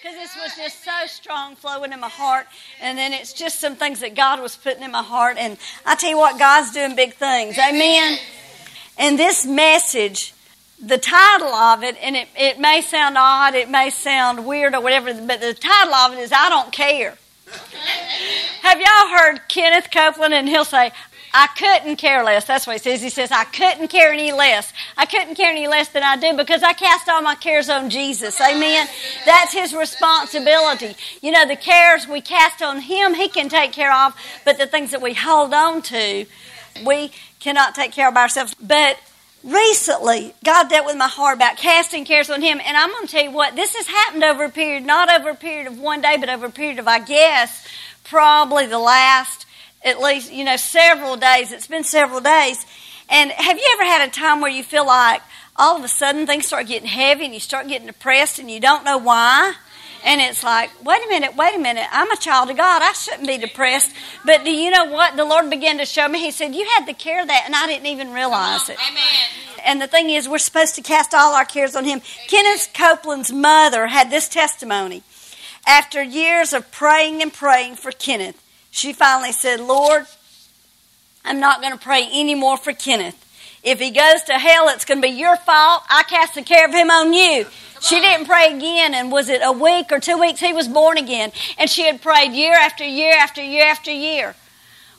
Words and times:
because 0.00 0.16
this 0.16 0.34
was 0.36 0.56
just 0.56 0.82
so 0.82 1.06
strong 1.06 1.56
flowing 1.56 1.92
in 1.92 2.00
my 2.00 2.08
heart. 2.08 2.46
And 2.80 2.96
then 2.96 3.12
it's 3.12 3.34
just 3.34 3.60
some 3.60 3.76
things 3.76 4.00
that 4.00 4.14
God 4.14 4.40
was 4.40 4.56
putting 4.56 4.82
in 4.82 4.92
my 4.92 5.02
heart. 5.02 5.36
And 5.38 5.58
I 5.84 5.94
tell 5.94 6.08
you 6.08 6.16
what, 6.16 6.38
God's 6.38 6.72
doing 6.72 6.96
big 6.96 7.14
things. 7.14 7.58
Amen. 7.58 8.18
And 8.96 9.18
this 9.18 9.44
message, 9.44 10.32
the 10.82 10.96
title 10.96 11.48
of 11.48 11.82
it, 11.82 11.96
and 12.00 12.16
it, 12.16 12.28
it 12.34 12.58
may 12.58 12.80
sound 12.80 13.16
odd, 13.18 13.54
it 13.54 13.68
may 13.68 13.90
sound 13.90 14.46
weird 14.46 14.74
or 14.74 14.80
whatever, 14.80 15.12
but 15.12 15.40
the 15.40 15.52
title 15.52 15.94
of 15.94 16.14
it 16.14 16.18
is 16.18 16.32
I 16.32 16.48
Don't 16.48 16.72
Care. 16.72 17.18
Have 18.62 18.80
y'all 18.80 19.18
heard 19.18 19.40
Kenneth 19.48 19.90
Copeland? 19.90 20.32
And 20.32 20.48
he'll 20.48 20.64
say, 20.64 20.92
I 21.32 21.46
couldn't 21.56 21.96
care 21.96 22.24
less. 22.24 22.44
That's 22.44 22.66
what 22.66 22.74
he 22.74 22.78
says. 22.78 23.02
He 23.02 23.10
says, 23.10 23.30
I 23.30 23.44
couldn't 23.44 23.88
care 23.88 24.12
any 24.12 24.32
less. 24.32 24.72
I 24.96 25.06
couldn't 25.06 25.36
care 25.36 25.50
any 25.50 25.68
less 25.68 25.88
than 25.88 26.02
I 26.02 26.16
do 26.16 26.36
because 26.36 26.62
I 26.62 26.72
cast 26.72 27.08
all 27.08 27.22
my 27.22 27.36
cares 27.36 27.68
on 27.68 27.88
Jesus. 27.88 28.40
Amen. 28.40 28.88
That's 29.24 29.52
his 29.52 29.74
responsibility. 29.74 30.96
You 31.22 31.30
know, 31.30 31.46
the 31.46 31.56
cares 31.56 32.08
we 32.08 32.20
cast 32.20 32.62
on 32.62 32.80
him, 32.80 33.14
he 33.14 33.28
can 33.28 33.48
take 33.48 33.72
care 33.72 33.94
of, 33.94 34.14
but 34.44 34.58
the 34.58 34.66
things 34.66 34.90
that 34.90 35.00
we 35.00 35.14
hold 35.14 35.54
on 35.54 35.82
to, 35.82 36.26
we 36.84 37.12
cannot 37.38 37.74
take 37.74 37.92
care 37.92 38.08
of 38.08 38.16
ourselves. 38.16 38.54
But 38.54 38.98
recently, 39.44 40.34
God 40.44 40.68
dealt 40.68 40.86
with 40.86 40.96
my 40.96 41.08
heart 41.08 41.36
about 41.36 41.56
casting 41.56 42.04
cares 42.04 42.28
on 42.28 42.42
him. 42.42 42.60
And 42.64 42.76
I'm 42.76 42.90
going 42.90 43.06
to 43.06 43.12
tell 43.12 43.24
you 43.24 43.30
what, 43.30 43.54
this 43.54 43.76
has 43.76 43.86
happened 43.86 44.24
over 44.24 44.44
a 44.44 44.50
period, 44.50 44.84
not 44.84 45.08
over 45.12 45.30
a 45.30 45.36
period 45.36 45.68
of 45.68 45.78
one 45.78 46.00
day, 46.00 46.16
but 46.18 46.28
over 46.28 46.46
a 46.46 46.50
period 46.50 46.80
of, 46.80 46.88
I 46.88 46.98
guess, 46.98 47.66
probably 48.02 48.66
the 48.66 48.78
last 48.78 49.46
at 49.82 50.00
least, 50.00 50.32
you 50.32 50.44
know, 50.44 50.56
several 50.56 51.16
days. 51.16 51.52
It's 51.52 51.66
been 51.66 51.84
several 51.84 52.20
days. 52.20 52.64
And 53.08 53.30
have 53.32 53.58
you 53.58 53.70
ever 53.74 53.84
had 53.84 54.08
a 54.08 54.10
time 54.10 54.40
where 54.40 54.50
you 54.50 54.62
feel 54.62 54.86
like 54.86 55.22
all 55.56 55.76
of 55.76 55.84
a 55.84 55.88
sudden 55.88 56.26
things 56.26 56.46
start 56.46 56.66
getting 56.66 56.88
heavy 56.88 57.24
and 57.24 57.34
you 57.34 57.40
start 57.40 57.68
getting 57.68 57.86
depressed 57.86 58.38
and 58.38 58.50
you 58.50 58.60
don't 58.60 58.84
know 58.84 58.98
why? 58.98 59.54
And 60.04 60.20
it's 60.20 60.42
like, 60.42 60.70
wait 60.84 61.04
a 61.04 61.08
minute, 61.08 61.36
wait 61.36 61.54
a 61.54 61.58
minute. 61.58 61.86
I'm 61.90 62.10
a 62.10 62.16
child 62.16 62.48
of 62.50 62.56
God. 62.56 62.82
I 62.82 62.92
shouldn't 62.92 63.26
be 63.26 63.36
depressed. 63.36 63.94
But 64.24 64.44
do 64.44 64.50
you 64.50 64.70
know 64.70 64.86
what? 64.86 65.16
The 65.16 65.24
Lord 65.24 65.50
began 65.50 65.78
to 65.78 65.84
show 65.84 66.08
me. 66.08 66.20
He 66.20 66.30
said, 66.30 66.54
You 66.54 66.64
had 66.76 66.86
the 66.86 66.94
care 66.94 67.20
of 67.20 67.28
that, 67.28 67.42
and 67.44 67.54
I 67.54 67.66
didn't 67.66 67.86
even 67.86 68.12
realize 68.12 68.68
it. 68.70 68.78
Amen. 68.90 69.02
And 69.66 69.80
the 69.80 69.86
thing 69.86 70.08
is, 70.08 70.26
we're 70.26 70.38
supposed 70.38 70.74
to 70.76 70.82
cast 70.82 71.12
all 71.12 71.34
our 71.34 71.44
cares 71.44 71.76
on 71.76 71.84
Him. 71.84 72.00
Kenneth 72.28 72.70
Copeland's 72.72 73.30
mother 73.30 73.88
had 73.88 74.10
this 74.10 74.28
testimony. 74.28 75.02
After 75.66 76.02
years 76.02 76.54
of 76.54 76.72
praying 76.72 77.20
and 77.20 77.30
praying 77.30 77.76
for 77.76 77.92
Kenneth, 77.92 78.42
she 78.70 78.92
finally 78.92 79.32
said, 79.32 79.60
Lord, 79.60 80.06
I'm 81.24 81.40
not 81.40 81.60
going 81.60 81.72
to 81.72 81.78
pray 81.78 82.08
anymore 82.12 82.56
for 82.56 82.72
Kenneth. 82.72 83.26
If 83.62 83.78
he 83.78 83.90
goes 83.90 84.22
to 84.24 84.34
hell, 84.34 84.68
it's 84.68 84.84
going 84.84 85.02
to 85.02 85.08
be 85.08 85.14
your 85.14 85.36
fault. 85.36 85.82
I 85.90 86.02
cast 86.04 86.34
the 86.34 86.42
care 86.42 86.66
of 86.66 86.72
him 86.72 86.90
on 86.90 87.12
you. 87.12 87.46
She 87.80 88.00
didn't 88.00 88.26
pray 88.26 88.54
again, 88.54 88.94
and 88.94 89.10
was 89.10 89.28
it 89.28 89.40
a 89.42 89.52
week 89.52 89.90
or 89.90 90.00
two 90.00 90.18
weeks? 90.18 90.40
He 90.40 90.52
was 90.52 90.68
born 90.68 90.98
again. 90.98 91.32
And 91.58 91.68
she 91.68 91.84
had 91.84 92.00
prayed 92.00 92.32
year 92.32 92.54
after 92.54 92.84
year 92.84 93.14
after 93.14 93.42
year 93.42 93.66
after 93.66 93.90
year. 93.90 94.34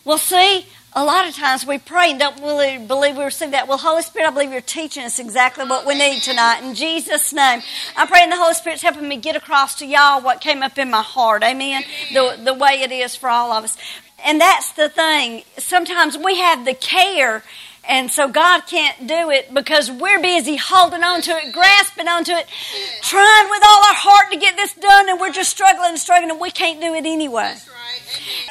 Well, 0.04 0.18
see, 0.18 0.66
a 0.94 1.06
lot 1.06 1.28
of 1.28 1.36
times 1.36 1.66
we 1.66 1.78
pray 1.78 2.12
and 2.12 2.20
don't 2.20 2.42
really 2.42 2.78
believe 2.78 3.16
we 3.16 3.24
receive 3.24 3.52
that. 3.52 3.68
Well, 3.68 3.78
Holy 3.78 4.02
Spirit, 4.02 4.28
I 4.28 4.32
believe 4.32 4.52
you're 4.52 4.62
teaching 4.62 5.04
us 5.04 5.20
exactly 5.20 5.66
what 5.66 5.86
we 5.86 5.98
need 5.98 6.22
tonight. 6.22 6.62
In 6.64 6.76
Jesus' 6.76 7.32
name, 7.32 7.62
I'm 7.96 8.08
praying 8.08 8.30
the 8.30 8.36
Holy 8.36 8.54
Spirit's 8.54 8.82
helping 8.82 9.08
me 9.08 9.18
get 9.18 9.36
across 9.36 9.76
to 9.76 9.86
y'all 9.86 10.22
what 10.22 10.42
came 10.42 10.62
up 10.62 10.78
in 10.78 10.90
my 10.90 11.02
heart. 11.02 11.44
Amen. 11.44 11.84
The, 12.14 12.38
the 12.44 12.54
way 12.54 12.82
it 12.82 12.92
is 12.92 13.16
for 13.16 13.30
all 13.30 13.54
of 13.54 13.64
us. 13.64 13.78
And 14.26 14.40
that's 14.40 14.74
the 14.74 14.90
thing. 14.90 15.44
Sometimes 15.58 16.18
we 16.18 16.38
have 16.38 16.66
the 16.66 16.74
care 16.74 17.44
and 17.88 18.12
so 18.12 18.28
God 18.28 18.68
can't 18.68 19.08
do 19.08 19.32
it 19.32 19.54
because 19.54 19.90
we're 19.90 20.22
busy 20.22 20.56
holding 20.56 21.04
on 21.04 21.22
to 21.24 21.32
it, 21.32 21.52
grasping 21.52 22.08
onto 22.08 22.32
it, 22.32 22.48
trying 23.02 23.50
with 23.50 23.64
all 23.66 23.80
our 23.86 23.96
heart 23.96 24.32
to 24.32 24.38
get 24.38 24.56
this 24.56 24.76
done, 24.76 25.10
and 25.10 25.20
we're 25.20 25.32
just 25.32 25.50
struggling 25.50 25.90
and 25.90 26.00
struggling, 26.00 26.30
and 26.30 26.40
we 26.40 26.52
can't 26.52 26.80
do 26.80 26.94
it 26.94 27.06
anyway. 27.06 27.56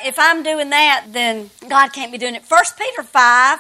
If 0.05 0.19
I'm 0.19 0.42
doing 0.42 0.70
that, 0.70 1.06
then 1.11 1.50
God 1.69 1.92
can't 1.92 2.12
be 2.12 2.19
doing 2.19 2.34
it. 2.34 2.44
First 2.44 2.78
Peter 2.78 3.03
5, 3.03 3.58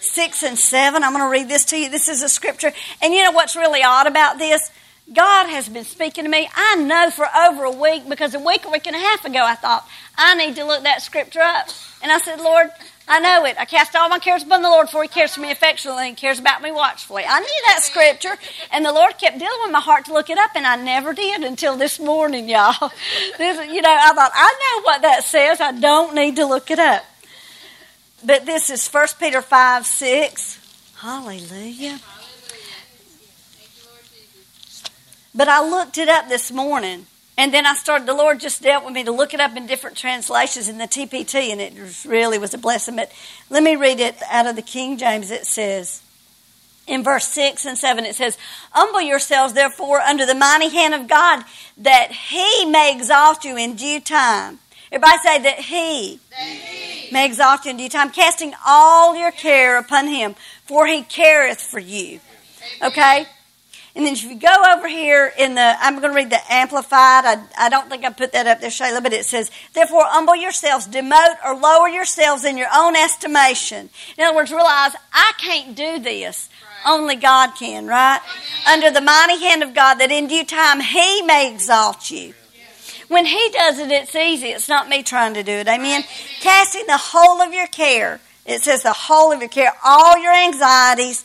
6 0.00 0.42
and 0.42 0.58
7. 0.58 1.02
I'm 1.02 1.12
going 1.12 1.24
to 1.24 1.30
read 1.30 1.48
this 1.48 1.64
to 1.66 1.76
you. 1.76 1.90
This 1.90 2.08
is 2.08 2.22
a 2.22 2.28
scripture. 2.28 2.72
And 3.02 3.14
you 3.14 3.22
know 3.22 3.32
what's 3.32 3.56
really 3.56 3.82
odd 3.82 4.06
about 4.06 4.38
this? 4.38 4.70
God 5.12 5.48
has 5.48 5.68
been 5.68 5.84
speaking 5.84 6.24
to 6.24 6.30
me. 6.30 6.48
I 6.54 6.76
know 6.76 7.10
for 7.10 7.26
over 7.36 7.64
a 7.64 7.70
week 7.70 8.08
because 8.08 8.34
a 8.34 8.38
week, 8.38 8.64
a 8.64 8.70
week 8.70 8.86
and 8.86 8.94
a 8.94 8.98
half 8.98 9.24
ago, 9.24 9.40
I 9.42 9.56
thought, 9.56 9.86
I 10.16 10.34
need 10.36 10.54
to 10.56 10.64
look 10.64 10.84
that 10.84 11.02
scripture 11.02 11.40
up. 11.40 11.68
And 12.02 12.12
I 12.12 12.18
said, 12.18 12.40
Lord, 12.40 12.70
I 13.10 13.18
know 13.18 13.44
it. 13.44 13.56
I 13.58 13.64
cast 13.64 13.96
all 13.96 14.08
my 14.08 14.20
cares 14.20 14.44
upon 14.44 14.62
the 14.62 14.68
Lord, 14.68 14.88
for 14.88 15.02
He 15.02 15.08
cares 15.08 15.34
for 15.34 15.40
me 15.40 15.50
affectionately 15.50 16.06
and 16.06 16.16
cares 16.16 16.38
about 16.38 16.62
me 16.62 16.70
watchfully. 16.70 17.24
I 17.26 17.40
knew 17.40 17.62
that 17.66 17.80
scripture, 17.82 18.36
and 18.70 18.84
the 18.84 18.92
Lord 18.92 19.18
kept 19.18 19.36
dealing 19.36 19.58
with 19.64 19.72
my 19.72 19.80
heart 19.80 20.04
to 20.04 20.12
look 20.12 20.30
it 20.30 20.38
up, 20.38 20.52
and 20.54 20.64
I 20.64 20.76
never 20.76 21.12
did 21.12 21.42
until 21.42 21.76
this 21.76 21.98
morning, 21.98 22.48
y'all. 22.48 22.92
This, 23.36 23.72
you 23.72 23.82
know, 23.82 23.96
I 23.98 24.12
thought, 24.12 24.30
I 24.34 24.54
know 24.60 24.82
what 24.82 25.02
that 25.02 25.24
says. 25.24 25.60
I 25.60 25.72
don't 25.72 26.14
need 26.14 26.36
to 26.36 26.46
look 26.46 26.70
it 26.70 26.78
up. 26.78 27.04
But 28.24 28.46
this 28.46 28.70
is 28.70 28.86
1 28.86 29.06
Peter 29.18 29.40
5 29.42 29.86
6. 29.86 30.92
Hallelujah. 30.98 31.98
But 35.34 35.48
I 35.48 35.68
looked 35.68 35.98
it 35.98 36.08
up 36.08 36.28
this 36.28 36.52
morning. 36.52 37.06
And 37.40 37.54
then 37.54 37.64
I 37.64 37.72
started, 37.72 38.06
the 38.06 38.12
Lord 38.12 38.38
just 38.38 38.60
dealt 38.60 38.84
with 38.84 38.92
me 38.92 39.02
to 39.02 39.12
look 39.12 39.32
it 39.32 39.40
up 39.40 39.56
in 39.56 39.66
different 39.66 39.96
translations 39.96 40.68
in 40.68 40.76
the 40.76 40.84
TPT, 40.84 41.50
and 41.50 41.58
it 41.58 41.72
really 42.04 42.36
was 42.36 42.52
a 42.52 42.58
blessing. 42.58 42.96
But 42.96 43.10
let 43.48 43.62
me 43.62 43.76
read 43.76 43.98
it 43.98 44.16
out 44.30 44.46
of 44.46 44.56
the 44.56 44.62
King 44.62 44.98
James. 44.98 45.30
It 45.30 45.46
says, 45.46 46.02
in 46.86 47.02
verse 47.02 47.26
6 47.28 47.64
and 47.64 47.78
7, 47.78 48.04
it 48.04 48.14
says, 48.14 48.36
Humble 48.72 49.00
yourselves, 49.00 49.54
therefore, 49.54 50.00
under 50.00 50.26
the 50.26 50.34
mighty 50.34 50.68
hand 50.68 50.92
of 50.92 51.08
God, 51.08 51.42
that 51.78 52.12
he 52.12 52.66
may 52.66 52.94
exalt 52.94 53.42
you 53.42 53.56
in 53.56 53.74
due 53.74 54.00
time. 54.00 54.58
Everybody 54.92 55.18
say 55.24 55.38
that 55.38 55.60
he, 55.60 56.20
That 56.28 56.40
he 56.40 57.10
may 57.10 57.24
exalt 57.24 57.64
you 57.64 57.70
in 57.70 57.78
due 57.78 57.88
time, 57.88 58.10
casting 58.10 58.52
all 58.66 59.16
your 59.16 59.30
care 59.30 59.78
upon 59.78 60.08
him, 60.08 60.34
for 60.66 60.86
he 60.86 61.00
careth 61.00 61.62
for 61.62 61.78
you. 61.78 62.20
Okay? 62.82 63.24
And 63.94 64.06
then 64.06 64.12
if 64.12 64.22
you 64.22 64.38
go 64.38 64.54
over 64.76 64.86
here 64.86 65.32
in 65.36 65.56
the, 65.56 65.74
I'm 65.80 65.98
going 66.00 66.12
to 66.12 66.16
read 66.16 66.30
the 66.30 66.40
Amplified. 66.48 67.24
I, 67.24 67.42
I 67.58 67.68
don't 67.68 67.88
think 67.88 68.04
I 68.04 68.10
put 68.10 68.32
that 68.32 68.46
up 68.46 68.60
there, 68.60 68.70
Shayla, 68.70 69.02
but 69.02 69.12
it 69.12 69.24
says, 69.24 69.50
Therefore, 69.74 70.04
humble 70.04 70.36
yourselves, 70.36 70.86
demote 70.86 71.36
or 71.44 71.56
lower 71.56 71.88
yourselves 71.88 72.44
in 72.44 72.56
your 72.56 72.68
own 72.72 72.94
estimation. 72.94 73.90
In 74.16 74.24
other 74.24 74.36
words, 74.36 74.52
realize 74.52 74.94
I 75.12 75.32
can't 75.38 75.74
do 75.74 75.98
this. 75.98 76.48
Only 76.86 77.16
God 77.16 77.56
can, 77.58 77.86
right? 77.86 78.20
Under 78.66 78.90
the 78.90 79.00
mighty 79.00 79.38
hand 79.40 79.62
of 79.62 79.74
God, 79.74 79.94
that 79.94 80.10
in 80.10 80.28
due 80.28 80.44
time 80.44 80.80
He 80.80 81.22
may 81.22 81.52
exalt 81.52 82.10
you. 82.10 82.34
When 83.08 83.26
He 83.26 83.50
does 83.52 83.80
it, 83.80 83.90
it's 83.90 84.14
easy. 84.14 84.48
It's 84.48 84.68
not 84.68 84.88
me 84.88 85.02
trying 85.02 85.34
to 85.34 85.42
do 85.42 85.52
it. 85.52 85.68
Amen. 85.68 86.04
Casting 86.40 86.86
the 86.86 86.96
whole 86.96 87.42
of 87.42 87.52
your 87.52 87.66
care. 87.66 88.20
It 88.46 88.62
says 88.62 88.84
the 88.84 88.92
whole 88.92 89.32
of 89.32 89.40
your 89.40 89.48
care, 89.48 89.72
all 89.84 90.16
your 90.16 90.32
anxieties, 90.32 91.24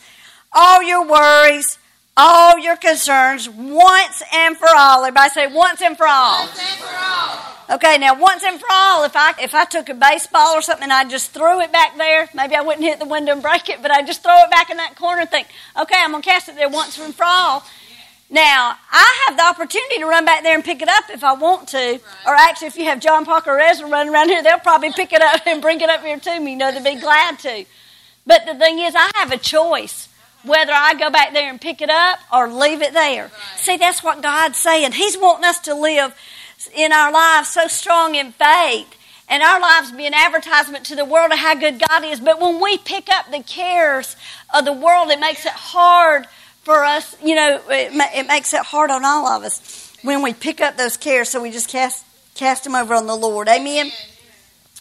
all 0.52 0.84
your 0.84 1.08
worries, 1.08 1.78
all 2.18 2.58
your 2.58 2.78
concerns 2.78 3.50
once 3.50 4.24
and 4.34 4.56
for 4.58 4.70
all. 4.76 5.04
Everybody 5.04 5.30
say 5.32 5.48
once 5.48 5.82
and 5.82 5.98
for 5.98 6.08
all. 6.08 6.46
once 6.46 6.60
and 6.60 6.80
for 6.80 6.96
all. 6.96 7.78
Okay, 7.78 7.98
now 7.98 8.18
once 8.18 8.44
and 8.44 8.60
for 8.60 8.68
all, 8.72 9.04
if 9.04 9.16
I 9.16 9.34
if 9.42 9.56
I 9.56 9.66
took 9.66 9.90
a 9.90 9.94
baseball 9.94 10.54
or 10.56 10.62
something 10.62 10.84
and 10.84 10.94
I 10.94 11.04
just 11.04 11.32
threw 11.32 11.62
it 11.62 11.72
back 11.72 11.98
there, 11.98 12.30
maybe 12.34 12.56
I 12.56 12.62
wouldn't 12.62 12.86
hit 12.86 13.00
the 13.00 13.06
window 13.06 13.34
and 13.34 13.42
break 13.42 13.70
it, 13.70 13.82
but 13.82 13.92
I 13.92 14.04
just 14.04 14.24
throw 14.24 14.38
it 14.44 14.52
back 14.52 14.70
in 14.70 14.78
that 14.78 14.96
corner 14.96 15.22
and 15.22 15.30
think, 15.30 15.48
okay, 15.80 15.98
I'm 15.98 16.12
gonna 16.12 16.24
cast 16.24 16.48
it 16.48 16.56
there 16.56 16.70
once 16.70 16.98
and 17.00 17.14
for 17.14 17.26
all. 17.26 17.64
Now, 18.30 18.76
I 18.92 19.26
have 19.28 19.38
the 19.38 19.46
opportunity 19.46 19.98
to 20.00 20.06
run 20.06 20.26
back 20.26 20.44
there 20.44 20.56
and 20.56 20.64
pick 20.64 20.82
it 20.82 20.90
up 20.90 21.06
if 21.10 21.24
I 21.24 21.34
want 21.34 21.68
to. 21.70 22.00
Or 22.26 22.34
actually, 22.34 22.68
if 22.68 22.78
you 22.78 22.86
have 22.86 23.00
John 23.00 23.24
Parker 23.24 23.52
or 23.52 23.60
Ezra 23.60 23.88
running 23.88 24.12
around 24.12 24.30
here, 24.30 24.42
they'll 24.42 24.58
probably 24.60 24.92
pick 24.92 25.14
it 25.14 25.22
up 25.22 25.42
and 25.46 25.62
bring 25.62 25.82
it 25.82 25.90
up 25.90 26.02
here 26.02 26.20
to 26.20 26.40
me. 26.40 26.52
You 26.52 26.58
know, 26.58 26.72
they'd 26.72 26.96
be 26.96 27.00
glad 27.00 27.38
to. 27.40 27.66
But 28.26 28.46
the 28.48 28.56
thing 28.56 28.80
is, 28.80 28.96
I 28.96 29.12
have 29.16 29.32
a 29.32 29.38
choice 29.38 30.05
whether 30.46 30.74
I 30.74 30.94
go 30.94 31.10
back 31.10 31.34
there 31.34 31.50
and 31.50 31.60
pick 31.60 31.82
it 31.82 31.90
up 31.90 32.20
or 32.32 32.52
leave 32.52 32.82
it 32.82 32.94
there. 32.94 33.32
See, 33.58 33.78
that's 33.78 34.04
what 34.04 34.22
God's 34.22 34.58
saying. 34.58 34.94
He's 34.94 35.18
wanting 35.18 35.46
us 35.46 35.60
to 35.62 35.74
live 35.74 36.16
in 36.74 36.92
our 36.92 37.12
lives 37.12 37.50
so 37.50 37.68
strong 37.68 38.16
in 38.16 38.32
faith 38.32 38.96
and 39.28 39.42
our 39.42 39.60
lives 39.60 39.92
be 39.92 40.06
an 40.06 40.14
advertisement 40.14 40.86
to 40.86 40.96
the 40.96 41.06
world 41.06 41.32
of 41.32 41.40
how 41.40 41.56
good 41.56 41.82
God 41.88 42.04
is. 42.04 42.20
But 42.20 42.40
when 42.40 42.62
we 42.62 42.78
pick 42.78 43.10
up 43.10 43.32
the 43.32 43.42
cares 43.42 44.16
of 44.54 44.66
the 44.66 44.74
world, 44.74 45.10
it 45.10 45.20
makes 45.20 45.46
it 45.46 45.52
hard 45.52 46.28
for 46.62 46.84
us. 46.84 47.16
You 47.24 47.36
know, 47.36 47.62
it, 47.70 47.92
it 47.94 48.28
makes 48.28 48.54
it 48.54 48.62
hard 48.62 48.92
on 48.92 49.04
all 49.04 49.28
of 49.28 49.44
us 49.44 49.98
when 50.04 50.22
we 50.22 50.34
pick 50.34 50.62
up 50.62 50.78
those 50.78 50.98
cares. 50.98 51.30
So 51.30 51.42
we 51.42 51.52
just 51.52 51.70
cast 51.70 52.06
cast 52.36 52.66
them 52.66 52.76
over 52.76 52.94
on 52.94 53.08
the 53.08 53.16
Lord. 53.16 53.48
Amen. 53.48 53.92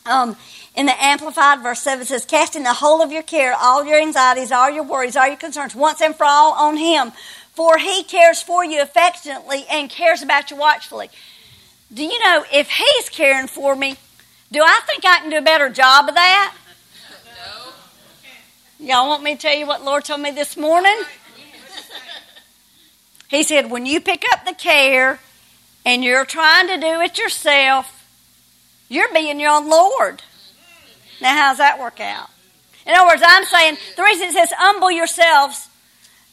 Um, 0.06 0.37
in 0.75 0.87
the 0.87 1.05
Amplified, 1.05 1.62
verse 1.62 1.81
7 1.82 2.05
says, 2.05 2.25
Casting 2.25 2.65
the 2.65 2.73
whole 2.73 3.03
of 3.03 3.12
your 3.12 3.23
care, 3.23 3.55
all 3.55 3.85
your 3.85 4.00
anxieties, 4.00 4.50
all 4.50 4.71
your 4.71 4.82
worries, 4.82 5.17
all 5.17 5.26
your 5.26 5.37
concerns, 5.37 5.75
once 5.75 6.00
and 6.00 6.15
for 6.15 6.25
all 6.25 6.53
on 6.55 6.76
Him. 6.76 7.12
For 7.53 7.79
He 7.79 8.03
cares 8.03 8.43
for 8.43 8.65
you 8.65 8.82
affectionately 8.82 9.65
and 9.71 9.88
cares 9.88 10.23
about 10.23 10.50
you 10.50 10.56
watchfully. 10.56 11.11
Do 11.93 12.03
you 12.03 12.19
know, 12.25 12.44
if 12.53 12.71
He's 12.71 13.09
caring 13.09 13.47
for 13.47 13.76
me, 13.76 13.97
do 14.50 14.61
I 14.62 14.81
think 14.87 15.05
I 15.05 15.21
can 15.21 15.31
do 15.31 15.38
a 15.38 15.43
better 15.43 15.69
job 15.69 16.09
of 16.09 16.15
that? 16.17 16.55
No. 18.79 18.87
Y'all 18.87 19.09
want 19.09 19.23
me 19.23 19.37
to 19.37 19.41
tell 19.41 19.56
you 19.56 19.67
what 19.67 19.85
Lord 19.85 20.05
told 20.05 20.20
me 20.20 20.32
this 20.32 20.56
morning? 20.56 21.03
He 23.29 23.43
said, 23.43 23.70
when 23.70 23.87
you 23.87 24.00
pick 24.00 24.25
up 24.32 24.44
the 24.44 24.55
care, 24.55 25.19
and 25.85 26.03
you're 26.03 26.25
trying 26.25 26.69
to 26.69 26.79
do 26.79 27.00
it 27.00 27.19
yourself, 27.19 28.06
you're 28.88 29.12
being 29.12 29.38
your 29.38 29.50
own 29.50 29.69
Lord. 29.69 30.23
Now, 31.20 31.34
how's 31.37 31.58
that 31.58 31.78
work 31.78 32.00
out? 32.00 32.31
In 32.87 32.94
other 32.94 33.06
words, 33.06 33.22
I'm 33.25 33.44
saying 33.44 33.78
the 33.96 34.02
reason 34.02 34.28
it 34.28 34.32
says 34.32 34.52
humble 34.56 34.90
yourselves, 34.90 35.69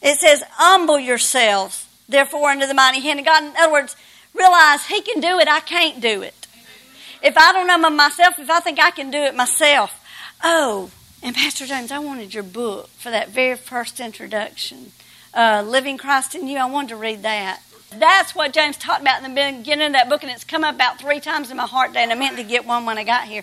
it 0.02 0.18
says 0.18 0.42
humble 0.52 0.98
yourselves, 0.98 1.86
therefore, 2.08 2.50
under 2.50 2.66
the 2.66 2.74
mighty 2.74 3.00
hand 3.00 3.20
of 3.20 3.26
God. 3.26 3.42
In 3.42 3.52
other 3.56 3.72
words, 3.72 3.96
realize 4.34 4.86
He 4.86 5.00
can 5.00 5.20
do 5.20 5.38
it, 5.38 5.48
I 5.48 5.60
can't 5.60 6.00
do 6.00 6.22
it. 6.22 6.46
If 7.22 7.38
I 7.38 7.52
don't 7.52 7.66
know 7.66 7.90
myself, 7.90 8.38
if 8.38 8.50
I 8.50 8.60
think 8.60 8.80
I 8.80 8.90
can 8.90 9.10
do 9.10 9.18
it 9.18 9.34
myself, 9.34 9.98
oh, 10.42 10.90
and 11.22 11.36
Pastor 11.36 11.66
James, 11.66 11.92
I 11.92 12.00
wanted 12.00 12.34
your 12.34 12.42
book 12.42 12.88
for 12.98 13.10
that 13.10 13.28
very 13.28 13.56
first 13.56 14.00
introduction, 14.00 14.90
uh, 15.32 15.62
Living 15.64 15.96
Christ 15.96 16.34
in 16.34 16.48
You. 16.48 16.58
I 16.58 16.66
wanted 16.66 16.88
to 16.88 16.96
read 16.96 17.22
that. 17.22 17.62
That's 17.98 18.34
what 18.34 18.52
James 18.52 18.76
talked 18.76 19.00
about 19.00 19.22
in 19.22 19.34
the 19.34 19.52
beginning 19.58 19.86
of 19.86 19.92
that 19.92 20.08
book, 20.08 20.22
and 20.22 20.32
it's 20.32 20.44
come 20.44 20.64
up 20.64 20.74
about 20.74 21.00
three 21.00 21.20
times 21.20 21.50
in 21.50 21.56
my 21.56 21.66
heart 21.66 21.88
today, 21.88 22.02
and 22.02 22.12
I 22.12 22.14
meant 22.14 22.36
to 22.36 22.44
get 22.44 22.66
one 22.66 22.86
when 22.86 22.98
I 22.98 23.04
got 23.04 23.24
here. 23.24 23.42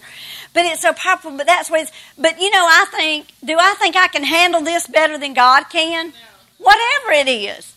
But 0.53 0.65
it's 0.65 0.81
so 0.81 0.93
powerful, 0.93 1.35
but 1.37 1.45
that's 1.45 1.69
what 1.69 1.81
it's, 1.81 1.91
but 2.17 2.39
you 2.39 2.49
know, 2.51 2.65
I 2.65 2.85
think, 2.91 3.27
do 3.43 3.57
I 3.59 3.75
think 3.75 3.95
I 3.95 4.07
can 4.07 4.23
handle 4.23 4.61
this 4.61 4.87
better 4.87 5.17
than 5.17 5.33
God 5.33 5.65
can? 5.69 6.13
Whatever 6.57 7.11
it 7.11 7.27
is. 7.27 7.75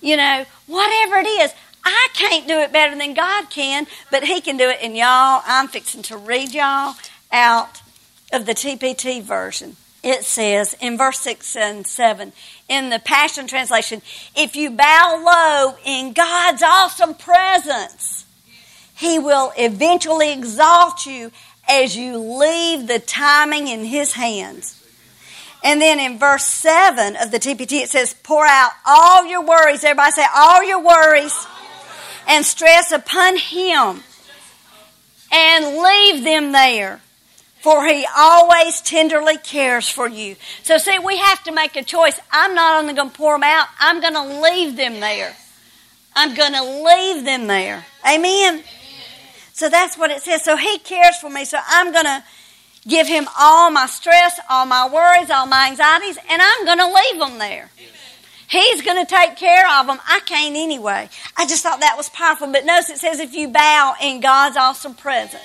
You 0.00 0.16
know, 0.16 0.46
whatever 0.66 1.16
it 1.16 1.26
is. 1.26 1.52
I 1.84 2.08
can't 2.14 2.46
do 2.46 2.58
it 2.58 2.72
better 2.72 2.96
than 2.96 3.14
God 3.14 3.50
can, 3.50 3.86
but 4.10 4.24
He 4.24 4.40
can 4.40 4.56
do 4.56 4.68
it. 4.68 4.78
And 4.82 4.96
y'all, 4.96 5.42
I'm 5.46 5.68
fixing 5.68 6.02
to 6.04 6.16
read 6.16 6.52
y'all 6.52 6.94
out 7.32 7.80
of 8.32 8.46
the 8.46 8.52
TPT 8.52 9.22
version. 9.22 9.76
It 10.02 10.24
says 10.24 10.74
in 10.80 10.96
verse 10.96 11.20
6 11.20 11.56
and 11.56 11.86
7 11.86 12.32
in 12.70 12.88
the 12.88 13.00
Passion 13.00 13.48
Translation 13.48 14.00
if 14.34 14.56
you 14.56 14.70
bow 14.70 15.22
low 15.26 15.76
in 15.84 16.12
God's 16.12 16.62
awesome 16.62 17.14
presence, 17.14 18.24
He 18.96 19.18
will 19.18 19.52
eventually 19.58 20.32
exalt 20.32 21.04
you 21.04 21.32
as 21.68 21.96
you 21.96 22.16
leave 22.16 22.86
the 22.86 23.00
timing 23.00 23.68
in 23.68 23.84
His 23.84 24.14
hands. 24.14 24.76
And 25.62 25.80
then 25.80 26.00
in 26.00 26.18
verse 26.18 26.44
7 26.44 27.16
of 27.16 27.32
the 27.32 27.38
TPT, 27.38 27.82
it 27.82 27.90
says, 27.90 28.14
Pour 28.22 28.46
out 28.46 28.70
all 28.86 29.26
your 29.26 29.44
worries. 29.44 29.84
Everybody 29.84 30.12
say, 30.12 30.24
All 30.34 30.64
your 30.64 30.82
worries 30.82 31.46
and 32.26 32.46
stress 32.46 32.92
upon 32.92 33.36
Him 33.36 34.02
and 35.32 35.82
leave 35.82 36.24
them 36.24 36.52
there. 36.52 37.00
For 37.60 37.86
he 37.86 38.06
always 38.16 38.80
tenderly 38.80 39.36
cares 39.36 39.88
for 39.88 40.08
you. 40.08 40.36
So, 40.62 40.78
see, 40.78 40.98
we 40.98 41.18
have 41.18 41.42
to 41.44 41.52
make 41.52 41.76
a 41.76 41.82
choice. 41.82 42.18
I'm 42.32 42.54
not 42.54 42.80
only 42.80 42.94
going 42.94 43.10
to 43.10 43.16
pour 43.16 43.34
them 43.34 43.42
out, 43.42 43.68
I'm 43.78 44.00
going 44.00 44.14
to 44.14 44.40
leave 44.40 44.76
them 44.76 45.00
there. 45.00 45.36
I'm 46.16 46.34
going 46.34 46.54
to 46.54 46.62
leave 46.62 47.24
them 47.24 47.46
there. 47.46 47.84
Amen? 48.06 48.54
Amen? 48.54 48.64
So 49.52 49.68
that's 49.68 49.98
what 49.98 50.10
it 50.10 50.22
says. 50.22 50.42
So 50.42 50.56
he 50.56 50.78
cares 50.78 51.16
for 51.16 51.28
me. 51.28 51.44
So 51.44 51.58
I'm 51.68 51.92
going 51.92 52.06
to 52.06 52.24
give 52.88 53.06
him 53.06 53.26
all 53.38 53.70
my 53.70 53.86
stress, 53.86 54.40
all 54.48 54.64
my 54.64 54.88
worries, 54.88 55.30
all 55.30 55.46
my 55.46 55.68
anxieties, 55.68 56.16
and 56.30 56.40
I'm 56.42 56.64
going 56.64 56.78
to 56.78 56.86
leave 56.86 57.18
them 57.20 57.38
there. 57.38 57.70
He's 58.48 58.82
going 58.82 59.04
to 59.04 59.08
take 59.08 59.36
care 59.36 59.68
of 59.78 59.86
them. 59.86 59.98
I 60.08 60.20
can't 60.20 60.56
anyway. 60.56 61.08
I 61.36 61.46
just 61.46 61.62
thought 61.62 61.80
that 61.80 61.96
was 61.96 62.08
powerful. 62.08 62.50
But 62.50 62.64
notice 62.64 62.90
it 62.90 62.98
says 62.98 63.20
if 63.20 63.34
you 63.34 63.48
bow 63.48 63.94
in 64.02 64.20
God's 64.20 64.56
awesome 64.56 64.94
presence 64.94 65.42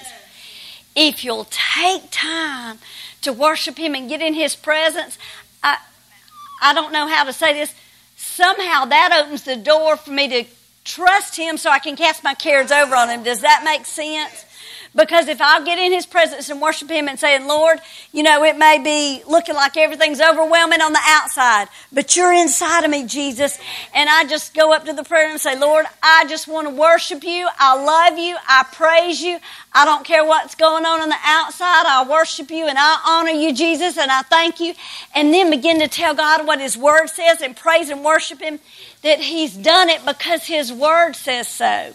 if 0.96 1.24
you'll 1.24 1.48
take 1.50 2.04
time 2.12 2.80
to 3.22 3.34
worship 3.34 3.78
Him 3.78 3.96
and 3.96 4.08
get 4.08 4.22
in 4.22 4.34
His 4.34 4.56
presence, 4.56 5.18
I, 5.62 5.78
I 6.62 6.74
don't 6.74 6.94
know 6.94 7.08
how 7.08 7.24
to 7.24 7.34
say 7.34 7.54
this. 7.54 7.74
Somehow 8.16 8.86
that 8.86 9.24
opens 9.26 9.44
the 9.44 9.56
door 9.56 9.98
for 9.98 10.12
me 10.12 10.28
to 10.30 10.46
trust 10.84 11.36
Him 11.36 11.58
so 11.58 11.70
I 11.70 11.80
can 11.80 11.96
cast 11.96 12.24
my 12.24 12.34
cares 12.34 12.72
over 12.72 12.96
on 12.96 13.10
Him. 13.10 13.24
Does 13.24 13.42
that 13.42 13.64
make 13.66 13.86
sense? 13.86 14.46
Because 14.96 15.28
if 15.28 15.42
I'll 15.42 15.66
get 15.66 15.78
in 15.78 15.92
His 15.92 16.06
presence 16.06 16.50
and 16.50 16.62
worship 16.62 16.90
Him 16.90 17.10
and 17.10 17.20
saying, 17.20 17.46
Lord, 17.48 17.80
you 18.14 18.24
know, 18.24 18.46
it 18.46 18.58
may 18.58 18.80
be 18.82 19.22
looking 19.30 19.54
like 19.54 19.76
everything's 19.76 20.22
overwhelming 20.22 20.80
on 20.80 20.94
the 20.94 21.02
outside, 21.06 21.68
but 21.92 22.16
you're 22.16 22.32
inside 22.32 22.86
of 22.86 22.92
me, 22.92 23.06
Jesus. 23.06 23.60
And 23.94 24.10
I 24.10 24.24
just 24.24 24.54
go 24.54 24.74
up 24.74 24.86
to 24.86 24.94
the 24.94 25.04
prayer 25.04 25.30
and 25.30 25.42
say, 25.42 25.60
Lord, 25.60 25.86
I 26.02 26.26
just 26.30 26.48
want 26.48 26.70
to 26.70 26.74
worship 26.74 27.26
you. 27.26 27.46
I 27.60 27.76
love 27.76 28.18
you. 28.18 28.38
I 28.48 28.66
praise 28.72 29.22
you. 29.22 29.40
I 29.78 29.84
don't 29.84 30.06
care 30.06 30.24
what's 30.24 30.56
going 30.56 30.86
on 30.86 31.02
on 31.02 31.10
the 31.10 31.18
outside. 31.22 31.84
I 31.86 32.08
worship 32.10 32.50
you 32.50 32.66
and 32.66 32.78
I 32.80 32.98
honor 33.06 33.32
you, 33.32 33.54
Jesus, 33.54 33.98
and 33.98 34.10
I 34.10 34.22
thank 34.22 34.62
you. 34.62 34.74
And 35.14 35.34
then 35.34 35.50
begin 35.50 35.80
to 35.82 35.90
tell 35.90 36.16
God 36.16 36.48
what 36.48 36.62
His 36.62 36.78
Word 36.78 37.08
says 37.08 37.42
and 37.42 37.58
praise 37.58 37.90
and 37.90 38.02
worship 38.02 38.40
Him 38.40 38.60
that 39.04 39.20
He's 39.20 39.54
done 39.54 39.90
it 39.90 40.06
because 40.06 40.46
His 40.46 40.72
Word 40.72 41.18
says 41.18 41.50
so. 41.50 41.92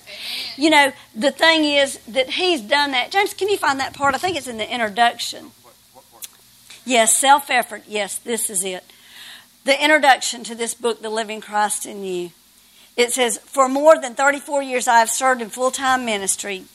You 0.57 0.69
know, 0.69 0.93
the 1.17 1.31
thing 1.31 1.65
is 1.65 1.99
that 2.01 2.29
He's 2.29 2.61
done 2.61 2.91
that. 2.91 3.11
James, 3.13 3.33
can 3.33 3.49
you 3.49 3.57
find 3.57 3.81
that 3.81 3.95
part? 3.95 4.15
I 4.15 4.19
think 4.19 4.37
it's 4.37 4.47
in 4.47 4.59
the 4.59 4.71
introduction. 4.71 5.53
Yes, 6.85 7.17
self 7.17 7.49
effort. 7.49 7.85
Yes, 7.89 8.19
this 8.19 8.51
is 8.51 8.63
it. 8.63 8.85
The 9.65 9.83
introduction 9.83 10.45
to 10.45 10.55
this 10.55 10.75
book, 10.75 11.01
The 11.01 11.09
Living 11.09 11.41
Christ 11.41 11.87
in 11.87 12.05
You. 12.05 12.33
It 12.95 13.13
says, 13.13 13.39
For 13.39 13.71
more 13.71 13.99
than 13.99 14.15
34 14.15 14.63
years, 14.63 14.87
I 14.87 14.99
have 14.99 15.09
served 15.09 15.41
in 15.41 15.49
full 15.49 15.71
time 15.71 16.05
ministry 16.05 16.67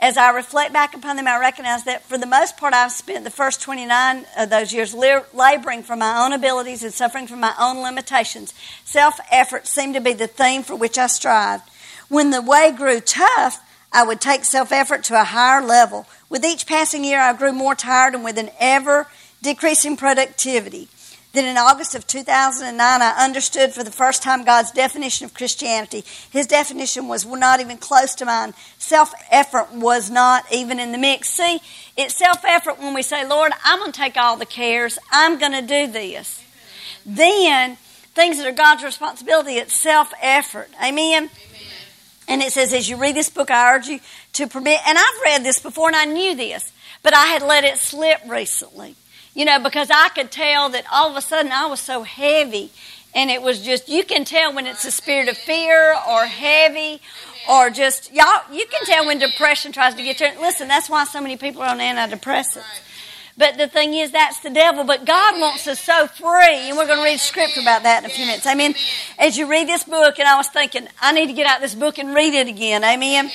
as 0.00 0.18
I 0.18 0.30
reflect 0.30 0.72
back 0.72 0.94
upon 0.94 1.16
them, 1.16 1.26
I 1.26 1.38
recognize 1.38 1.84
that 1.84 2.04
for 2.04 2.18
the 2.18 2.26
most 2.26 2.58
part, 2.58 2.74
I've 2.74 2.92
spent 2.92 3.24
the 3.24 3.30
first 3.30 3.62
29 3.62 4.26
of 4.36 4.50
those 4.50 4.72
years 4.72 4.92
laboring 4.94 5.82
for 5.82 5.96
my 5.96 6.22
own 6.22 6.32
abilities 6.34 6.82
and 6.82 6.92
suffering 6.92 7.26
from 7.26 7.40
my 7.40 7.54
own 7.58 7.82
limitations. 7.82 8.52
Self 8.84 9.18
effort 9.30 9.66
seemed 9.66 9.94
to 9.94 10.00
be 10.00 10.12
the 10.12 10.26
theme 10.26 10.62
for 10.62 10.76
which 10.76 10.98
I 10.98 11.06
strived. 11.06 11.64
When 12.08 12.30
the 12.30 12.42
way 12.42 12.72
grew 12.76 13.00
tough, 13.00 13.60
I 13.90 14.04
would 14.04 14.20
take 14.20 14.44
self 14.44 14.70
effort 14.70 15.02
to 15.04 15.18
a 15.18 15.24
higher 15.24 15.62
level. 15.62 16.06
With 16.28 16.44
each 16.44 16.66
passing 16.66 17.02
year, 17.02 17.20
I 17.20 17.32
grew 17.32 17.52
more 17.52 17.74
tired 17.74 18.14
and 18.14 18.22
with 18.22 18.36
an 18.36 18.50
ever 18.60 19.06
decreasing 19.42 19.96
productivity. 19.96 20.88
Then 21.36 21.44
in 21.44 21.58
August 21.58 21.94
of 21.94 22.06
2009, 22.06 22.80
I 22.80 23.10
understood 23.22 23.74
for 23.74 23.84
the 23.84 23.90
first 23.90 24.22
time 24.22 24.42
God's 24.42 24.70
definition 24.70 25.26
of 25.26 25.34
Christianity. 25.34 26.02
His 26.30 26.46
definition 26.46 27.08
was 27.08 27.26
not 27.26 27.60
even 27.60 27.76
close 27.76 28.14
to 28.14 28.24
mine. 28.24 28.54
Self 28.78 29.12
effort 29.30 29.70
was 29.70 30.08
not 30.08 30.50
even 30.50 30.80
in 30.80 30.92
the 30.92 30.98
mix. 30.98 31.28
See, 31.28 31.60
it's 31.94 32.16
self 32.16 32.42
effort 32.42 32.78
when 32.78 32.94
we 32.94 33.02
say, 33.02 33.28
Lord, 33.28 33.52
I'm 33.66 33.80
going 33.80 33.92
to 33.92 34.00
take 34.00 34.16
all 34.16 34.38
the 34.38 34.46
cares, 34.46 34.98
I'm 35.12 35.38
going 35.38 35.52
to 35.52 35.60
do 35.60 35.92
this. 35.92 36.42
Then, 37.04 37.76
things 38.14 38.38
that 38.38 38.46
are 38.46 38.52
God's 38.52 38.82
responsibility, 38.82 39.58
it's 39.58 39.78
self 39.78 40.14
effort. 40.22 40.70
Amen? 40.82 41.24
Amen? 41.24 41.30
And 42.28 42.40
it 42.40 42.50
says, 42.50 42.72
as 42.72 42.88
you 42.88 42.96
read 42.96 43.14
this 43.14 43.28
book, 43.28 43.50
I 43.50 43.74
urge 43.74 43.88
you 43.88 44.00
to 44.32 44.46
permit, 44.46 44.80
and 44.88 44.96
I've 44.96 45.20
read 45.22 45.44
this 45.44 45.60
before 45.60 45.88
and 45.88 45.96
I 45.96 46.06
knew 46.06 46.34
this, 46.34 46.72
but 47.02 47.12
I 47.12 47.26
had 47.26 47.42
let 47.42 47.64
it 47.64 47.76
slip 47.76 48.20
recently. 48.26 48.96
You 49.36 49.44
know, 49.44 49.60
because 49.60 49.90
I 49.90 50.08
could 50.08 50.30
tell 50.30 50.70
that 50.70 50.86
all 50.90 51.10
of 51.10 51.16
a 51.16 51.20
sudden 51.20 51.52
I 51.52 51.66
was 51.66 51.78
so 51.78 52.04
heavy. 52.04 52.70
And 53.14 53.30
it 53.30 53.42
was 53.42 53.60
just, 53.60 53.86
you 53.86 54.02
can 54.02 54.24
tell 54.24 54.54
when 54.54 54.66
it's 54.66 54.84
a 54.86 54.90
spirit 54.90 55.28
of 55.28 55.36
fear 55.36 55.94
or 56.08 56.24
heavy 56.24 57.02
or 57.48 57.68
just, 57.68 58.12
y'all, 58.12 58.42
you 58.50 58.66
can 58.66 58.84
tell 58.86 59.06
when 59.06 59.18
depression 59.18 59.72
tries 59.72 59.94
to 59.94 60.02
get 60.02 60.20
you. 60.20 60.28
Listen, 60.40 60.68
that's 60.68 60.88
why 60.88 61.04
so 61.04 61.20
many 61.20 61.36
people 61.36 61.60
are 61.60 61.68
on 61.68 61.78
antidepressants. 61.78 62.64
But 63.38 63.58
the 63.58 63.68
thing 63.68 63.92
is, 63.92 64.10
that's 64.10 64.40
the 64.40 64.48
devil. 64.48 64.84
But 64.84 65.04
God 65.04 65.38
wants 65.38 65.66
us 65.66 65.80
so 65.80 66.06
free. 66.06 66.70
And 66.70 66.78
we're 66.78 66.86
going 66.86 66.98
to 66.98 67.04
read 67.04 67.20
scripture 67.20 67.60
about 67.60 67.82
that 67.82 68.04
in 68.04 68.10
a 68.10 68.12
few 68.12 68.24
minutes. 68.24 68.46
Amen. 68.46 68.74
As 69.18 69.36
you 69.36 69.50
read 69.50 69.68
this 69.68 69.84
book, 69.84 70.18
and 70.18 70.26
I 70.26 70.38
was 70.38 70.48
thinking, 70.48 70.88
I 71.00 71.12
need 71.12 71.26
to 71.26 71.34
get 71.34 71.46
out 71.46 71.60
this 71.60 71.74
book 71.74 71.98
and 71.98 72.14
read 72.14 72.32
it 72.32 72.48
again. 72.48 72.82
Amen. 72.82 73.30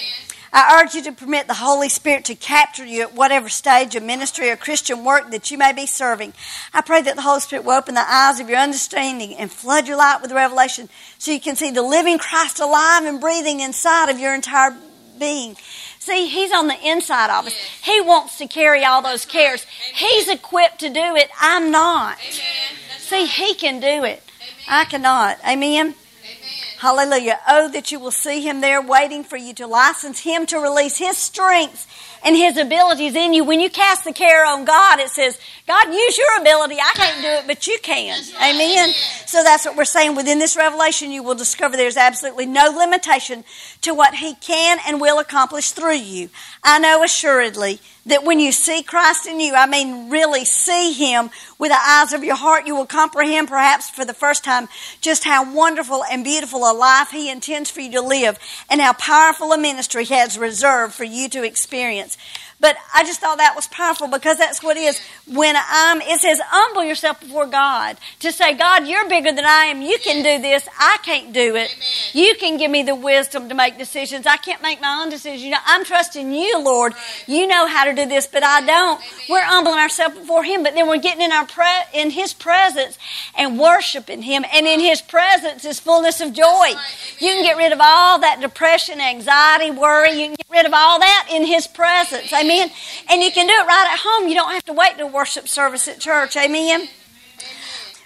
I 0.53 0.81
urge 0.81 0.95
you 0.95 1.03
to 1.03 1.11
permit 1.13 1.47
the 1.47 1.53
Holy 1.55 1.87
Spirit 1.87 2.25
to 2.25 2.35
capture 2.35 2.85
you 2.85 3.03
at 3.03 3.13
whatever 3.13 3.47
stage 3.47 3.95
of 3.95 4.03
ministry 4.03 4.49
or 4.49 4.57
Christian 4.57 5.05
work 5.05 5.31
that 5.31 5.49
you 5.49 5.57
may 5.57 5.71
be 5.71 5.85
serving. 5.85 6.33
I 6.73 6.81
pray 6.81 7.01
that 7.01 7.15
the 7.15 7.21
Holy 7.21 7.39
Spirit 7.39 7.63
will 7.63 7.73
open 7.73 7.95
the 7.95 8.05
eyes 8.05 8.39
of 8.39 8.49
your 8.49 8.59
understanding 8.59 9.35
and 9.35 9.51
flood 9.51 9.87
your 9.87 9.97
light 9.97 10.21
with 10.21 10.31
revelation 10.31 10.89
so 11.17 11.31
you 11.31 11.39
can 11.39 11.55
see 11.55 11.71
the 11.71 11.81
living 11.81 12.17
Christ 12.17 12.59
alive 12.59 13.05
and 13.05 13.21
breathing 13.21 13.61
inside 13.61 14.09
of 14.09 14.19
your 14.19 14.35
entire 14.35 14.75
being. 15.17 15.55
See, 15.99 16.27
He's 16.27 16.51
on 16.51 16.67
the 16.67 16.79
inside 16.85 17.29
of 17.29 17.47
us. 17.47 17.53
He 17.83 18.01
wants 18.01 18.37
to 18.39 18.47
carry 18.47 18.83
all 18.83 19.01
those 19.01 19.25
cares. 19.25 19.65
He's 19.93 20.27
equipped 20.27 20.79
to 20.79 20.89
do 20.89 21.15
it. 21.15 21.29
I'm 21.39 21.71
not. 21.71 22.19
See, 22.97 23.25
He 23.25 23.53
can 23.53 23.79
do 23.79 24.03
it. 24.03 24.21
I 24.67 24.85
cannot. 24.85 25.37
Amen. 25.47 25.95
Hallelujah. 26.81 27.39
Oh, 27.47 27.69
that 27.69 27.91
you 27.91 27.99
will 27.99 28.09
see 28.09 28.41
him 28.41 28.61
there 28.61 28.81
waiting 28.81 29.23
for 29.23 29.37
you 29.37 29.53
to 29.53 29.67
license 29.67 30.21
him 30.21 30.47
to 30.47 30.57
release 30.57 30.97
his 30.97 31.15
strength 31.15 31.85
and 32.25 32.35
his 32.35 32.57
abilities 32.57 33.13
in 33.13 33.35
you. 33.35 33.43
When 33.43 33.59
you 33.59 33.69
cast 33.69 34.03
the 34.03 34.11
care 34.11 34.43
on 34.47 34.65
God, 34.65 34.99
it 34.99 35.09
says, 35.09 35.39
God, 35.67 35.93
use 35.93 36.17
your 36.17 36.41
ability. 36.41 36.77
I 36.79 36.91
can't 36.95 37.21
do 37.21 37.27
it, 37.27 37.43
but 37.45 37.67
you 37.67 37.77
can. 37.83 38.19
Amen. 38.37 38.95
So 39.27 39.43
that's 39.43 39.63
what 39.63 39.77
we're 39.77 39.85
saying. 39.85 40.15
Within 40.15 40.39
this 40.39 40.57
revelation, 40.57 41.11
you 41.11 41.21
will 41.21 41.35
discover 41.35 41.77
there's 41.77 41.97
absolutely 41.97 42.47
no 42.47 42.71
limitation 42.75 43.43
to 43.81 43.93
what 43.93 44.15
he 44.15 44.33
can 44.33 44.79
and 44.87 44.99
will 44.99 45.19
accomplish 45.19 45.73
through 45.73 45.97
you. 45.97 46.31
I 46.63 46.79
know 46.79 47.03
assuredly 47.03 47.79
that 48.05 48.23
when 48.23 48.39
you 48.39 48.51
see 48.51 48.81
Christ 48.81 49.27
in 49.27 49.39
you, 49.39 49.53
I 49.53 49.67
mean, 49.67 50.09
really 50.09 50.45
see 50.45 50.93
Him 50.93 51.29
with 51.59 51.71
the 51.71 51.77
eyes 51.79 52.13
of 52.13 52.23
your 52.23 52.35
heart, 52.35 52.65
you 52.65 52.75
will 52.75 52.85
comprehend 52.85 53.47
perhaps 53.47 53.89
for 53.89 54.05
the 54.05 54.13
first 54.13 54.43
time 54.43 54.67
just 55.01 55.23
how 55.23 55.53
wonderful 55.53 56.03
and 56.11 56.23
beautiful 56.23 56.59
a 56.61 56.73
life 56.73 57.11
He 57.11 57.29
intends 57.29 57.69
for 57.69 57.81
you 57.81 57.91
to 57.91 58.01
live 58.01 58.39
and 58.69 58.81
how 58.81 58.93
powerful 58.93 59.51
a 59.51 59.57
ministry 59.57 60.05
He 60.05 60.15
has 60.15 60.37
reserved 60.37 60.93
for 60.93 61.03
you 61.03 61.29
to 61.29 61.43
experience. 61.43 62.17
But 62.61 62.77
I 62.93 63.03
just 63.03 63.19
thought 63.19 63.39
that 63.39 63.55
was 63.55 63.65
powerful 63.67 64.07
because 64.07 64.37
that's 64.37 64.61
what 64.63 64.77
it 64.77 64.81
is. 64.81 65.01
When 65.27 65.55
I'm, 65.57 65.99
it 66.01 66.19
says, 66.19 66.39
humble 66.45 66.83
yourself 66.83 67.19
before 67.19 67.47
God. 67.47 67.97
To 68.19 68.31
say, 68.31 68.53
God, 68.53 68.87
you're 68.87 69.09
bigger 69.09 69.31
than 69.31 69.45
I 69.45 69.65
am. 69.65 69.81
You 69.81 69.97
can 69.97 70.23
do 70.23 70.39
this. 70.39 70.67
I 70.79 70.97
can't 71.03 71.33
do 71.33 71.55
it. 71.55 71.75
You 72.13 72.35
can 72.35 72.57
give 72.57 72.69
me 72.69 72.83
the 72.83 72.93
wisdom 72.93 73.49
to 73.49 73.55
make 73.55 73.79
decisions. 73.79 74.27
I 74.27 74.37
can't 74.37 74.61
make 74.61 74.79
my 74.79 75.01
own 75.01 75.09
decisions. 75.09 75.43
You 75.43 75.51
know, 75.51 75.57
I'm 75.65 75.83
trusting 75.83 76.31
you, 76.31 76.63
Lord. 76.63 76.93
You 77.25 77.47
know 77.47 77.65
how 77.65 77.85
to 77.85 77.95
do 77.95 78.07
this, 78.07 78.27
but 78.27 78.43
I 78.43 78.63
don't. 78.63 79.01
We're 79.27 79.41
humbling 79.41 79.79
ourselves 79.79 80.19
before 80.19 80.43
Him, 80.43 80.61
but 80.61 80.75
then 80.75 80.87
we're 80.87 80.99
getting 80.99 81.23
in 81.23 81.31
our 81.31 81.47
pre- 81.47 81.65
in 81.95 82.11
His 82.11 82.31
presence 82.31 82.99
and 83.35 83.57
worshiping 83.57 84.21
Him. 84.21 84.45
And 84.53 84.67
in 84.67 84.79
His 84.79 85.01
presence 85.01 85.65
is 85.65 85.79
fullness 85.79 86.21
of 86.21 86.31
joy. 86.31 86.73
You 87.17 87.29
can 87.29 87.43
get 87.43 87.57
rid 87.57 87.73
of 87.73 87.79
all 87.81 88.19
that 88.19 88.39
depression, 88.39 89.01
anxiety, 89.01 89.71
worry. 89.71 90.11
You 90.11 90.27
can 90.27 90.35
get 90.35 90.47
rid 90.51 90.65
of 90.67 90.73
all 90.75 90.99
that 90.99 91.29
in 91.31 91.43
His 91.43 91.65
presence. 91.65 92.31
Amen. 92.31 92.50
And 92.59 93.21
you 93.21 93.31
can 93.31 93.47
do 93.47 93.53
it 93.53 93.67
right 93.67 93.89
at 93.91 93.99
home. 93.99 94.27
You 94.27 94.35
don't 94.35 94.51
have 94.51 94.65
to 94.65 94.73
wait 94.73 94.97
to 94.97 95.07
worship 95.07 95.47
service 95.47 95.87
at 95.87 95.99
church. 95.99 96.35
Amen. 96.35 96.87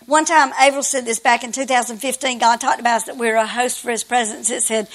One 0.06 0.26
time, 0.26 0.52
Avril 0.60 0.84
said 0.84 1.06
this 1.06 1.20
back 1.20 1.44
in 1.44 1.52
2015. 1.52 2.38
God 2.38 2.62
talked 2.62 2.80
about 2.80 2.98
us 2.98 3.04
that 3.06 3.18
we're 3.18 3.36
a 3.36 3.48
host 3.48 3.80
for 3.80 3.90
His 3.90 4.04
presence. 4.04 4.52
It 4.52 4.62
said, 4.62 4.88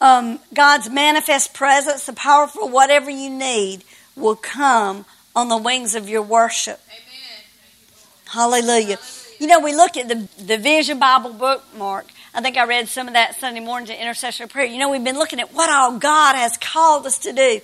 um, 0.00 0.40
God's 0.52 0.90
manifest 0.90 1.54
presence, 1.54 2.06
the 2.06 2.12
powerful 2.12 2.68
whatever 2.68 3.08
you 3.08 3.30
need, 3.30 3.84
will 4.16 4.34
come 4.34 5.04
on 5.36 5.48
the 5.48 5.56
wings 5.56 5.94
of 5.94 6.08
your 6.08 6.22
worship. 6.22 6.80
Amen. 6.88 7.44
Hallelujah. 8.26 8.98
You 9.38 9.46
know, 9.46 9.60
we 9.60 9.74
look 9.74 9.96
at 9.96 10.08
the, 10.08 10.28
the 10.42 10.58
Vision 10.58 10.98
Bible 10.98 11.32
bookmark. 11.32 12.06
I 12.34 12.40
think 12.40 12.56
I 12.56 12.64
read 12.64 12.88
some 12.88 13.06
of 13.06 13.14
that 13.14 13.38
Sunday 13.38 13.60
morning 13.60 13.86
to 13.86 14.00
intercessory 14.00 14.48
prayer. 14.48 14.66
You 14.66 14.78
know, 14.78 14.90
we've 14.90 15.04
been 15.04 15.18
looking 15.18 15.40
at 15.40 15.54
what 15.54 15.70
all 15.70 15.98
God 15.98 16.34
has 16.34 16.56
called 16.58 17.06
us 17.06 17.18
to 17.18 17.32
do. 17.32 17.60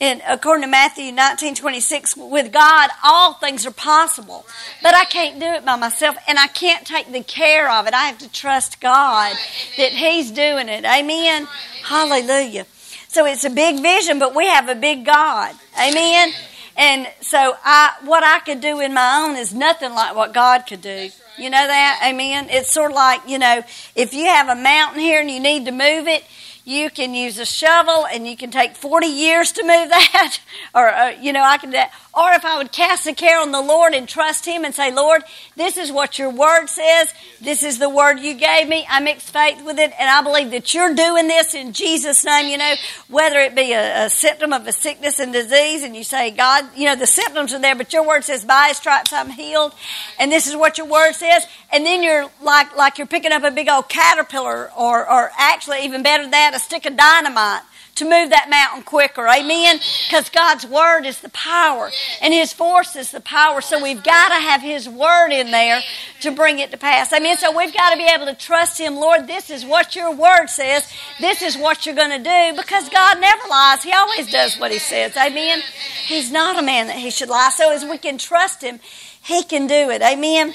And 0.00 0.22
according 0.28 0.64
to 0.64 0.68
Matthew 0.68 1.12
19 1.12 1.54
26, 1.54 2.16
with 2.16 2.52
God, 2.52 2.90
all 3.04 3.34
things 3.34 3.64
are 3.64 3.70
possible. 3.70 4.44
But 4.82 4.94
I 4.94 5.04
can't 5.04 5.38
do 5.38 5.46
it 5.46 5.64
by 5.64 5.76
myself, 5.76 6.16
and 6.26 6.38
I 6.38 6.48
can't 6.48 6.86
take 6.86 7.12
the 7.12 7.22
care 7.22 7.70
of 7.70 7.86
it. 7.86 7.94
I 7.94 8.06
have 8.06 8.18
to 8.18 8.30
trust 8.30 8.80
God 8.80 9.36
that 9.76 9.92
He's 9.92 10.30
doing 10.30 10.68
it. 10.68 10.84
Amen. 10.84 11.46
Hallelujah. 11.84 12.66
So 13.08 13.24
it's 13.24 13.44
a 13.44 13.50
big 13.50 13.80
vision, 13.80 14.18
but 14.18 14.34
we 14.34 14.46
have 14.46 14.68
a 14.68 14.74
big 14.74 15.06
God. 15.06 15.54
Amen. 15.80 16.32
And 16.76 17.06
so 17.20 17.54
I, 17.64 17.92
what 18.04 18.24
I 18.24 18.40
could 18.40 18.60
do 18.60 18.80
in 18.80 18.92
my 18.92 19.24
own 19.24 19.36
is 19.36 19.54
nothing 19.54 19.92
like 19.92 20.16
what 20.16 20.34
God 20.34 20.66
could 20.66 20.82
do. 20.82 21.10
You 21.38 21.50
know 21.50 21.66
that? 21.66 22.00
Amen. 22.04 22.48
It's 22.50 22.72
sort 22.72 22.90
of 22.90 22.96
like, 22.96 23.28
you 23.28 23.38
know, 23.38 23.62
if 23.94 24.14
you 24.14 24.26
have 24.26 24.48
a 24.48 24.60
mountain 24.60 25.00
here 25.00 25.20
and 25.20 25.30
you 25.30 25.40
need 25.40 25.66
to 25.66 25.72
move 25.72 26.08
it, 26.08 26.24
you 26.64 26.90
can 26.90 27.14
use 27.14 27.38
a 27.38 27.44
shovel 27.44 28.06
and 28.06 28.26
you 28.26 28.36
can 28.36 28.50
take 28.50 28.74
40 28.74 29.06
years 29.06 29.52
to 29.52 29.62
move 29.62 29.88
that. 29.90 30.38
or, 30.74 30.88
uh, 30.88 31.10
you 31.10 31.32
know, 31.32 31.42
I 31.42 31.58
can 31.58 31.70
do 31.70 31.76
that. 31.76 31.92
Or 32.16 32.32
if 32.32 32.44
I 32.44 32.58
would 32.58 32.70
cast 32.70 33.06
a 33.06 33.12
care 33.12 33.40
on 33.40 33.50
the 33.50 33.60
Lord 33.60 33.92
and 33.92 34.08
trust 34.08 34.46
Him 34.46 34.64
and 34.64 34.74
say, 34.74 34.92
Lord, 34.92 35.22
this 35.56 35.76
is 35.76 35.90
what 35.90 36.18
your 36.18 36.30
word 36.30 36.66
says. 36.66 37.12
This 37.40 37.62
is 37.62 37.78
the 37.78 37.88
word 37.88 38.20
you 38.20 38.34
gave 38.34 38.68
me. 38.68 38.86
I 38.88 39.00
mix 39.00 39.28
faith 39.28 39.64
with 39.64 39.78
it 39.78 39.92
and 39.98 40.08
I 40.08 40.22
believe 40.22 40.52
that 40.52 40.72
you're 40.72 40.94
doing 40.94 41.26
this 41.26 41.54
in 41.54 41.72
Jesus' 41.72 42.24
name, 42.24 42.48
you 42.48 42.58
know, 42.58 42.74
whether 43.08 43.38
it 43.40 43.56
be 43.56 43.72
a, 43.72 44.06
a 44.06 44.10
symptom 44.10 44.52
of 44.52 44.66
a 44.66 44.72
sickness 44.72 45.18
and 45.18 45.32
disease 45.32 45.82
and 45.82 45.96
you 45.96 46.04
say, 46.04 46.30
God, 46.30 46.64
you 46.76 46.84
know, 46.84 46.94
the 46.94 47.06
symptoms 47.06 47.52
are 47.52 47.60
there, 47.60 47.74
but 47.74 47.92
your 47.92 48.06
word 48.06 48.22
says, 48.22 48.44
by 48.44 48.68
his 48.68 48.76
stripes 48.76 49.12
I'm 49.12 49.30
healed. 49.30 49.74
And 50.20 50.30
this 50.30 50.46
is 50.46 50.54
what 50.54 50.78
your 50.78 50.86
word 50.86 51.14
says. 51.14 51.46
And 51.72 51.84
then 51.84 52.02
you're 52.02 52.30
like, 52.42 52.76
like 52.76 52.98
you're 52.98 53.08
picking 53.08 53.32
up 53.32 53.42
a 53.42 53.50
big 53.50 53.68
old 53.68 53.88
caterpillar 53.88 54.70
or, 54.78 55.10
or 55.10 55.30
actually 55.36 55.84
even 55.84 56.02
better 56.02 56.22
than 56.22 56.30
that, 56.30 56.54
a 56.54 56.60
stick 56.60 56.86
of 56.86 56.96
dynamite 56.96 57.62
to 57.96 58.04
move 58.04 58.30
that 58.30 58.50
mountain 58.50 58.82
quicker. 58.82 59.28
Amen? 59.28 59.78
Because 60.06 60.28
God's 60.28 60.66
Word 60.66 61.06
is 61.06 61.20
the 61.20 61.28
power 61.30 61.90
and 62.20 62.34
His 62.34 62.52
force 62.52 62.96
is 62.96 63.10
the 63.10 63.20
power. 63.20 63.60
So 63.60 63.82
we've 63.82 64.02
got 64.02 64.28
to 64.28 64.34
have 64.34 64.60
His 64.60 64.88
Word 64.88 65.30
in 65.30 65.50
there 65.50 65.80
to 66.20 66.30
bring 66.32 66.58
it 66.58 66.70
to 66.72 66.76
pass. 66.76 67.12
Amen? 67.12 67.36
So 67.36 67.56
we've 67.56 67.74
got 67.74 67.90
to 67.90 67.96
be 67.96 68.06
able 68.06 68.26
to 68.26 68.34
trust 68.34 68.78
Him. 68.78 68.96
Lord, 68.96 69.26
this 69.26 69.50
is 69.50 69.64
what 69.64 69.94
your 69.94 70.14
Word 70.14 70.48
says. 70.48 70.90
This 71.20 71.42
is 71.42 71.56
what 71.56 71.86
you're 71.86 71.94
going 71.94 72.10
to 72.10 72.18
do 72.18 72.56
because 72.60 72.88
God 72.88 73.20
never 73.20 73.48
lies. 73.48 73.82
He 73.82 73.92
always 73.92 74.30
does 74.30 74.56
what 74.58 74.72
He 74.72 74.78
says. 74.78 75.16
Amen? 75.16 75.62
He's 76.06 76.32
not 76.32 76.58
a 76.58 76.62
man 76.62 76.88
that 76.88 76.96
He 76.96 77.10
should 77.10 77.28
lie. 77.28 77.50
So 77.54 77.72
as 77.72 77.84
we 77.84 77.98
can 77.98 78.18
trust 78.18 78.62
Him, 78.62 78.80
He 79.22 79.42
can 79.42 79.66
do 79.66 79.90
it. 79.90 80.02
Amen? 80.02 80.54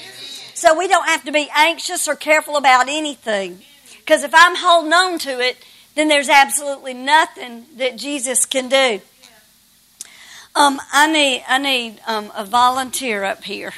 So 0.54 0.78
we 0.78 0.88
don't 0.88 1.08
have 1.08 1.24
to 1.24 1.32
be 1.32 1.48
anxious 1.56 2.06
or 2.06 2.14
careful 2.14 2.56
about 2.56 2.88
anything. 2.88 3.60
Because 3.98 4.24
if 4.24 4.34
I'm 4.34 4.56
holding 4.56 4.92
on 4.92 5.18
to 5.20 5.40
it, 5.40 5.56
then 5.94 6.08
there's 6.08 6.28
absolutely 6.28 6.94
nothing 6.94 7.66
that 7.76 7.96
Jesus 7.96 8.46
can 8.46 8.68
do. 8.68 9.00
Um, 10.54 10.80
I 10.92 11.10
need 11.10 11.44
I 11.48 11.58
need 11.58 12.00
um, 12.06 12.32
a 12.36 12.44
volunteer 12.44 13.24
up 13.24 13.44
here. 13.44 13.72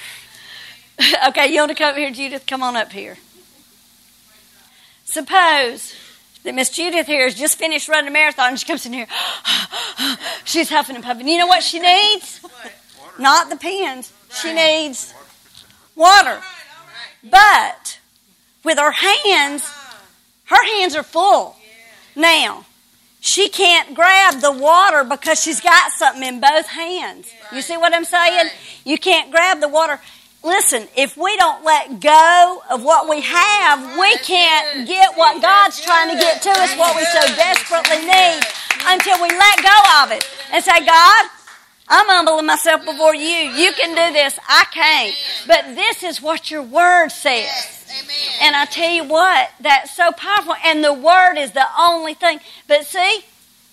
okay, 1.28 1.52
you 1.52 1.59
want 1.59 1.71
to 1.71 1.75
come 1.75 1.90
up 1.90 1.97
here, 1.97 2.11
Judith? 2.11 2.47
Come 2.47 2.62
on 2.62 2.76
up 2.76 2.92
here. 2.92 3.19
Suppose 5.04 5.95
that 6.45 6.54
Miss 6.54 6.71
Judith 6.71 7.07
here 7.07 7.25
has 7.25 7.35
just 7.35 7.59
finished 7.59 7.88
running 7.88 8.09
a 8.09 8.11
marathon 8.11 8.50
and 8.50 8.59
she 8.59 8.66
comes 8.66 8.87
in 8.87 8.92
here. 8.92 9.07
She's 10.45 10.71
huffing 10.71 10.97
and 10.97 11.04
puffing. 11.04 11.28
You 11.28 11.38
know 11.38 11.47
what 11.47 11.62
she 11.62 11.78
needs? 11.78 12.40
Not 13.19 13.50
the 13.50 13.57
pens. 13.57 14.12
She 14.40 14.52
needs 14.52 15.12
water. 15.95 16.40
But 17.23 18.00
with 18.64 18.78
her 18.78 18.90
hands, 18.90 19.71
her 20.45 20.64
hands 20.64 20.97
are 20.97 21.02
full. 21.02 21.57
Now, 22.14 22.66
she 23.21 23.49
can't 23.49 23.95
grab 23.95 24.40
the 24.40 24.52
water 24.52 25.04
because 25.04 25.40
she's 25.40 25.61
got 25.61 25.92
something 25.92 26.23
in 26.23 26.40
both 26.40 26.66
hands. 26.66 27.33
You 27.52 27.62
see 27.62 27.76
what 27.76 27.95
I'm 27.95 28.04
saying? 28.04 28.50
You 28.85 28.99
can't 28.99 29.31
grab 29.31 29.61
the 29.61 29.69
water. 29.69 30.00
Listen, 30.45 30.88
if 30.97 31.16
we 31.16 31.37
don't 31.37 31.64
let 31.64 32.00
go 32.00 32.62
of 32.69 32.83
what 32.83 33.09
we 33.09 33.21
have, 33.21 33.97
we 33.97 34.16
can't 34.19 34.88
get 34.88 35.16
what 35.16 35.40
God's 35.40 35.81
trying 35.81 36.11
to 36.11 36.16
get 36.16 36.42
to 36.42 36.50
us, 36.50 36.76
what 36.76 36.97
we 36.97 37.04
so 37.04 37.21
desperately 37.37 38.04
need, 38.04 38.40
until 38.85 39.23
we 39.23 39.28
let 39.28 39.62
go 39.62 39.78
of 40.02 40.11
it 40.11 40.28
and 40.52 40.64
say, 40.64 40.85
God, 40.85 41.31
I'm 41.88 42.07
humbling 42.07 42.47
myself 42.47 42.85
before 42.85 43.14
you. 43.14 43.23
You 43.23 43.71
can 43.73 43.90
do 43.90 44.12
this. 44.14 44.37
I 44.49 44.64
can't. 44.73 45.14
But 45.47 45.76
this 45.76 46.02
is 46.02 46.21
what 46.21 46.50
your 46.50 46.62
word 46.62 47.11
says. 47.11 47.85
And 48.42 48.56
I 48.56 48.64
tell 48.64 48.90
you 48.90 49.04
what, 49.04 49.50
that's 49.61 49.94
so 49.94 50.11
powerful. 50.11 50.54
And 50.64 50.82
the 50.82 50.92
word 50.92 51.37
is 51.37 51.52
the 51.52 51.66
only 51.78 52.14
thing. 52.14 52.40
But 52.66 52.84
see, 52.84 53.25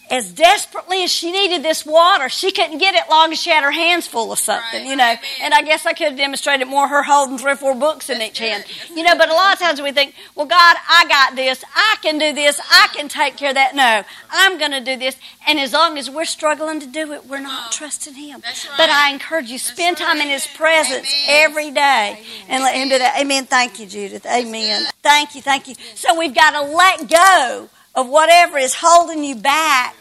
as 0.09 0.31
desperately 0.31 1.03
as 1.03 1.11
she 1.11 1.31
needed 1.31 1.63
this 1.63 1.85
water, 1.85 2.29
she 2.29 2.51
couldn't 2.51 2.79
get 2.79 2.95
it 2.95 3.03
long 3.09 3.31
as 3.31 3.39
she 3.39 3.49
had 3.49 3.63
her 3.63 3.71
hands 3.71 4.07
full 4.07 4.31
of 4.31 4.39
something, 4.39 4.85
you 4.85 4.95
know. 4.95 5.15
And 5.41 5.53
I 5.53 5.61
guess 5.61 5.85
I 5.85 5.93
could 5.93 6.07
have 6.07 6.17
demonstrated 6.17 6.67
more 6.67 6.87
her 6.87 7.03
holding 7.03 7.37
three 7.37 7.51
or 7.51 7.55
four 7.55 7.75
books 7.75 8.09
in 8.09 8.21
each 8.21 8.39
hand. 8.39 8.65
You 8.93 9.03
know, 9.03 9.15
but 9.15 9.29
a 9.29 9.33
lot 9.33 9.53
of 9.53 9.59
times 9.59 9.81
we 9.81 9.91
think, 9.91 10.15
well, 10.35 10.47
God, 10.47 10.77
I 10.89 11.05
got 11.07 11.35
this. 11.35 11.63
I 11.75 11.97
can 12.01 12.17
do 12.17 12.33
this. 12.33 12.59
I 12.71 12.87
can 12.93 13.07
take 13.07 13.37
care 13.37 13.49
of 13.49 13.55
that. 13.55 13.75
No, 13.75 14.03
I'm 14.31 14.57
going 14.57 14.71
to 14.71 14.81
do 14.81 14.97
this. 14.97 15.15
And 15.47 15.59
as 15.59 15.73
long 15.73 15.97
as 15.97 16.09
we're 16.09 16.25
struggling 16.25 16.79
to 16.79 16.87
do 16.87 17.13
it, 17.13 17.25
we're 17.25 17.39
not 17.39 17.71
trusting 17.71 18.15
Him. 18.15 18.41
But 18.77 18.89
I 18.89 19.11
encourage 19.11 19.49
you, 19.49 19.59
spend 19.59 19.97
time 19.97 20.17
in 20.17 20.27
His 20.27 20.47
presence 20.47 21.13
every 21.27 21.71
day 21.71 22.23
and 22.47 22.63
let 22.63 22.75
Him 22.75 22.89
do 22.89 22.97
that. 22.97 23.19
Amen. 23.19 23.45
Thank 23.45 23.79
you, 23.79 23.85
Judith. 23.85 24.25
Amen. 24.25 24.85
Thank 25.03 25.35
you. 25.35 25.41
Thank 25.41 25.67
you. 25.67 25.75
So 25.95 26.17
we've 26.17 26.33
got 26.33 26.51
to 26.51 26.61
let 26.61 27.09
go 27.09 27.69
of 27.95 28.07
whatever 28.07 28.57
is 28.57 28.75
holding 28.75 29.23
you 29.23 29.35
back 29.35 29.95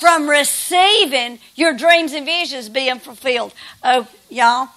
from 0.00 0.28
receiving 0.28 1.38
your 1.54 1.72
dreams 1.72 2.12
and 2.12 2.26
visions 2.26 2.68
being 2.68 2.98
fulfilled. 2.98 3.54
Oh, 3.82 4.08
y'all, 4.28 4.68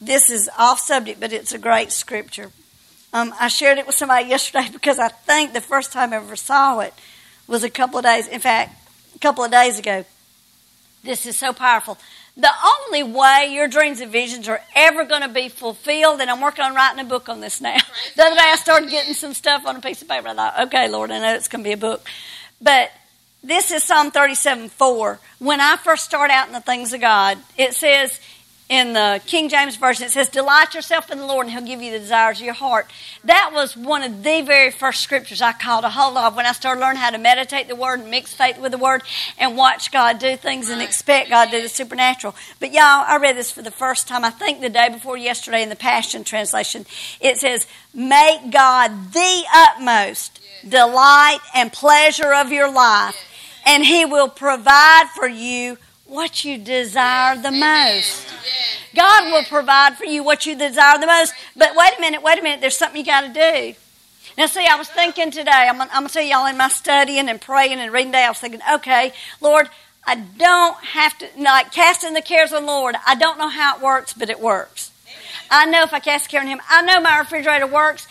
this 0.00 0.30
is 0.30 0.48
off 0.58 0.80
subject, 0.80 1.20
but 1.20 1.32
it's 1.32 1.52
a 1.52 1.58
great 1.58 1.90
scripture. 1.90 2.50
Um, 3.12 3.34
I 3.38 3.48
shared 3.48 3.78
it 3.78 3.86
with 3.86 3.96
somebody 3.96 4.28
yesterday 4.28 4.68
because 4.72 4.98
I 4.98 5.08
think 5.08 5.52
the 5.52 5.60
first 5.60 5.92
time 5.92 6.12
I 6.12 6.16
ever 6.16 6.36
saw 6.36 6.80
it 6.80 6.94
was 7.46 7.64
a 7.64 7.70
couple 7.70 7.98
of 7.98 8.04
days, 8.04 8.28
in 8.28 8.40
fact, 8.40 8.74
a 9.14 9.18
couple 9.18 9.44
of 9.44 9.50
days 9.50 9.78
ago. 9.78 10.04
This 11.02 11.26
is 11.26 11.36
so 11.36 11.52
powerful. 11.52 11.98
The 12.36 12.50
only 12.64 13.02
way 13.02 13.50
your 13.52 13.68
dreams 13.68 14.00
and 14.00 14.10
visions 14.10 14.48
are 14.48 14.60
ever 14.74 15.04
going 15.04 15.20
to 15.20 15.28
be 15.28 15.50
fulfilled, 15.50 16.20
and 16.20 16.30
I'm 16.30 16.40
working 16.40 16.64
on 16.64 16.74
writing 16.74 17.00
a 17.00 17.04
book 17.04 17.28
on 17.28 17.40
this 17.40 17.60
now. 17.60 17.76
The 18.16 18.22
other 18.22 18.36
day 18.36 18.42
I 18.44 18.56
started 18.56 18.90
getting 18.90 19.14
some 19.14 19.34
stuff 19.34 19.66
on 19.66 19.76
a 19.76 19.80
piece 19.80 20.02
of 20.02 20.08
paper. 20.08 20.28
I 20.28 20.34
thought, 20.34 20.60
okay, 20.66 20.88
Lord, 20.88 21.10
I 21.10 21.18
know 21.18 21.34
it's 21.34 21.48
going 21.48 21.62
to 21.62 21.68
be 21.68 21.74
a 21.74 21.76
book. 21.76 22.06
But 22.60 22.90
this 23.42 23.70
is 23.70 23.84
Psalm 23.84 24.10
37 24.10 24.68
4. 24.70 25.18
When 25.40 25.60
I 25.60 25.76
first 25.76 26.04
start 26.04 26.30
out 26.30 26.46
in 26.46 26.52
the 26.52 26.60
things 26.60 26.92
of 26.92 27.00
God, 27.00 27.38
it 27.58 27.74
says 27.74 28.20
in 28.72 28.94
the 28.94 29.20
King 29.26 29.50
James 29.50 29.76
Version, 29.76 30.06
it 30.06 30.12
says, 30.12 30.30
Delight 30.30 30.74
yourself 30.74 31.10
in 31.10 31.18
the 31.18 31.26
Lord, 31.26 31.44
and 31.44 31.52
He'll 31.52 31.66
give 31.66 31.82
you 31.82 31.92
the 31.92 31.98
desires 31.98 32.38
of 32.40 32.46
your 32.46 32.54
heart. 32.54 32.90
That 33.22 33.50
was 33.52 33.76
one 33.76 34.02
of 34.02 34.24
the 34.24 34.40
very 34.40 34.70
first 34.70 35.02
scriptures 35.02 35.42
I 35.42 35.52
called 35.52 35.84
a 35.84 35.90
hold 35.90 36.16
of 36.16 36.34
when 36.34 36.46
I 36.46 36.52
started 36.52 36.80
learning 36.80 37.02
how 37.02 37.10
to 37.10 37.18
meditate 37.18 37.68
the 37.68 37.76
Word 37.76 38.00
and 38.00 38.10
mix 38.10 38.32
faith 38.32 38.58
with 38.58 38.72
the 38.72 38.78
Word 38.78 39.02
and 39.36 39.58
watch 39.58 39.92
God 39.92 40.18
do 40.18 40.36
things 40.36 40.70
and 40.70 40.80
expect 40.80 41.28
God 41.28 41.46
to 41.46 41.50
do 41.50 41.60
the 41.60 41.68
supernatural. 41.68 42.34
But 42.60 42.72
y'all, 42.72 43.04
I 43.06 43.18
read 43.20 43.36
this 43.36 43.50
for 43.50 43.60
the 43.60 43.70
first 43.70 44.08
time, 44.08 44.24
I 44.24 44.30
think 44.30 44.62
the 44.62 44.70
day 44.70 44.88
before 44.88 45.18
yesterday 45.18 45.62
in 45.62 45.68
the 45.68 45.76
Passion 45.76 46.24
Translation. 46.24 46.86
It 47.20 47.36
says, 47.36 47.66
Make 47.92 48.52
God 48.52 49.12
the 49.12 49.44
utmost 49.54 50.40
delight 50.66 51.40
and 51.54 51.70
pleasure 51.70 52.32
of 52.32 52.50
your 52.50 52.72
life, 52.72 53.16
and 53.66 53.84
He 53.84 54.06
will 54.06 54.30
provide 54.30 55.08
for 55.14 55.28
you 55.28 55.76
what 56.12 56.44
you 56.44 56.58
desire 56.58 57.36
the 57.36 57.50
most. 57.50 58.28
God 58.94 59.32
will 59.32 59.44
provide 59.44 59.96
for 59.96 60.04
you 60.04 60.22
what 60.22 60.44
you 60.44 60.54
desire 60.54 60.98
the 60.98 61.06
most. 61.06 61.32
But 61.56 61.74
wait 61.74 61.92
a 61.96 62.00
minute, 62.00 62.22
wait 62.22 62.38
a 62.38 62.42
minute, 62.42 62.60
there's 62.60 62.76
something 62.76 63.00
you 63.00 63.06
got 63.06 63.22
to 63.22 63.32
do. 63.32 63.74
Now, 64.36 64.46
see, 64.46 64.66
I 64.66 64.76
was 64.76 64.88
thinking 64.88 65.30
today, 65.30 65.50
I'm, 65.50 65.80
I'm 65.80 65.88
going 65.88 66.06
to 66.08 66.12
tell 66.12 66.22
y'all 66.22 66.46
in 66.46 66.58
my 66.58 66.68
studying 66.68 67.28
and 67.30 67.40
praying 67.40 67.78
and 67.78 67.90
reading 67.92 68.12
day, 68.12 68.24
I 68.24 68.28
was 68.28 68.38
thinking, 68.38 68.60
okay, 68.74 69.12
Lord, 69.40 69.70
I 70.06 70.16
don't 70.16 70.76
have 70.84 71.16
to, 71.18 71.28
like 71.38 71.72
casting 71.72 72.12
the 72.12 72.22
cares 72.22 72.52
on 72.52 72.66
the 72.66 72.72
Lord, 72.72 72.94
I 73.06 73.14
don't 73.14 73.38
know 73.38 73.48
how 73.48 73.76
it 73.76 73.82
works, 73.82 74.12
but 74.12 74.28
it 74.28 74.40
works. 74.40 74.90
I 75.50 75.64
know 75.66 75.82
if 75.82 75.94
I 75.94 76.00
cast 76.00 76.28
care 76.28 76.40
on 76.40 76.46
Him, 76.46 76.60
I 76.68 76.82
know 76.82 77.00
my 77.00 77.18
refrigerator 77.18 77.66
works, 77.66 78.06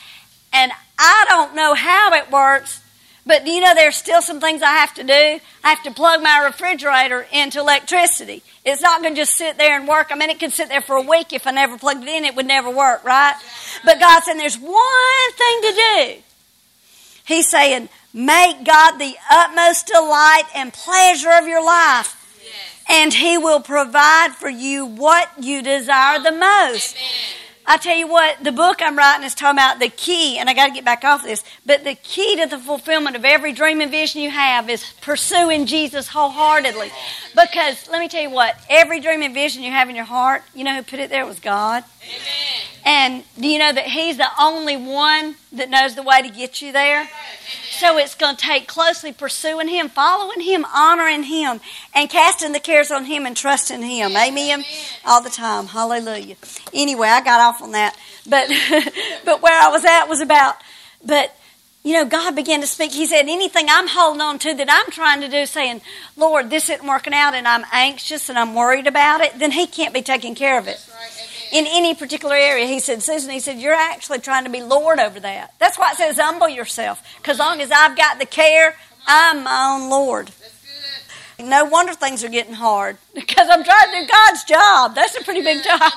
and 0.51 0.72
I 0.98 1.25
don't 1.29 1.55
know 1.55 1.75
how 1.75 2.13
it 2.13 2.31
works, 2.31 2.80
but 3.25 3.45
do 3.45 3.51
you 3.51 3.61
know 3.61 3.73
there's 3.75 3.95
still 3.95 4.21
some 4.21 4.39
things 4.39 4.61
I 4.61 4.73
have 4.73 4.93
to 4.95 5.03
do? 5.03 5.39
I 5.63 5.69
have 5.69 5.83
to 5.83 5.91
plug 5.91 6.23
my 6.23 6.39
refrigerator 6.45 7.27
into 7.31 7.59
electricity. 7.59 8.41
It's 8.65 8.81
not 8.81 9.01
going 9.01 9.13
to 9.13 9.21
just 9.21 9.35
sit 9.35 9.57
there 9.57 9.77
and 9.77 9.87
work. 9.87 10.07
I 10.11 10.15
mean, 10.15 10.29
it 10.29 10.39
could 10.39 10.53
sit 10.53 10.69
there 10.69 10.81
for 10.81 10.95
a 10.95 11.01
week 11.01 11.31
if 11.31 11.45
I 11.45 11.51
never 11.51 11.77
plugged 11.77 12.03
it 12.03 12.09
in. 12.09 12.25
It 12.25 12.35
would 12.35 12.47
never 12.47 12.69
work, 12.69 13.03
right? 13.03 13.35
But 13.85 13.99
God 13.99 14.23
said 14.23 14.35
there's 14.35 14.57
one 14.57 15.31
thing 15.37 15.61
to 15.61 15.73
do. 15.73 16.21
He's 17.25 17.49
saying, 17.49 17.89
make 18.13 18.63
God 18.63 18.97
the 18.97 19.15
utmost 19.29 19.87
delight 19.87 20.43
and 20.55 20.73
pleasure 20.73 21.31
of 21.31 21.47
your 21.47 21.63
life. 21.63 22.17
And 22.89 23.13
He 23.13 23.37
will 23.37 23.61
provide 23.61 24.33
for 24.33 24.49
you 24.49 24.85
what 24.85 25.29
you 25.39 25.61
desire 25.61 26.19
the 26.19 26.31
most. 26.31 26.95
Amen. 26.97 27.40
I 27.65 27.77
tell 27.77 27.96
you 27.96 28.08
what, 28.08 28.44
the 28.44 28.51
book 28.51 28.82
I'm 28.82 28.98
writing 28.98 29.25
is 29.25 29.36
talking 29.36 29.58
about 29.58 29.80
the 29.80 29.89
key, 29.89 30.38
and 30.38 30.50
I 30.50 30.53
got 30.53 30.68
to 30.68 30.74
get 30.74 30.84
back 30.84 31.03
off 31.03 31.24
this, 31.24 31.44
but 31.65 31.84
the 31.84 31.96
key 31.96 32.36
to 32.38 32.48
the 32.48 32.58
fulfillment 32.58 33.15
of 33.15 33.24
every 33.24 33.53
dream 33.53 33.82
and 33.82 33.91
vision 33.91 34.22
you 34.22 34.32
have 34.32 34.70
is 34.70 34.94
pursuing 35.01 35.65
Jesus 35.65 36.08
wholeheartedly. 36.08 36.91
Because 37.30 37.88
let 37.89 38.00
me 38.00 38.08
tell 38.08 38.22
you 38.22 38.30
what, 38.30 38.56
every 38.70 39.00
dream 39.00 39.22
and 39.22 39.34
vision 39.34 39.63
you 39.63 39.72
have 39.72 39.89
in 39.89 39.96
your 39.96 40.06
heart, 40.06 40.44
you 40.56 40.63
know 40.63 40.75
who 40.75 40.82
put 40.82 41.00
it 41.00 41.10
there? 41.10 41.24
It 41.24 41.27
was 41.27 41.39
God. 41.39 41.84
And 42.84 43.24
do 43.39 43.48
you 43.48 43.60
know 43.60 43.72
that 43.72 43.86
He's 43.86 44.17
the 44.17 44.27
only 44.39 44.75
one 44.75 45.36
that 45.51 45.70
knows 45.70 45.96
the 45.96 46.03
way 46.03 46.22
to 46.22 46.29
get 46.29 46.62
you 46.62 46.72
there? 46.72 47.08
So 47.70 47.98
it's 47.98 48.15
going 48.15 48.36
to 48.36 48.41
take 48.41 48.67
closely 48.67 49.13
pursuing 49.13 49.67
Him, 49.67 49.89
following 49.89 50.41
Him, 50.41 50.65
honoring 50.74 51.24
Him, 51.24 51.62
and 51.93 52.10
casting 52.10 52.53
the 52.53 52.60
cares 52.60 52.91
on 52.91 53.05
Him 53.05 53.25
and 53.25 53.38
trusting 53.38 53.81
Him. 53.81 54.15
Amen? 54.15 54.63
All 55.05 55.22
the 55.22 55.29
time. 55.29 55.67
Hallelujah. 55.67 56.36
Anyway, 56.74 57.08
I 57.08 57.22
got 57.22 57.39
off 57.39 57.62
on 57.62 57.72
that. 57.72 57.96
But, 58.27 58.50
but 59.25 59.41
where 59.41 59.60
I 59.60 59.70
was 59.70 59.86
at 59.86 60.05
was 60.05 60.22
about, 60.22 60.55
but 61.05 61.36
you 61.84 61.93
know, 61.93 62.05
God 62.05 62.36
began 62.36 62.62
to 62.62 62.67
speak. 62.67 62.91
He 62.91 63.08
said, 63.08 63.24
anything 63.24 63.65
I'm 63.67 63.88
holding 63.88 64.22
on 64.22 64.38
to 64.39 64.53
that 64.53 64.67
I'm 64.70 64.91
trying 64.91 65.22
to 65.22 65.27
do, 65.27 65.48
saying, 65.48 65.81
Lord, 66.15 66.51
this 66.51 66.70
isn't 66.70 66.88
working 66.88 67.13
out 67.13 67.34
and 67.34 67.48
I'm 67.48 67.65
anxious 67.72 68.29
and 68.29 68.38
I'm 68.38 68.53
worried 68.53 68.86
about 68.86 69.22
it, 69.22 69.39
then 69.39 69.51
He 69.51 69.65
can't 69.65 69.93
be 69.93 70.03
taking 70.03 70.36
care 70.36 70.60
of 70.60 70.67
it 70.67 70.90
in 71.51 71.65
any 71.67 71.93
particular 71.93 72.36
area. 72.36 72.65
He 72.65 72.79
said, 72.79 73.03
Susan, 73.03 73.29
he 73.29 73.39
said, 73.39 73.60
you're 73.60 73.74
actually 73.74 74.20
trying 74.20 74.46
to 74.46 74.50
be 74.50 74.62
Lord 74.62 75.00
over 75.00 75.20
that. 75.20 75.53
That's 75.60 75.77
why 75.77 75.91
it 75.91 75.98
says 75.98 76.17
humble 76.17 76.50
yourself. 76.50 77.03
Because 77.17 77.39
long 77.39 77.62
as 77.62 77.72
I've 77.72 77.98
got 77.98 78.20
the 78.20 78.25
care, 78.25 78.75
I'm 79.08 79.43
my 79.43 79.75
own 79.75 79.89
Lord. 79.89 80.31
No 81.39 81.65
wonder 81.65 81.93
things 81.93 82.24
are 82.24 82.29
getting 82.29 82.53
hard 82.53 82.98
because 83.15 83.48
I'm 83.50 83.63
trying 83.63 83.91
to 83.91 84.01
do 84.01 84.08
God's 84.08 84.43
job. 84.43 84.96
That's 84.96 85.15
a 85.17 85.24
pretty 85.24 85.41
big 85.41 85.63
job. 85.63 85.91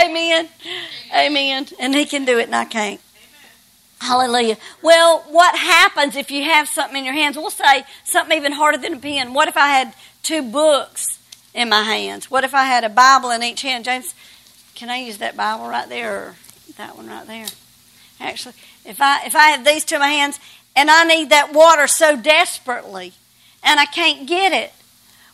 Amen. 0.00 0.48
Amen. 1.14 1.66
And 1.80 1.94
He 1.94 2.04
can 2.04 2.24
do 2.24 2.38
it 2.38 2.44
and 2.44 2.54
I 2.54 2.64
can't. 2.64 3.00
Hallelujah. 4.00 4.58
Well, 4.82 5.24
what 5.30 5.56
happens 5.56 6.14
if 6.14 6.30
you 6.30 6.44
have 6.44 6.68
something 6.68 6.98
in 6.98 7.04
your 7.04 7.14
hands? 7.14 7.36
We'll 7.36 7.50
say 7.50 7.84
something 8.04 8.36
even 8.36 8.52
harder 8.52 8.78
than 8.78 8.94
a 8.94 8.98
pen. 8.98 9.34
What 9.34 9.48
if 9.48 9.56
I 9.56 9.68
had 9.68 9.94
two 10.22 10.42
books 10.42 11.18
in 11.54 11.70
my 11.70 11.82
hands? 11.82 12.30
What 12.30 12.44
if 12.44 12.54
I 12.54 12.64
had 12.64 12.84
a 12.84 12.88
Bible 12.88 13.30
in 13.30 13.42
each 13.42 13.62
hand? 13.62 13.84
James, 13.84 14.14
can 14.74 14.90
I 14.90 14.98
use 14.98 15.18
that 15.18 15.36
Bible 15.36 15.68
right 15.68 15.88
there 15.88 16.16
or 16.16 16.34
that 16.76 16.96
one 16.96 17.06
right 17.06 17.26
there? 17.26 17.46
Actually, 18.20 18.54
if 18.84 19.00
I 19.00 19.24
if 19.26 19.34
I 19.34 19.48
have 19.50 19.64
these 19.64 19.84
two 19.84 19.96
in 19.96 20.00
my 20.00 20.08
hands 20.08 20.38
and 20.76 20.90
I 20.90 21.04
need 21.04 21.30
that 21.30 21.52
water 21.52 21.86
so 21.86 22.16
desperately 22.16 23.12
and 23.62 23.80
I 23.80 23.86
can't 23.86 24.26
get 24.26 24.52
it, 24.52 24.72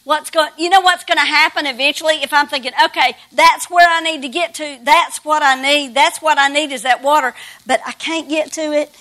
what's 0.05 0.31
going 0.31 0.50
you 0.59 0.70
know 0.70 0.81
what's 0.81 1.05
going 1.05 1.18
to 1.18 1.24
happen 1.24 1.66
eventually 1.66 2.22
if 2.22 2.33
I'm 2.33 2.48
thinking, 2.48 2.72
okay, 2.87 3.16
that's 3.33 3.70
where 3.70 3.88
I 3.88 4.00
need 4.00 4.22
to 4.22 4.29
get 4.29 4.55
to, 4.55 4.79
that's 4.83 5.24
what 5.24 5.42
I 5.42 5.61
need, 5.61 5.94
that's 5.94 6.22
what 6.22 6.38
I 6.38 6.48
need 6.48 6.72
is 6.72 6.83
that 6.83 7.03
water, 7.03 7.35
but 7.66 7.81
I 7.87 7.92
can't 7.92 8.29
get 8.29 8.53
to 8.53 8.72
it. 8.72 8.94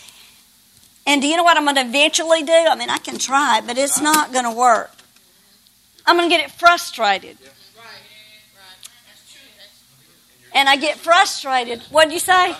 And 1.07 1.21
do 1.21 1.27
you 1.27 1.37
know 1.37 1.43
what 1.43 1.57
I'm 1.57 1.63
going 1.63 1.75
to 1.75 1.81
eventually 1.81 2.43
do? 2.43 2.53
I 2.53 2.75
mean, 2.75 2.89
I 2.89 2.99
can 2.99 3.17
try, 3.17 3.61
but 3.65 3.77
it's 3.77 3.99
not 3.99 4.31
going 4.31 4.45
to 4.45 4.51
work. 4.51 4.91
I'm 6.05 6.17
going 6.17 6.29
to 6.29 6.35
get 6.35 6.45
it 6.45 6.51
frustrated. 6.51 7.37
And 10.59 10.67
I 10.67 10.75
get 10.75 10.97
frustrated. 10.97 11.81
What'd 11.83 12.11
you 12.11 12.19
say? 12.19 12.53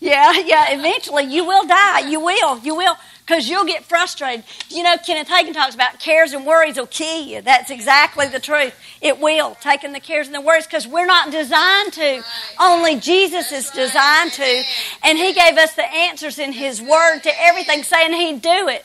Yeah, 0.00 0.32
yeah, 0.44 0.66
eventually 0.70 1.24
you 1.24 1.46
will 1.46 1.66
die. 1.66 2.00
You 2.10 2.20
will. 2.20 2.58
You 2.58 2.74
will. 2.74 2.96
Because 3.24 3.48
you'll 3.48 3.64
get 3.64 3.84
frustrated. 3.84 4.44
You 4.68 4.82
know, 4.82 4.96
Kenneth 4.98 5.28
Hagin 5.28 5.54
talks 5.54 5.74
about 5.74 5.98
cares 5.98 6.32
and 6.32 6.44
worries 6.44 6.76
will 6.76 6.86
kill 6.86 7.24
you. 7.24 7.40
That's 7.40 7.70
exactly 7.70 8.26
the 8.28 8.40
truth. 8.40 8.74
It 9.00 9.18
will. 9.18 9.56
Taking 9.62 9.92
the 9.92 10.00
cares 10.00 10.26
and 10.26 10.34
the 10.34 10.40
worries 10.42 10.66
because 10.66 10.86
we're 10.86 11.06
not 11.06 11.30
designed 11.30 11.94
to. 11.94 12.22
Only 12.60 12.96
Jesus 12.96 13.50
is 13.50 13.70
designed 13.70 14.32
to. 14.32 14.62
And 15.02 15.16
He 15.16 15.32
gave 15.32 15.56
us 15.56 15.74
the 15.74 15.90
answers 15.90 16.38
in 16.38 16.52
His 16.52 16.82
Word 16.82 17.20
to 17.20 17.30
everything, 17.40 17.82
saying 17.82 18.12
He'd 18.12 18.42
do 18.42 18.68
it. 18.68 18.84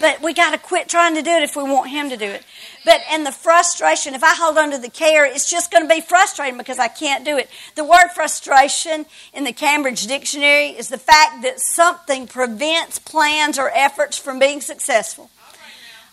But 0.00 0.22
we 0.22 0.34
got 0.34 0.50
to 0.50 0.58
quit 0.58 0.88
trying 0.88 1.14
to 1.14 1.22
do 1.22 1.30
it 1.30 1.42
if 1.42 1.56
we 1.56 1.62
want 1.62 1.90
Him 1.90 2.10
to 2.10 2.16
do 2.16 2.26
it. 2.26 2.44
But 2.84 3.00
and 3.10 3.24
the 3.24 3.32
frustration, 3.32 4.14
if 4.14 4.24
I 4.24 4.34
hold 4.34 4.58
on 4.58 4.70
to 4.72 4.78
the 4.78 4.90
care, 4.90 5.24
it's 5.24 5.48
just 5.48 5.70
going 5.70 5.88
to 5.88 5.94
be 5.94 6.00
frustrating 6.00 6.58
because 6.58 6.78
I 6.78 6.88
can't 6.88 7.24
do 7.24 7.36
it. 7.36 7.48
The 7.76 7.84
word 7.84 8.08
frustration 8.14 9.06
in 9.32 9.44
the 9.44 9.52
Cambridge 9.52 10.06
Dictionary 10.06 10.68
is 10.68 10.88
the 10.88 10.98
fact 10.98 11.42
that 11.42 11.60
something 11.60 12.26
prevents 12.26 12.98
plans 12.98 13.58
or 13.58 13.70
efforts 13.70 14.18
from 14.18 14.38
being 14.38 14.60
successful. 14.60 15.30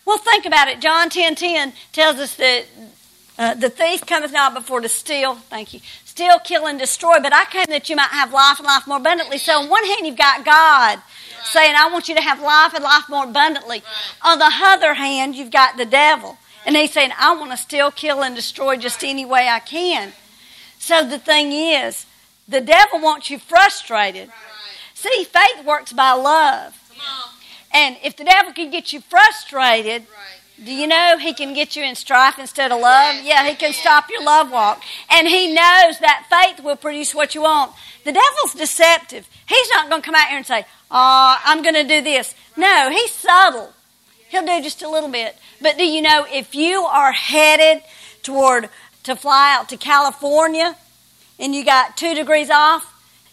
Well, 0.06 0.17
think 0.17 0.46
about 0.46 0.67
it. 0.67 0.80
John 0.80 1.10
10 1.10 1.36
10 1.36 1.74
tells 1.91 2.17
us 2.17 2.36
that 2.36 2.65
uh, 3.38 3.54
the 3.56 3.70
thief 3.70 4.06
cometh 4.06 4.32
not 4.32 4.54
before 4.54 4.82
to 4.82 4.89
steal, 4.89 5.36
thank 5.36 5.74
you, 5.74 5.80
steal, 6.06 6.39
kill, 6.39 6.67
and 6.67 6.78
destroy, 6.78 7.20
but 7.22 7.34
I 7.34 7.46
came 7.46 7.65
that 7.70 7.89
you 7.89 7.96
might 7.96 8.10
have 8.10 8.34
life 8.34 8.60
and 8.60 8.65
life 8.65 8.88
more 8.88 8.98
abundantly. 8.98 9.38
So, 9.38 9.62
on 9.62 9.70
one 9.70 9.86
hand, 9.86 10.06
you've 10.06 10.17
got 10.17 10.46
God 10.46 11.00
saying, 11.46 11.74
I 11.76 11.89
want 11.91 12.08
you 12.08 12.15
to 12.15 12.22
have 12.22 12.41
life 12.41 12.74
and 12.74 12.84
life 12.84 13.10
more 13.10 13.26
abundantly. 13.26 13.84
On 14.24 14.38
the 14.38 14.52
other 14.62 14.94
hand, 14.96 15.36
you've 15.36 15.52
got 15.52 15.78
the 15.78 15.86
devil 15.86 16.38
and 16.65 16.76
he's 16.76 16.94
saying, 16.94 17.12
I 17.17 17.36
want 17.36 17.52
to 17.52 17.58
steal, 17.58 17.91
kill, 17.91 18.22
and 18.22 18.36
destroy 18.36 18.78
just 18.78 19.04
any 19.04 19.26
way 19.26 19.48
I 19.48 19.60
can. 19.60 20.13
So 20.78 21.08
the 21.08 21.20
thing 21.20 21.52
is, 21.52 22.06
the 22.48 22.62
devil 22.62 23.00
wants 23.00 23.30
you 23.30 23.39
frustrated. 23.39 24.28
Right. 24.28 24.36
See, 24.94 25.24
faith 25.24 25.65
works 25.65 25.94
by 25.94 26.12
love. 26.12 26.78
And 27.74 27.98
if 28.04 28.17
the 28.17 28.26
devil 28.26 28.52
can 28.54 28.70
get 28.70 28.91
you 28.91 29.02
frustrated, 29.02 30.02
right. 30.02 30.41
Do 30.63 30.71
you 30.71 30.86
know 30.86 31.17
he 31.17 31.34
can 31.34 31.54
get 31.54 31.76
you 31.76 31.84
in 31.84 31.95
strife 31.95 32.38
instead 32.38 32.71
of 32.71 32.80
love? 32.80 33.24
Yeah, 33.24 33.47
he 33.47 33.56
can 33.56 33.74
stop 33.74 34.10
your 34.12 34.24
love 34.24 34.52
walk. 34.52 34.84
And 35.10 35.28
he 35.28 35.47
knows 35.47 35.97
that 36.00 36.28
faith 36.30 36.63
will 36.63 36.76
produce 36.76 37.15
what 37.15 37.34
you 37.34 37.41
want. 37.41 37.71
The 38.06 38.12
devil's 38.12 38.54
deceptive. 38.54 39.28
He's 39.47 39.69
not 39.71 39.89
going 39.89 40.04
to 40.04 40.06
come 40.06 40.15
out 40.15 40.28
here 40.28 40.38
and 40.38 40.45
say, 40.45 40.65
Oh, 40.91 41.38
I'm 41.43 41.63
going 41.63 41.76
to 41.76 41.84
do 41.84 42.02
this. 42.02 42.36
No, 42.56 42.89
he's 42.91 43.12
subtle. 43.12 43.74
He'll 44.30 44.45
do 44.45 44.62
just 44.62 44.84
a 44.84 44.89
little 44.89 45.10
bit. 45.10 45.36
But 45.62 45.78
do 45.78 45.86
you 45.86 46.02
know 46.02 46.26
if 46.30 46.54
you 46.54 46.82
are 46.82 47.12
headed 47.12 47.84
toward 48.21 48.69
to 49.04 49.15
fly 49.15 49.56
out 49.58 49.67
to 49.69 49.78
California 49.78 50.76
and 51.39 51.56
you 51.56 51.65
got 51.65 51.97
two 51.97 52.13
degrees 52.13 52.50
off, 52.50 52.91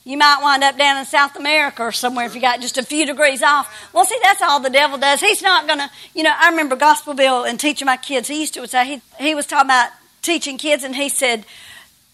you 0.09 0.17
might 0.17 0.39
wind 0.41 0.65
up 0.65 0.79
down 0.79 0.97
in 0.97 1.05
South 1.05 1.37
America 1.37 1.83
or 1.83 1.93
somewhere 1.93 2.25
if 2.25 2.35
you 2.35 2.41
got 2.41 2.63
just 2.63 2.79
a 2.79 2.83
few 2.83 3.05
degrees 3.05 3.43
off. 3.43 3.93
Well, 3.93 4.07
see, 4.07 4.19
that's 4.23 4.41
all 4.41 4.59
the 4.59 4.71
devil 4.71 4.97
does. 4.97 5.21
He's 5.21 5.43
not 5.43 5.67
going 5.67 5.81
to, 5.81 5.91
you 6.15 6.23
know, 6.23 6.33
I 6.35 6.49
remember 6.49 6.77
Gospel 6.77 7.13
Bill 7.13 7.45
and 7.45 7.61
teaching 7.61 7.85
my 7.85 7.99
kids. 7.99 8.27
He 8.27 8.41
used 8.41 8.55
to 8.55 8.67
say, 8.67 8.87
he, 8.87 9.03
he 9.23 9.35
was 9.35 9.45
talking 9.45 9.67
about 9.67 9.91
teaching 10.23 10.57
kids, 10.57 10.83
and 10.83 10.97
he 10.97 11.11
said, 11.11 11.45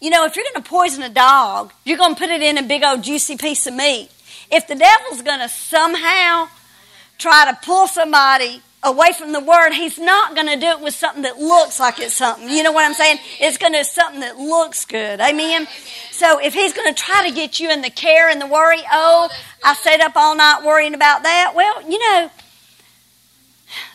you 0.01 0.09
know, 0.09 0.25
if 0.25 0.35
you're 0.35 0.43
going 0.43 0.61
to 0.61 0.69
poison 0.69 1.03
a 1.03 1.09
dog, 1.09 1.71
you're 1.85 1.97
going 1.97 2.15
to 2.15 2.19
put 2.19 2.29
it 2.29 2.41
in 2.41 2.57
a 2.57 2.63
big 2.63 2.83
old 2.83 3.01
juicy 3.01 3.37
piece 3.37 3.65
of 3.65 3.73
meat. 3.73 4.09
If 4.51 4.67
the 4.67 4.75
devil's 4.75 5.21
going 5.21 5.39
to 5.39 5.47
somehow 5.47 6.49
try 7.17 7.49
to 7.49 7.57
pull 7.65 7.87
somebody 7.87 8.61
away 8.85 9.11
from 9.11 9.33
the 9.33 9.39
word, 9.39 9.73
he's 9.73 9.97
not 9.97 10.35
going 10.35 10.47
to 10.47 10.55
do 10.55 10.67
it 10.67 10.79
with 10.79 10.93
something 10.93 11.23
that 11.23 11.39
looks 11.39 11.79
like 11.79 11.99
it's 11.99 12.13
something. 12.13 12.47
You 12.47 12.63
know 12.63 12.71
what 12.71 12.85
I'm 12.85 12.93
saying? 12.93 13.17
It's 13.39 13.57
going 13.57 13.73
to 13.73 13.79
be 13.79 13.83
something 13.83 14.21
that 14.21 14.37
looks 14.37 14.85
good. 14.85 15.19
Amen. 15.19 15.67
So 16.11 16.39
if 16.39 16.53
he's 16.53 16.71
going 16.71 16.93
to 16.93 17.03
try 17.03 17.27
to 17.27 17.33
get 17.33 17.59
you 17.59 17.71
in 17.71 17.81
the 17.81 17.89
care 17.89 18.29
and 18.29 18.39
the 18.39 18.47
worry, 18.47 18.81
oh, 18.91 19.29
I 19.63 19.73
stayed 19.73 20.01
up 20.01 20.15
all 20.15 20.35
night 20.35 20.61
worrying 20.63 20.93
about 20.93 21.23
that. 21.23 21.53
Well, 21.55 21.81
you 21.89 21.99
know, 21.99 22.29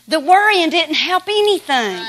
the 0.08 0.18
worrying 0.18 0.70
didn't 0.70 0.96
help 0.96 1.28
anything. 1.28 2.04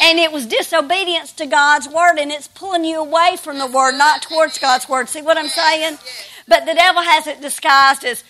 And 0.00 0.18
it 0.20 0.30
was 0.30 0.46
disobedience 0.46 1.32
to 1.32 1.46
God's 1.46 1.88
word, 1.88 2.16
and 2.18 2.30
it's 2.30 2.46
pulling 2.46 2.84
you 2.84 3.00
away 3.00 3.36
from 3.38 3.58
the 3.58 3.66
word, 3.66 3.96
not 3.96 4.22
towards 4.22 4.58
God's 4.58 4.88
word. 4.88 5.08
See 5.08 5.20
what 5.20 5.36
I'm 5.36 5.48
saying? 5.48 5.98
But 6.46 6.64
the 6.64 6.74
devil 6.74 7.02
has 7.02 7.26
it 7.26 7.40
disguised 7.40 8.04
as 8.04 8.22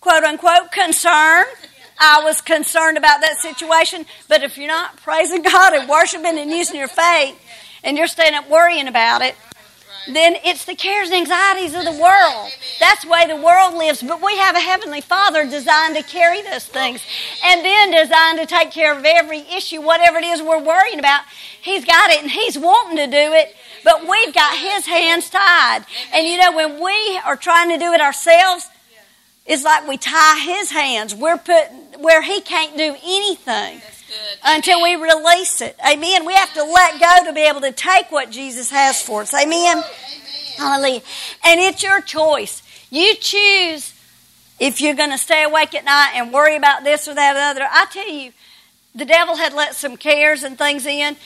quote 0.00 0.24
unquote 0.24 0.72
concern. 0.72 1.44
I 1.98 2.22
was 2.22 2.40
concerned 2.40 2.98
about 2.98 3.20
that 3.20 3.38
situation. 3.38 4.06
But 4.28 4.42
if 4.42 4.58
you're 4.58 4.68
not 4.68 4.96
praising 4.98 5.42
God 5.42 5.74
and 5.74 5.88
worshiping 5.88 6.38
and 6.38 6.50
using 6.50 6.76
your 6.76 6.88
faith, 6.88 7.38
and 7.86 7.96
you're 7.96 8.08
staying 8.08 8.34
up 8.34 8.50
worrying 8.50 8.88
about 8.88 9.22
it, 9.22 9.36
then 10.08 10.36
it's 10.44 10.64
the 10.64 10.74
cares 10.74 11.08
and 11.08 11.18
anxieties 11.18 11.74
of 11.74 11.84
the 11.84 12.00
world. 12.00 12.50
That's 12.78 13.04
the 13.04 13.10
way 13.10 13.26
the 13.26 13.36
world 13.36 13.74
lives. 13.74 14.02
But 14.02 14.22
we 14.22 14.36
have 14.38 14.54
a 14.54 14.60
Heavenly 14.60 15.00
Father 15.00 15.44
designed 15.44 15.96
to 15.96 16.02
carry 16.02 16.42
those 16.42 16.64
things 16.64 17.04
and 17.44 17.64
then 17.64 17.90
designed 17.90 18.38
to 18.38 18.46
take 18.46 18.70
care 18.70 18.96
of 18.96 19.04
every 19.04 19.40
issue, 19.40 19.80
whatever 19.80 20.18
it 20.18 20.24
is 20.24 20.42
we're 20.42 20.62
worrying 20.62 20.98
about. 20.98 21.22
He's 21.60 21.84
got 21.84 22.10
it 22.10 22.22
and 22.22 22.30
He's 22.30 22.56
wanting 22.56 22.96
to 22.98 23.06
do 23.06 23.32
it, 23.32 23.54
but 23.82 24.08
we've 24.08 24.34
got 24.34 24.56
His 24.56 24.86
hands 24.86 25.28
tied. 25.28 25.84
And 26.12 26.26
you 26.26 26.38
know, 26.38 26.54
when 26.54 26.80
we 26.80 27.20
are 27.24 27.36
trying 27.36 27.70
to 27.70 27.78
do 27.78 27.92
it 27.92 28.00
ourselves, 28.00 28.68
it's 29.46 29.64
like 29.64 29.86
we 29.86 29.96
tie 29.96 30.40
His 30.40 30.70
hands. 30.70 31.14
We're 31.14 31.38
put 31.38 32.00
where 32.00 32.22
He 32.22 32.40
can't 32.40 32.76
do 32.76 32.96
anything 33.02 33.80
until 34.44 34.82
we 34.82 34.96
release 34.96 35.60
it. 35.60 35.76
Amen. 35.86 36.26
We 36.26 36.34
have 36.34 36.52
to 36.54 36.64
let 36.64 37.00
go 37.00 37.24
to 37.26 37.32
be 37.32 37.42
able 37.42 37.60
to 37.62 37.72
take 37.72 38.10
what 38.10 38.30
Jesus 38.30 38.70
has 38.70 39.00
for 39.00 39.22
us. 39.22 39.34
Amen. 39.34 39.82
Hallelujah. 40.56 41.02
And 41.44 41.60
it's 41.60 41.82
your 41.82 42.00
choice. 42.00 42.62
You 42.90 43.14
choose 43.16 43.92
if 44.58 44.80
you're 44.80 44.94
going 44.94 45.10
to 45.10 45.18
stay 45.18 45.44
awake 45.44 45.74
at 45.74 45.84
night 45.84 46.12
and 46.14 46.32
worry 46.32 46.56
about 46.56 46.84
this 46.84 47.08
or 47.08 47.14
that 47.14 47.36
or 47.36 47.40
other. 47.40 47.68
I 47.70 47.86
tell 47.90 48.08
you, 48.08 48.32
the 48.94 49.04
devil 49.04 49.36
had 49.36 49.52
let 49.52 49.74
some 49.74 49.96
cares 49.96 50.42
and 50.42 50.56
things 50.56 50.86
in. 50.86 51.16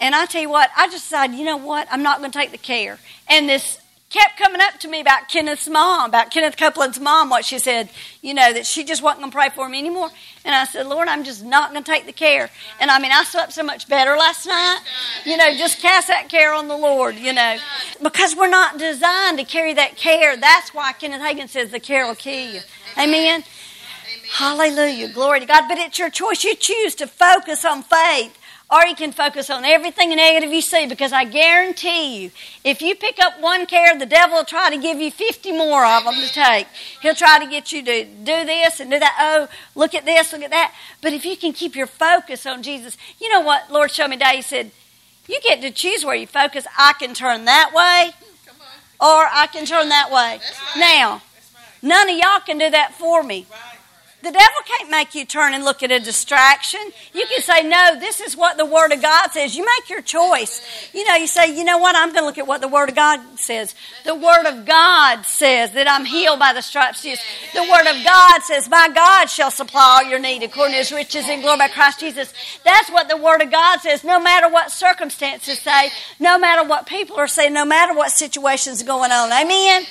And 0.00 0.14
I 0.14 0.26
tell 0.26 0.40
you 0.40 0.48
what, 0.48 0.70
I 0.76 0.86
just 0.86 1.06
decided, 1.06 1.36
you 1.36 1.44
know 1.44 1.56
what? 1.56 1.88
I'm 1.90 2.04
not 2.04 2.20
going 2.20 2.30
to 2.30 2.38
take 2.38 2.52
the 2.52 2.58
care. 2.58 2.98
And 3.28 3.48
this 3.48 3.80
kept 4.10 4.38
coming 4.38 4.60
up 4.60 4.78
to 4.80 4.88
me 4.88 5.00
about 5.00 5.28
Kenneth's 5.28 5.68
mom, 5.68 6.08
about 6.08 6.30
Kenneth 6.30 6.56
Copeland's 6.56 6.98
mom, 6.98 7.28
what 7.28 7.44
she 7.44 7.58
said, 7.58 7.90
you 8.22 8.32
know, 8.32 8.52
that 8.52 8.64
she 8.64 8.84
just 8.84 9.02
wasn't 9.02 9.20
going 9.20 9.30
to 9.30 9.36
pray 9.36 9.48
for 9.50 9.66
him 9.66 9.74
anymore. 9.74 10.08
And 10.44 10.54
I 10.54 10.64
said, 10.64 10.86
Lord, 10.86 11.08
I'm 11.08 11.24
just 11.24 11.44
not 11.44 11.72
going 11.72 11.84
to 11.84 11.90
take 11.90 12.06
the 12.06 12.12
care. 12.12 12.48
And 12.80 12.90
I 12.90 12.98
mean, 12.98 13.12
I 13.12 13.24
slept 13.24 13.52
so 13.52 13.62
much 13.62 13.86
better 13.86 14.16
last 14.16 14.46
night. 14.46 14.80
You 15.26 15.36
know, 15.36 15.54
just 15.54 15.80
cast 15.80 16.08
that 16.08 16.28
care 16.30 16.54
on 16.54 16.68
the 16.68 16.76
Lord, 16.76 17.16
you 17.16 17.34
know, 17.34 17.58
because 18.02 18.34
we're 18.34 18.48
not 18.48 18.78
designed 18.78 19.38
to 19.38 19.44
carry 19.44 19.74
that 19.74 19.96
care. 19.96 20.36
That's 20.36 20.72
why 20.72 20.92
Kenneth 20.92 21.20
Hagin 21.20 21.48
says 21.48 21.70
the 21.70 21.80
care 21.80 22.06
will 22.06 22.14
kill 22.14 22.54
you. 22.54 22.60
Amen. 22.98 23.44
Hallelujah. 24.30 25.08
Glory 25.08 25.40
to 25.40 25.46
God. 25.46 25.68
But 25.68 25.78
it's 25.78 25.98
your 25.98 26.10
choice. 26.10 26.44
You 26.44 26.54
choose 26.54 26.94
to 26.96 27.06
focus 27.06 27.64
on 27.64 27.82
faith 27.82 28.37
or 28.70 28.84
you 28.86 28.94
can 28.94 29.12
focus 29.12 29.48
on 29.48 29.64
everything 29.64 30.14
negative 30.14 30.52
you 30.52 30.60
see 30.60 30.86
because 30.86 31.12
I 31.12 31.24
guarantee 31.24 32.22
you, 32.22 32.30
if 32.64 32.82
you 32.82 32.94
pick 32.94 33.18
up 33.18 33.40
one 33.40 33.64
care, 33.64 33.98
the 33.98 34.04
devil 34.04 34.36
will 34.36 34.44
try 34.44 34.68
to 34.68 34.76
give 34.76 35.00
you 35.00 35.10
50 35.10 35.52
more 35.52 35.86
of 35.86 36.04
them 36.04 36.14
to 36.14 36.28
take. 36.32 36.66
He'll 37.00 37.14
try 37.14 37.38
to 37.38 37.46
get 37.46 37.72
you 37.72 37.82
to 37.82 38.04
do 38.04 38.44
this 38.44 38.80
and 38.80 38.90
do 38.90 38.98
that. 38.98 39.16
Oh, 39.18 39.48
look 39.74 39.94
at 39.94 40.04
this, 40.04 40.32
look 40.32 40.42
at 40.42 40.50
that. 40.50 40.74
But 41.00 41.14
if 41.14 41.24
you 41.24 41.36
can 41.36 41.52
keep 41.54 41.74
your 41.74 41.86
focus 41.86 42.44
on 42.44 42.62
Jesus, 42.62 42.98
you 43.18 43.30
know 43.30 43.40
what 43.40 43.72
Lord 43.72 43.90
showed 43.90 44.08
me 44.08 44.16
today? 44.16 44.36
He 44.36 44.42
said, 44.42 44.70
You 45.26 45.40
get 45.42 45.62
to 45.62 45.70
choose 45.70 46.04
where 46.04 46.16
you 46.16 46.26
focus. 46.26 46.66
I 46.76 46.92
can 46.98 47.14
turn 47.14 47.46
that 47.46 47.72
way 47.74 48.12
or 49.00 49.28
I 49.32 49.48
can 49.50 49.64
turn 49.64 49.88
that 49.88 50.10
way. 50.10 50.40
Now, 50.76 51.22
none 51.82 52.10
of 52.10 52.16
y'all 52.16 52.40
can 52.40 52.58
do 52.58 52.68
that 52.70 52.94
for 52.94 53.22
me. 53.22 53.46
The 54.20 54.32
devil 54.32 54.60
can't 54.66 54.90
make 54.90 55.14
you 55.14 55.24
turn 55.24 55.54
and 55.54 55.64
look 55.64 55.84
at 55.84 55.92
a 55.92 56.00
distraction. 56.00 56.80
You 57.14 57.24
can 57.26 57.40
say, 57.40 57.62
no, 57.62 58.00
this 58.00 58.20
is 58.20 58.36
what 58.36 58.56
the 58.56 58.64
Word 58.64 58.90
of 58.90 59.00
God 59.00 59.28
says. 59.30 59.56
You 59.56 59.64
make 59.64 59.88
your 59.88 60.02
choice. 60.02 60.90
You 60.92 61.04
know, 61.06 61.14
you 61.14 61.28
say, 61.28 61.56
you 61.56 61.62
know 61.62 61.78
what, 61.78 61.94
I'm 61.94 62.08
going 62.08 62.22
to 62.22 62.26
look 62.26 62.36
at 62.36 62.46
what 62.46 62.60
the 62.60 62.66
Word 62.66 62.88
of 62.88 62.96
God 62.96 63.20
says. 63.38 63.76
The 64.04 64.16
Word 64.16 64.46
of 64.46 64.66
God 64.66 65.24
says 65.24 65.70
that 65.72 65.88
I'm 65.88 66.04
healed 66.04 66.40
by 66.40 66.52
the 66.52 66.62
stripes 66.62 67.02
Jesus. 67.04 67.24
The 67.54 67.62
Word 67.62 67.86
of 67.86 68.04
God 68.04 68.42
says, 68.42 68.68
my 68.68 68.88
God 68.92 69.26
shall 69.26 69.52
supply 69.52 70.02
all 70.02 70.10
your 70.10 70.18
need 70.18 70.42
according 70.42 70.72
to 70.72 70.78
his 70.78 70.90
riches 70.90 71.28
in 71.28 71.40
glory 71.40 71.58
by 71.58 71.68
Christ 71.68 72.00
Jesus. 72.00 72.34
That's 72.64 72.90
what 72.90 73.08
the 73.08 73.16
Word 73.16 73.40
of 73.40 73.52
God 73.52 73.80
says. 73.82 74.02
No 74.02 74.18
matter 74.18 74.48
what 74.48 74.72
circumstances 74.72 75.60
say, 75.60 75.90
no 76.18 76.40
matter 76.40 76.68
what 76.68 76.86
people 76.86 77.16
are 77.16 77.28
saying, 77.28 77.52
no 77.52 77.64
matter 77.64 77.94
what 77.94 78.10
situations 78.10 78.82
going 78.82 79.12
on. 79.12 79.30
Amen. 79.30 79.86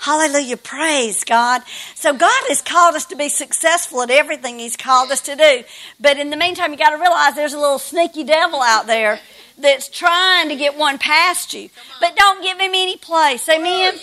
Hallelujah. 0.00 0.56
Praise 0.56 1.24
God. 1.24 1.62
So 1.94 2.14
God 2.14 2.42
has 2.48 2.62
called 2.62 2.94
us 2.94 3.04
to 3.06 3.16
be 3.16 3.28
successful 3.28 4.02
at 4.02 4.10
everything 4.10 4.58
He's 4.58 4.76
called 4.76 5.10
us 5.10 5.20
to 5.22 5.36
do. 5.36 5.62
But 6.00 6.18
in 6.18 6.30
the 6.30 6.36
meantime, 6.36 6.72
you 6.72 6.78
got 6.78 6.90
to 6.90 6.96
realize 6.96 7.34
there's 7.34 7.52
a 7.52 7.60
little 7.60 7.78
sneaky 7.78 8.24
devil 8.24 8.62
out 8.62 8.86
there 8.86 9.20
that's 9.58 9.88
trying 9.90 10.48
to 10.48 10.56
get 10.56 10.76
one 10.76 10.96
past 10.96 11.52
you. 11.52 11.68
But 12.00 12.16
don't 12.16 12.42
give 12.42 12.58
him 12.58 12.72
any 12.74 12.96
place. 12.96 13.46
Amen. 13.48 13.94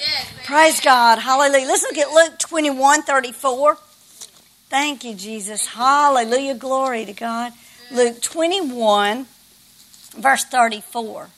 Praise 0.45 0.79
God. 0.81 1.17
Hallelujah. 1.17 1.65
Let's 1.65 1.81
look 1.81 1.97
at 1.97 2.11
Luke 2.11 2.37
21 2.37 3.01
34. 3.01 3.77
Thank 4.69 5.03
you, 5.03 5.15
Jesus. 5.15 5.65
Hallelujah. 5.65 6.53
Glory 6.53 7.05
to 7.05 7.13
God. 7.13 7.53
Luke 7.91 8.21
21, 8.21 9.25
verse 10.17 10.43
34. 10.43 11.29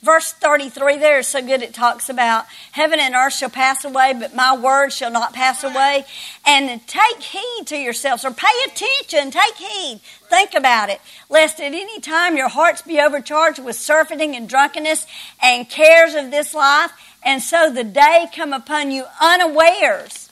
Verse 0.00 0.30
33 0.32 0.98
there 0.98 1.18
is 1.18 1.26
so 1.26 1.44
good. 1.44 1.60
It 1.60 1.74
talks 1.74 2.08
about 2.08 2.46
heaven 2.70 3.00
and 3.00 3.16
earth 3.16 3.34
shall 3.34 3.50
pass 3.50 3.84
away, 3.84 4.14
but 4.18 4.34
my 4.34 4.56
word 4.56 4.92
shall 4.92 5.10
not 5.10 5.32
pass 5.32 5.64
away. 5.64 6.04
And 6.46 6.86
take 6.86 7.20
heed 7.20 7.66
to 7.66 7.76
yourselves, 7.76 8.24
or 8.24 8.30
pay 8.30 8.46
attention, 8.66 9.32
take 9.32 9.56
heed, 9.56 10.00
think 10.28 10.54
about 10.54 10.88
it, 10.88 11.00
lest 11.28 11.58
at 11.58 11.74
any 11.74 11.98
time 12.00 12.36
your 12.36 12.48
hearts 12.48 12.82
be 12.82 13.00
overcharged 13.00 13.58
with 13.58 13.74
surfeiting 13.74 14.36
and 14.36 14.48
drunkenness 14.48 15.04
and 15.42 15.68
cares 15.68 16.14
of 16.14 16.30
this 16.30 16.54
life, 16.54 16.92
and 17.24 17.42
so 17.42 17.70
the 17.72 17.84
day 17.84 18.26
come 18.32 18.52
upon 18.52 18.92
you 18.92 19.04
unawares. 19.20 20.28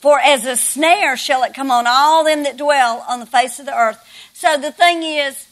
For 0.00 0.20
as 0.20 0.44
a 0.44 0.56
snare 0.56 1.16
shall 1.16 1.44
it 1.44 1.54
come 1.54 1.70
on 1.70 1.86
all 1.86 2.24
them 2.24 2.42
that 2.42 2.58
dwell 2.58 3.04
on 3.08 3.20
the 3.20 3.26
face 3.26 3.58
of 3.58 3.66
the 3.66 3.74
earth. 3.74 4.04
So 4.34 4.58
the 4.58 4.72
thing 4.72 5.02
is, 5.02 5.46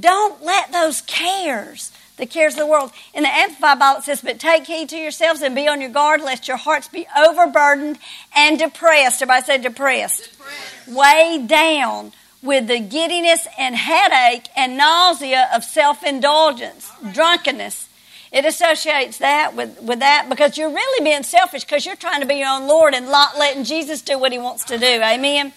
don't 0.00 0.42
let 0.42 0.72
those 0.72 1.02
cares 1.02 1.92
the 2.16 2.26
cares 2.26 2.54
of 2.54 2.60
the 2.60 2.66
world. 2.66 2.92
In 3.12 3.24
the 3.24 3.28
Amplified 3.28 3.78
Bible, 3.78 3.98
it 3.98 4.04
says, 4.04 4.20
But 4.22 4.38
take 4.38 4.66
heed 4.66 4.88
to 4.90 4.96
yourselves 4.96 5.42
and 5.42 5.54
be 5.54 5.66
on 5.66 5.80
your 5.80 5.90
guard, 5.90 6.20
lest 6.20 6.46
your 6.46 6.56
hearts 6.56 6.88
be 6.88 7.06
overburdened 7.16 7.98
and 8.34 8.58
depressed. 8.58 9.22
Everybody 9.22 9.44
say 9.44 9.58
depressed. 9.58 10.32
depressed. 10.32 10.88
Weighed 10.88 11.48
down 11.48 12.12
with 12.42 12.68
the 12.68 12.78
giddiness 12.78 13.48
and 13.58 13.74
headache 13.74 14.48
and 14.54 14.76
nausea 14.76 15.48
of 15.54 15.64
self 15.64 16.04
indulgence, 16.04 16.90
drunkenness. 17.12 17.88
It 18.30 18.44
associates 18.44 19.18
that 19.18 19.54
with, 19.54 19.80
with 19.80 20.00
that 20.00 20.26
because 20.28 20.58
you're 20.58 20.68
really 20.68 21.04
being 21.04 21.22
selfish 21.22 21.64
because 21.64 21.86
you're 21.86 21.94
trying 21.94 22.20
to 22.20 22.26
be 22.26 22.34
your 22.34 22.48
own 22.48 22.66
Lord 22.66 22.92
and 22.92 23.06
not 23.06 23.38
letting 23.38 23.62
Jesus 23.62 24.02
do 24.02 24.18
what 24.18 24.32
he 24.32 24.38
wants 24.38 24.64
to 24.64 24.78
do. 24.78 24.84
Amen? 24.84 25.14
Amen. 25.16 25.52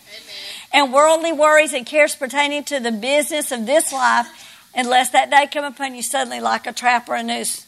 And 0.71 0.93
worldly 0.93 1.31
worries 1.31 1.73
and 1.73 1.87
cares 1.87 2.15
pertaining 2.15 2.63
to 2.65 2.79
the 2.79 2.91
business 2.91 3.51
of 3.51 3.65
this 3.65 3.91
life 3.91 4.46
unless 4.77 5.09
that 5.09 5.29
day 5.29 5.47
come 5.51 5.65
upon 5.65 5.95
you 5.95 6.03
suddenly 6.03 6.39
like 6.39 6.67
a 6.67 6.71
trap 6.71 7.09
or 7.09 7.15
a 7.15 7.23
noose. 7.23 7.65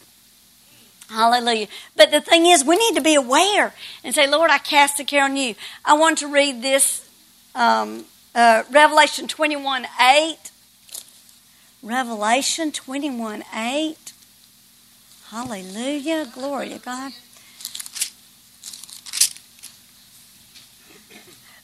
Hallelujah. 1.09 1.67
But 1.95 2.11
the 2.11 2.21
thing 2.21 2.45
is, 2.45 2.63
we 2.63 2.77
need 2.77 2.95
to 2.95 3.01
be 3.01 3.15
aware 3.15 3.73
and 4.03 4.13
say, 4.13 4.29
Lord, 4.29 4.51
I 4.51 4.59
cast 4.59 4.97
the 4.97 5.03
care 5.03 5.23
on 5.23 5.35
you. 5.35 5.55
I 5.83 5.95
want 5.95 6.19
to 6.19 6.27
read 6.27 6.61
this 6.61 7.09
um, 7.55 8.05
uh, 8.35 8.63
Revelation 8.71 9.27
21 9.27 9.87
8. 9.99 10.37
Revelation 11.81 12.71
21 12.71 13.43
8. 13.55 14.13
Hallelujah. 15.29 16.27
Glory 16.31 16.69
to 16.69 16.77
God. 16.77 17.13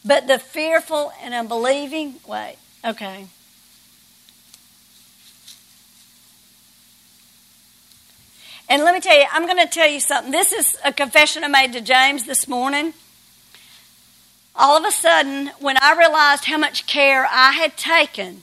But 0.03 0.27
the 0.27 0.39
fearful 0.39 1.11
and 1.21 1.33
unbelieving, 1.33 2.15
wait, 2.27 2.57
okay. 2.83 3.25
And 8.67 8.83
let 8.83 8.93
me 8.93 8.99
tell 8.99 9.17
you, 9.17 9.25
I'm 9.31 9.45
going 9.45 9.63
to 9.65 9.71
tell 9.71 9.89
you 9.89 9.99
something. 9.99 10.31
This 10.31 10.51
is 10.51 10.77
a 10.83 10.91
confession 10.91 11.43
I 11.43 11.47
made 11.47 11.73
to 11.73 11.81
James 11.81 12.25
this 12.25 12.47
morning. 12.47 12.93
All 14.55 14.77
of 14.77 14.85
a 14.85 14.91
sudden, 14.91 15.51
when 15.59 15.77
I 15.81 15.95
realized 15.97 16.45
how 16.45 16.57
much 16.57 16.87
care 16.87 17.27
I 17.29 17.51
had 17.51 17.77
taken, 17.77 18.41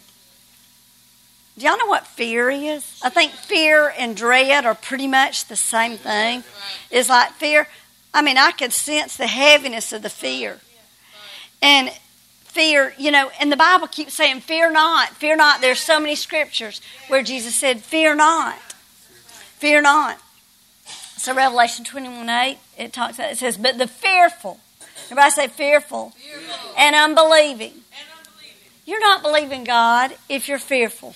do 1.58 1.66
y'all 1.66 1.76
know 1.76 1.86
what 1.86 2.06
fear 2.06 2.50
is? 2.50 3.00
I 3.02 3.08
think 3.08 3.32
fear 3.32 3.92
and 3.98 4.16
dread 4.16 4.64
are 4.64 4.74
pretty 4.74 5.06
much 5.06 5.46
the 5.46 5.56
same 5.56 5.96
thing. 5.96 6.44
It's 6.90 7.08
like 7.08 7.32
fear. 7.32 7.66
I 8.14 8.22
mean, 8.22 8.38
I 8.38 8.52
could 8.52 8.72
sense 8.72 9.16
the 9.16 9.26
heaviness 9.26 9.92
of 9.92 10.02
the 10.02 10.10
fear. 10.10 10.60
And 11.60 11.90
fear, 12.44 12.94
you 12.98 13.10
know, 13.10 13.30
and 13.40 13.50
the 13.50 13.56
Bible 13.56 13.86
keeps 13.86 14.14
saying, 14.14 14.40
fear 14.40 14.70
not, 14.70 15.10
fear 15.10 15.36
not. 15.36 15.60
There's 15.60 15.80
so 15.80 15.98
many 15.98 16.14
scriptures 16.14 16.80
where 17.08 17.22
Jesus 17.22 17.54
said, 17.54 17.80
fear 17.80 18.14
not, 18.14 18.56
fear 19.62 19.80
not. 19.80 20.18
So 21.16 21.32
Revelation 21.32 21.84
21 21.84 22.28
8, 22.28 22.58
it 22.78 22.92
talks 22.92 23.14
about, 23.14 23.30
it 23.30 23.38
says, 23.38 23.56
but 23.56 23.78
the 23.78 23.86
fearful, 23.86 24.58
everybody 25.04 25.30
say 25.30 25.46
fearful, 25.46 26.10
fearful. 26.10 26.74
and 26.76 26.96
unbelieving. 26.96 27.74
You're 28.84 29.00
not 29.00 29.22
believing 29.22 29.62
God 29.62 30.16
if 30.28 30.48
you're 30.48 30.58
fearful. 30.58 31.14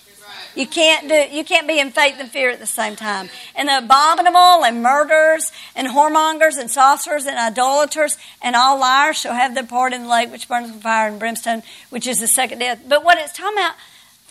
You 0.54 0.66
can't 0.68 1.08
do. 1.08 1.36
You 1.36 1.44
can't 1.44 1.66
be 1.66 1.80
in 1.80 1.90
faith 1.90 2.14
and 2.18 2.30
fear 2.30 2.48
at 2.50 2.60
the 2.60 2.66
same 2.66 2.94
time. 2.94 3.28
And 3.56 3.68
the 3.68 3.78
abominable 3.78 4.64
and 4.64 4.82
murderers 4.82 5.50
and 5.74 5.88
whoremongers 5.88 6.56
and 6.56 6.70
sorcerers 6.70 7.26
and 7.26 7.36
idolaters 7.36 8.16
and 8.40 8.54
all 8.54 8.78
liars 8.78 9.18
shall 9.18 9.34
have 9.34 9.54
their 9.54 9.66
part 9.66 9.92
in 9.92 10.04
the 10.04 10.08
lake 10.08 10.30
which 10.30 10.48
burns 10.48 10.70
with 10.70 10.82
fire 10.82 11.08
and 11.08 11.18
brimstone, 11.18 11.62
which 11.90 12.06
is 12.06 12.18
the 12.18 12.28
second 12.28 12.60
death. 12.60 12.80
But 12.88 13.04
what 13.04 13.18
it's 13.18 13.32
talking 13.36 13.58
about, 13.58 13.74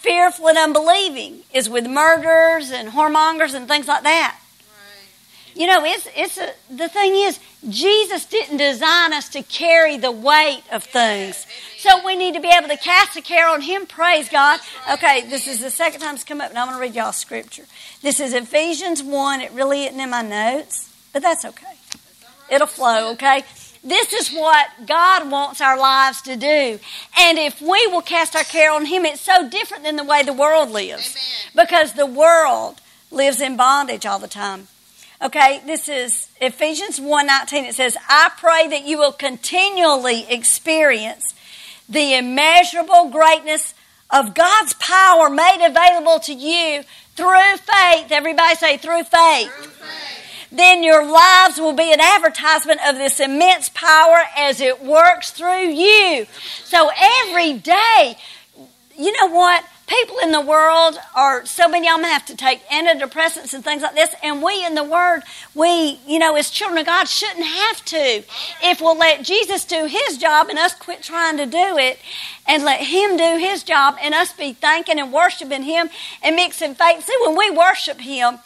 fearful 0.06 0.50
and 0.50 0.58
unbelieving, 0.58 1.42
is 1.52 1.68
with 1.68 1.88
murderers 1.88 2.72
and 2.72 2.90
whoremongers 2.90 3.56
and 3.56 3.68
things 3.68 3.88
like 3.88 4.04
that. 4.04 4.40
You 5.56 5.68
know, 5.68 5.86
it's 5.86 6.08
it's 6.16 6.38
a, 6.38 6.52
the 6.70 6.90
thing 6.90 7.16
is, 7.16 7.40
Jesus 7.68 8.26
didn't 8.26 8.58
design 8.58 9.14
us 9.14 9.30
to 9.30 9.42
carry 9.42 9.98
the 9.98 10.12
weight 10.12 10.64
of 10.72 10.84
things. 10.84 11.48
So 11.78 12.06
we 12.06 12.18
need 12.18 12.36
to 12.36 12.42
be 12.42 12.50
able 12.50 12.68
to 12.68 12.78
cast 12.78 13.18
a 13.18 13.22
care 13.22 13.48
on 13.48 13.62
Him. 13.62 13.86
Praise 13.86 14.28
God. 14.28 14.60
Okay, 14.92 15.26
this 15.30 15.48
is 15.48 15.62
the 15.62 15.72
second 15.72 16.02
time 16.02 16.16
it's 16.16 16.26
come 16.26 16.42
up, 16.42 16.50
and 16.50 16.60
I'm 16.60 16.68
going 16.68 16.78
to 16.78 16.82
read 16.82 16.94
y'all 16.94 17.14
scripture. 17.14 17.64
This 18.02 18.20
is 18.20 18.34
Ephesians 18.34 19.02
1. 19.02 19.42
It 19.42 19.52
really 19.54 19.86
isn't 19.86 20.00
in 20.00 20.10
my 20.10 20.22
notes, 20.22 20.94
but 21.14 21.22
that's 21.22 21.46
okay. 21.46 21.74
It'll 22.52 22.68
flow, 22.68 23.14
okay? 23.14 23.44
This 23.86 24.14
is 24.14 24.32
what 24.32 24.88
God 24.88 25.30
wants 25.30 25.62
our 25.62 25.78
lives 25.78 26.20
to 26.24 26.36
do. 26.36 26.80
And 27.20 27.38
if 27.38 27.62
we 27.62 27.86
will 27.86 28.02
cast 28.02 28.36
our 28.36 28.44
care 28.44 28.72
on 28.72 28.88
Him, 28.88 29.06
it's 29.06 29.22
so 29.22 29.48
different 29.48 29.84
than 29.84 29.96
the 29.96 30.04
way 30.04 30.24
the 30.24 30.34
world 30.34 30.72
lives. 30.72 31.16
Because 31.54 31.94
the 31.94 32.08
world 32.08 32.82
lives 33.12 33.40
in 33.40 33.56
bondage 33.56 34.08
all 34.08 34.18
the 34.18 34.28
time. 34.28 34.70
Okay, 35.22 35.62
this 35.68 35.88
is 35.88 36.28
Ephesians 36.42 37.00
1:19. 37.00 37.64
It 37.64 37.76
says, 37.76 37.96
"I 38.10 38.32
pray 38.38 38.68
that 38.68 38.86
you 38.86 38.98
will 38.98 39.14
continually 39.14 40.26
experience 40.30 41.36
the 41.88 42.16
immeasurable 42.16 43.06
greatness 43.06 43.76
of 44.10 44.34
God's 44.34 44.74
power 44.74 45.30
made 45.30 45.64
available 45.64 46.20
to 46.22 46.34
you 46.34 46.84
through 47.16 47.58
faith." 47.58 48.12
Everybody 48.12 48.56
say 48.56 48.78
through 48.78 49.04
faith. 49.04 49.54
Through 49.56 49.70
faith. 49.70 50.25
Then 50.56 50.84
your 50.84 51.06
lives 51.06 51.60
will 51.60 51.74
be 51.74 51.92
an 51.92 52.00
advertisement 52.00 52.80
of 52.88 52.96
this 52.96 53.20
immense 53.20 53.70
power 53.70 54.24
as 54.38 54.62
it 54.62 54.84
works 54.84 55.32
through 55.32 55.70
you. 55.70 56.26
So 56.64 56.90
every 56.98 57.54
day, 57.54 58.18
you 58.98 59.12
know 59.20 59.34
what? 59.34 59.66
people 59.88 60.18
in 60.24 60.32
the 60.32 60.42
world 60.42 60.98
are 61.16 61.46
so 61.46 61.68
many 61.68 61.88
of 61.88 61.96
them 61.96 62.06
have 62.06 62.26
to 62.26 62.36
take 62.36 62.66
antidepressants 62.70 63.54
and 63.54 63.64
things 63.64 63.84
like 63.84 63.94
this 63.94 64.16
and 64.24 64.42
we 64.42 64.66
in 64.66 64.74
the 64.74 64.84
word 64.84 65.22
we 65.54 66.00
you 66.08 66.18
know 66.18 66.36
as 66.36 66.50
children 66.50 66.80
of 66.80 66.86
god 66.86 67.08
shouldn't 67.08 67.46
have 67.46 67.86
to 67.86 68.24
if 68.64 68.82
we'll 68.82 68.98
let 68.98 69.24
jesus 69.24 69.64
do 69.64 69.86
his 69.86 70.18
job 70.18 70.48
and 70.50 70.58
us 70.58 70.74
quit 70.74 71.04
trying 71.04 71.38
to 71.38 71.46
do 71.46 71.78
it 71.78 72.00
and 72.48 72.64
let 72.64 72.82
him 72.82 73.16
do 73.16 73.38
his 73.38 73.64
job 73.64 73.96
and 74.02 74.14
us 74.14 74.34
be 74.34 74.54
thanking 74.54 75.00
and 75.00 75.14
worshiping 75.14 75.64
him 75.64 75.90
and 76.24 76.36
mixing 76.36 76.74
faith 76.74 77.06
see 77.06 77.16
when 77.22 77.38
we 77.38 77.52
worship 77.52 78.00
him 78.00 78.40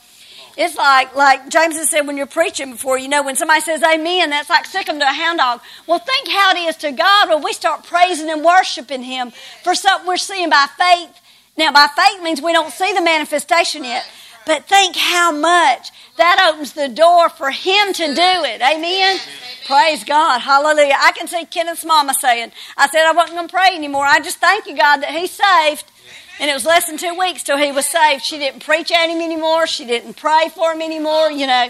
it's 0.62 0.76
like, 0.76 1.16
like 1.16 1.50
James 1.50 1.76
has 1.78 1.90
said 1.90 2.02
when 2.02 2.18
you're 2.18 2.28
preaching 2.28 2.72
before, 2.72 3.00
you 3.00 3.08
know, 3.08 3.24
when 3.24 3.36
somebody 3.36 3.62
says 3.62 3.82
amen, 3.82 4.30
that's 4.30 4.50
like 4.50 4.86
them 4.86 5.00
to 5.00 5.06
a 5.06 5.14
hound 5.14 5.40
dog. 5.40 5.62
Well, 5.88 6.00
think 6.00 6.28
how 6.28 6.52
it 6.52 6.58
is 6.58 6.76
to 6.78 6.92
God 6.92 7.30
when 7.30 7.42
we 7.44 7.54
start 7.54 7.86
praising 7.86 8.30
and 8.30 8.44
worshiping 8.44 9.02
Him 9.02 9.32
for 9.64 9.74
something 9.74 10.08
we're 10.08 10.18
seeing 10.18 10.52
by 10.52 10.68
faith 10.78 11.20
now, 11.60 11.74
by 11.74 11.88
faith 11.94 12.24
means 12.24 12.42
we 12.42 12.54
don't 12.54 12.72
see 12.72 12.94
the 12.94 13.02
manifestation 13.02 13.84
yet. 13.84 14.06
But 14.46 14.70
think 14.70 14.96
how 14.96 15.34
much 15.34 15.92
that 16.16 16.50
opens 16.50 16.72
the 16.72 16.88
door 16.88 17.28
for 17.28 17.52
him 17.52 17.92
to 17.94 18.06
do 18.08 18.32
it. 18.48 18.62
Amen? 18.62 19.20
Praise 19.68 20.06
God. 20.06 20.40
Hallelujah. 20.40 20.96
I 20.98 21.12
can 21.12 21.28
see 21.28 21.44
Kenneth's 21.46 21.84
mama 21.84 22.14
saying, 22.14 22.54
I 22.78 22.88
said 22.88 23.06
I 23.06 23.12
wasn't 23.12 23.38
going 23.38 23.50
to 23.50 23.54
pray 23.54 23.76
anymore. 23.76 24.06
I 24.06 24.22
just 24.22 24.38
thank 24.38 24.68
you, 24.68 24.78
God, 24.78 25.02
that 25.02 25.12
he's 25.12 25.32
saved. 25.32 25.92
And 26.40 26.50
it 26.50 26.54
was 26.54 26.66
less 26.66 26.88
than 26.88 26.98
two 26.98 27.18
weeks 27.18 27.44
till 27.44 27.58
he 27.58 27.72
was 27.72 27.86
saved. 27.86 28.24
She 28.24 28.38
didn't 28.38 28.64
preach 28.64 28.92
at 28.92 29.10
him 29.10 29.22
anymore. 29.22 29.68
She 29.68 29.86
didn't 29.86 30.16
pray 30.16 30.50
for 30.54 30.72
him 30.72 30.82
anymore, 30.82 31.32
you 31.32 31.48
know. 31.48 31.68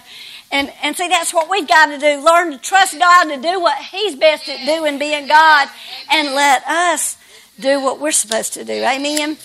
And, 0.51 0.71
and 0.83 0.95
see, 0.95 1.07
that's 1.07 1.33
what 1.33 1.49
we've 1.49 1.67
got 1.67 1.87
to 1.87 1.97
do. 1.97 2.23
Learn 2.23 2.51
to 2.51 2.57
trust 2.57 2.97
God 2.97 3.25
to 3.25 3.37
do 3.37 3.59
what 3.59 3.77
he's 3.77 4.15
best 4.15 4.47
at 4.49 4.65
doing, 4.65 4.99
being 4.99 5.27
God, 5.27 5.69
and 6.11 6.33
let 6.33 6.65
us 6.65 7.17
do 7.59 7.81
what 7.81 7.99
we're 7.99 8.11
supposed 8.11 8.53
to 8.53 8.63
do. 8.63 8.73
Amen? 8.73 9.37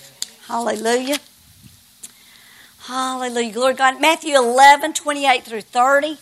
Hallelujah. 0.47 1.17
Hallelujah. 2.81 3.51
Glory 3.51 3.73
to 3.73 3.77
God. 3.77 3.99
Matthew 3.99 4.35
11, 4.35 4.93
28 4.93 5.43
through 5.43 5.61
30. 5.61 6.17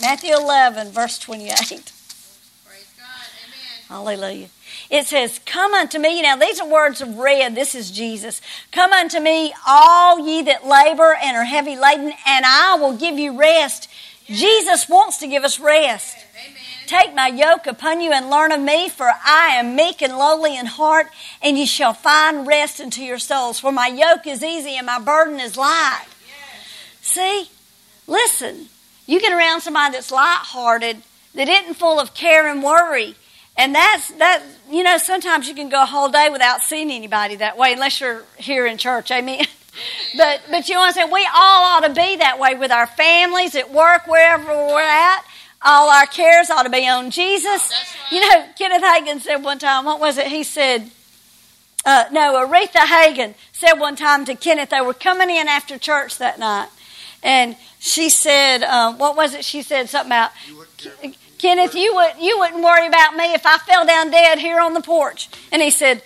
Matthew 0.00 0.34
11, 0.34 0.90
verse 0.90 1.18
28. 1.18 1.48
Praise 1.56 1.92
God. 2.98 3.06
Amen. 3.42 3.84
Hallelujah. 3.88 4.48
It 4.94 5.08
says, 5.08 5.40
Come 5.44 5.74
unto 5.74 5.98
me. 5.98 6.22
Now, 6.22 6.36
these 6.36 6.60
are 6.60 6.68
words 6.68 7.00
of 7.00 7.18
red. 7.18 7.56
This 7.56 7.74
is 7.74 7.90
Jesus. 7.90 8.40
Come 8.70 8.92
unto 8.92 9.18
me, 9.18 9.52
all 9.66 10.24
ye 10.24 10.42
that 10.42 10.64
labor 10.64 11.16
and 11.20 11.36
are 11.36 11.42
heavy 11.42 11.76
laden, 11.76 12.12
and 12.24 12.44
I 12.46 12.76
will 12.80 12.96
give 12.96 13.18
you 13.18 13.36
rest. 13.36 13.90
Yes. 14.26 14.38
Jesus 14.40 14.88
wants 14.88 15.18
to 15.18 15.26
give 15.26 15.42
us 15.42 15.58
rest. 15.58 16.16
Amen. 16.40 16.56
Take 16.86 17.12
my 17.12 17.26
yoke 17.26 17.66
upon 17.66 18.02
you 18.02 18.12
and 18.12 18.30
learn 18.30 18.52
of 18.52 18.60
me, 18.60 18.88
for 18.88 19.10
I 19.10 19.56
am 19.56 19.74
meek 19.74 20.00
and 20.00 20.16
lowly 20.16 20.56
in 20.56 20.66
heart, 20.66 21.08
and 21.42 21.58
ye 21.58 21.66
shall 21.66 21.92
find 21.92 22.46
rest 22.46 22.80
unto 22.80 23.02
your 23.02 23.18
souls. 23.18 23.58
For 23.58 23.72
my 23.72 23.88
yoke 23.88 24.28
is 24.28 24.44
easy 24.44 24.76
and 24.76 24.86
my 24.86 25.00
burden 25.00 25.40
is 25.40 25.56
light. 25.56 26.06
See? 27.00 27.50
Listen. 28.06 28.68
You 29.06 29.20
get 29.20 29.32
around 29.32 29.62
somebody 29.62 29.94
that's 29.94 30.12
light-hearted, 30.12 30.98
that 31.34 31.48
isn't 31.48 31.74
full 31.74 31.98
of 31.98 32.14
care 32.14 32.46
and 32.46 32.62
worry. 32.62 33.16
And 33.56 33.74
that's 33.74 34.12
that 34.12 34.42
you 34.74 34.82
know, 34.82 34.98
sometimes 34.98 35.48
you 35.48 35.54
can 35.54 35.68
go 35.68 35.82
a 35.82 35.86
whole 35.86 36.08
day 36.08 36.28
without 36.30 36.60
seeing 36.60 36.90
anybody 36.90 37.36
that 37.36 37.56
way 37.56 37.74
unless 37.74 38.00
you're 38.00 38.24
here 38.36 38.66
in 38.66 38.76
church, 38.76 39.10
amen. 39.12 39.46
but 40.16 40.42
but 40.50 40.68
you 40.68 40.74
know 40.74 40.80
what 40.80 40.98
I'm? 40.98 41.10
We 41.12 41.24
all 41.32 41.76
ought 41.76 41.86
to 41.86 41.94
be 41.94 42.16
that 42.16 42.40
way 42.40 42.56
with 42.56 42.72
our 42.72 42.88
families, 42.88 43.54
at 43.54 43.72
work, 43.72 44.08
wherever 44.08 44.46
we're 44.46 44.80
at. 44.80 45.24
All 45.62 45.88
our 45.88 46.06
cares 46.06 46.50
ought 46.50 46.64
to 46.64 46.70
be 46.70 46.88
on 46.88 47.10
Jesus. 47.10 47.72
Right. 47.72 48.12
You 48.12 48.20
know, 48.20 48.46
Kenneth 48.58 48.82
Hagin 48.82 49.20
said 49.20 49.36
one 49.44 49.58
time, 49.58 49.84
what 49.84 50.00
was 50.00 50.18
it? 50.18 50.26
He 50.26 50.42
said, 50.42 50.90
uh, 51.86 52.04
no, 52.10 52.34
Oretha 52.44 52.84
Hagin 52.84 53.34
said 53.52 53.74
one 53.74 53.96
time 53.96 54.24
to 54.24 54.34
Kenneth, 54.34 54.70
they 54.70 54.80
were 54.80 54.92
coming 54.92 55.30
in 55.30 55.48
after 55.48 55.78
church 55.78 56.18
that 56.18 56.38
night. 56.38 56.68
And 57.22 57.56
she 57.78 58.10
said, 58.10 58.62
um, 58.62 58.98
what 58.98 59.16
was 59.16 59.34
it? 59.34 59.44
She 59.44 59.62
said 59.62 59.88
something 59.88 60.08
about, 60.08 60.32
Kenneth, 61.44 61.74
you, 61.74 61.94
would, 61.94 62.12
you 62.18 62.38
wouldn't 62.38 62.64
worry 62.64 62.86
about 62.86 63.16
me 63.16 63.34
if 63.34 63.44
I 63.44 63.58
fell 63.58 63.84
down 63.84 64.10
dead 64.10 64.38
here 64.38 64.58
on 64.58 64.72
the 64.72 64.80
porch. 64.80 65.28
And 65.52 65.60
he 65.60 65.68
said, 65.68 66.02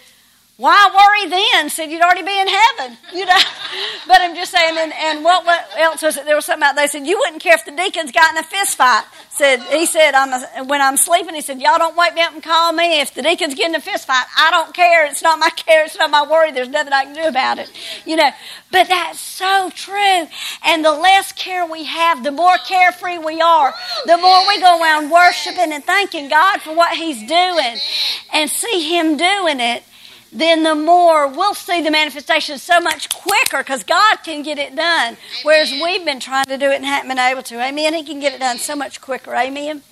why 0.58 0.90
worry 0.90 1.30
then? 1.30 1.70
Said 1.70 1.88
you'd 1.88 2.02
already 2.02 2.24
be 2.24 2.36
in 2.36 2.48
heaven, 2.48 2.98
you 3.14 3.24
know. 3.24 3.38
but 4.08 4.20
I'm 4.20 4.34
just 4.34 4.50
saying, 4.50 4.76
and, 4.76 4.92
and 4.92 5.22
what, 5.22 5.46
what 5.46 5.64
else 5.78 6.02
was 6.02 6.16
it? 6.16 6.24
There 6.24 6.34
was 6.34 6.46
something 6.46 6.66
out. 6.66 6.74
they 6.74 6.88
said 6.88 7.06
you 7.06 7.16
wouldn't 7.16 7.40
care 7.40 7.54
if 7.54 7.64
the 7.64 7.70
deacons 7.70 8.10
got 8.10 8.32
in 8.32 8.38
a 8.38 8.42
fist 8.42 8.76
fight. 8.76 9.04
Said 9.30 9.60
he 9.70 9.86
said 9.86 10.14
I'm 10.16 10.32
a, 10.32 10.64
when 10.64 10.82
I'm 10.82 10.96
sleeping, 10.96 11.36
he 11.36 11.42
said 11.42 11.60
y'all 11.60 11.78
don't 11.78 11.96
wake 11.96 12.14
me 12.14 12.22
up 12.22 12.34
and 12.34 12.42
call 12.42 12.72
me 12.72 13.00
if 13.00 13.14
the 13.14 13.22
deacons 13.22 13.54
get 13.54 13.68
in 13.68 13.76
a 13.76 13.80
fist 13.80 14.08
fight. 14.08 14.24
I 14.36 14.50
don't 14.50 14.74
care. 14.74 15.06
It's 15.06 15.22
not 15.22 15.38
my 15.38 15.50
care. 15.56 15.84
It's 15.84 15.96
not 15.96 16.10
my 16.10 16.28
worry. 16.28 16.50
There's 16.50 16.68
nothing 16.68 16.92
I 16.92 17.04
can 17.04 17.14
do 17.14 17.28
about 17.28 17.60
it, 17.60 17.70
you 18.04 18.16
know. 18.16 18.30
But 18.72 18.88
that's 18.88 19.20
so 19.20 19.70
true. 19.72 20.26
And 20.64 20.84
the 20.84 20.90
less 20.90 21.30
care 21.30 21.66
we 21.66 21.84
have, 21.84 22.24
the 22.24 22.32
more 22.32 22.56
carefree 22.66 23.18
we 23.18 23.40
are. 23.40 23.72
The 24.06 24.16
more 24.16 24.48
we 24.48 24.60
go 24.60 24.82
around 24.82 25.08
worshiping 25.08 25.72
and 25.72 25.84
thanking 25.84 26.28
God 26.28 26.62
for 26.62 26.74
what 26.74 26.96
He's 26.96 27.20
doing, 27.28 27.76
and 28.32 28.50
see 28.50 28.92
Him 28.92 29.16
doing 29.16 29.60
it 29.60 29.84
then 30.32 30.62
the 30.62 30.74
more 30.74 31.26
we'll 31.26 31.54
see 31.54 31.80
the 31.80 31.90
manifestation 31.90 32.58
so 32.58 32.80
much 32.80 33.08
quicker 33.08 33.58
because 33.58 33.82
God 33.82 34.16
can 34.24 34.42
get 34.42 34.58
it 34.58 34.76
done. 34.76 35.16
Whereas 35.42 35.70
we've 35.70 36.04
been 36.04 36.20
trying 36.20 36.44
to 36.46 36.58
do 36.58 36.70
it 36.70 36.76
and 36.76 36.84
haven't 36.84 37.08
been 37.08 37.18
able 37.18 37.42
to. 37.44 37.60
Amen. 37.62 37.94
He 37.94 38.04
can 38.04 38.20
get 38.20 38.34
it 38.34 38.40
done 38.40 38.58
so 38.58 38.76
much 38.76 39.00
quicker. 39.00 39.34
Amen. 39.34 39.82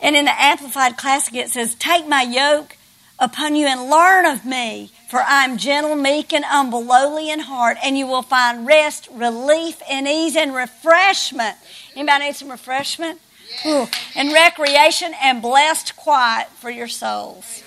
And 0.00 0.16
in 0.16 0.24
the 0.24 0.42
Amplified 0.42 0.96
Classic, 0.96 1.34
it 1.34 1.50
says, 1.50 1.74
Take 1.74 2.08
my 2.08 2.22
yoke 2.22 2.76
upon 3.18 3.56
you 3.56 3.66
and 3.66 3.90
learn 3.90 4.24
of 4.24 4.46
me, 4.46 4.92
for 5.10 5.20
I 5.20 5.44
am 5.44 5.58
gentle, 5.58 5.96
meek, 5.96 6.32
and 6.32 6.44
humble, 6.44 6.84
lowly 6.84 7.30
in 7.30 7.40
heart, 7.40 7.76
and 7.82 7.98
you 7.98 8.06
will 8.06 8.22
find 8.22 8.66
rest, 8.66 9.08
relief, 9.12 9.82
and 9.90 10.06
ease 10.06 10.36
and 10.36 10.54
refreshment. 10.54 11.56
Anybody 11.96 12.26
need 12.26 12.36
some 12.36 12.50
refreshment? 12.50 13.20
Ooh. 13.66 13.88
And 14.14 14.32
recreation 14.32 15.12
and 15.20 15.42
blessed 15.42 15.96
quiet 15.96 16.48
for 16.60 16.70
your 16.70 16.86
souls 16.86 17.64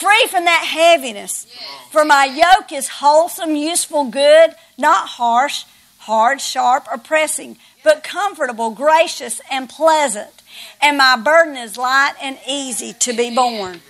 free 0.00 0.26
from 0.28 0.44
that 0.44 0.64
heaviness. 0.64 1.46
For 1.90 2.04
my 2.04 2.24
yoke 2.24 2.72
is 2.72 2.88
wholesome, 2.88 3.54
useful, 3.54 4.04
good, 4.04 4.54
not 4.78 5.08
harsh, 5.08 5.64
hard, 5.98 6.40
sharp, 6.40 6.86
or 6.90 6.98
pressing, 6.98 7.58
but 7.84 8.02
comfortable, 8.02 8.70
gracious, 8.70 9.40
and 9.50 9.68
pleasant. 9.68 10.42
And 10.80 10.96
my 10.96 11.16
burden 11.16 11.56
is 11.56 11.76
light 11.76 12.14
and 12.22 12.38
easy 12.48 12.92
to 12.94 13.12
be 13.12 13.34
borne. 13.34 13.80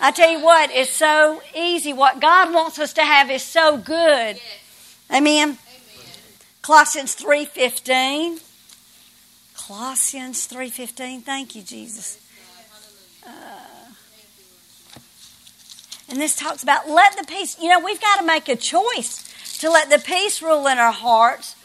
I 0.00 0.12
tell 0.12 0.30
you 0.30 0.40
what, 0.40 0.70
it's 0.72 0.90
so 0.90 1.42
easy. 1.56 1.92
What 1.92 2.20
God 2.20 2.54
wants 2.54 2.78
us 2.78 2.92
to 2.94 3.02
have 3.02 3.30
is 3.30 3.42
so 3.42 3.76
good. 3.76 4.38
Amen. 5.12 5.58
Colossians 6.62 7.14
3:15. 7.14 8.40
Colossians 9.56 10.46
3:15. 10.46 11.22
Thank 11.22 11.56
you, 11.56 11.62
Jesus. 11.62 12.18
And 16.08 16.20
this 16.20 16.34
talks 16.36 16.62
about 16.62 16.88
let 16.88 17.16
the 17.16 17.24
peace. 17.24 17.58
You 17.60 17.68
know, 17.68 17.80
we've 17.80 18.00
got 18.00 18.20
to 18.20 18.26
make 18.26 18.48
a 18.48 18.56
choice 18.56 19.58
to 19.60 19.70
let 19.70 19.90
the 19.90 19.98
peace 19.98 20.40
rule 20.40 20.66
in 20.66 20.78
our 20.78 20.92
hearts, 20.92 21.56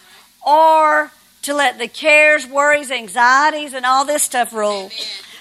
or 0.46 1.12
to 1.44 1.54
let 1.54 1.78
the 1.78 1.88
cares, 1.88 2.48
worries, 2.48 2.90
anxieties, 2.90 3.74
and 3.74 3.86
all 3.86 4.06
this 4.06 4.24
stuff 4.24 4.54
rule. 4.54 4.90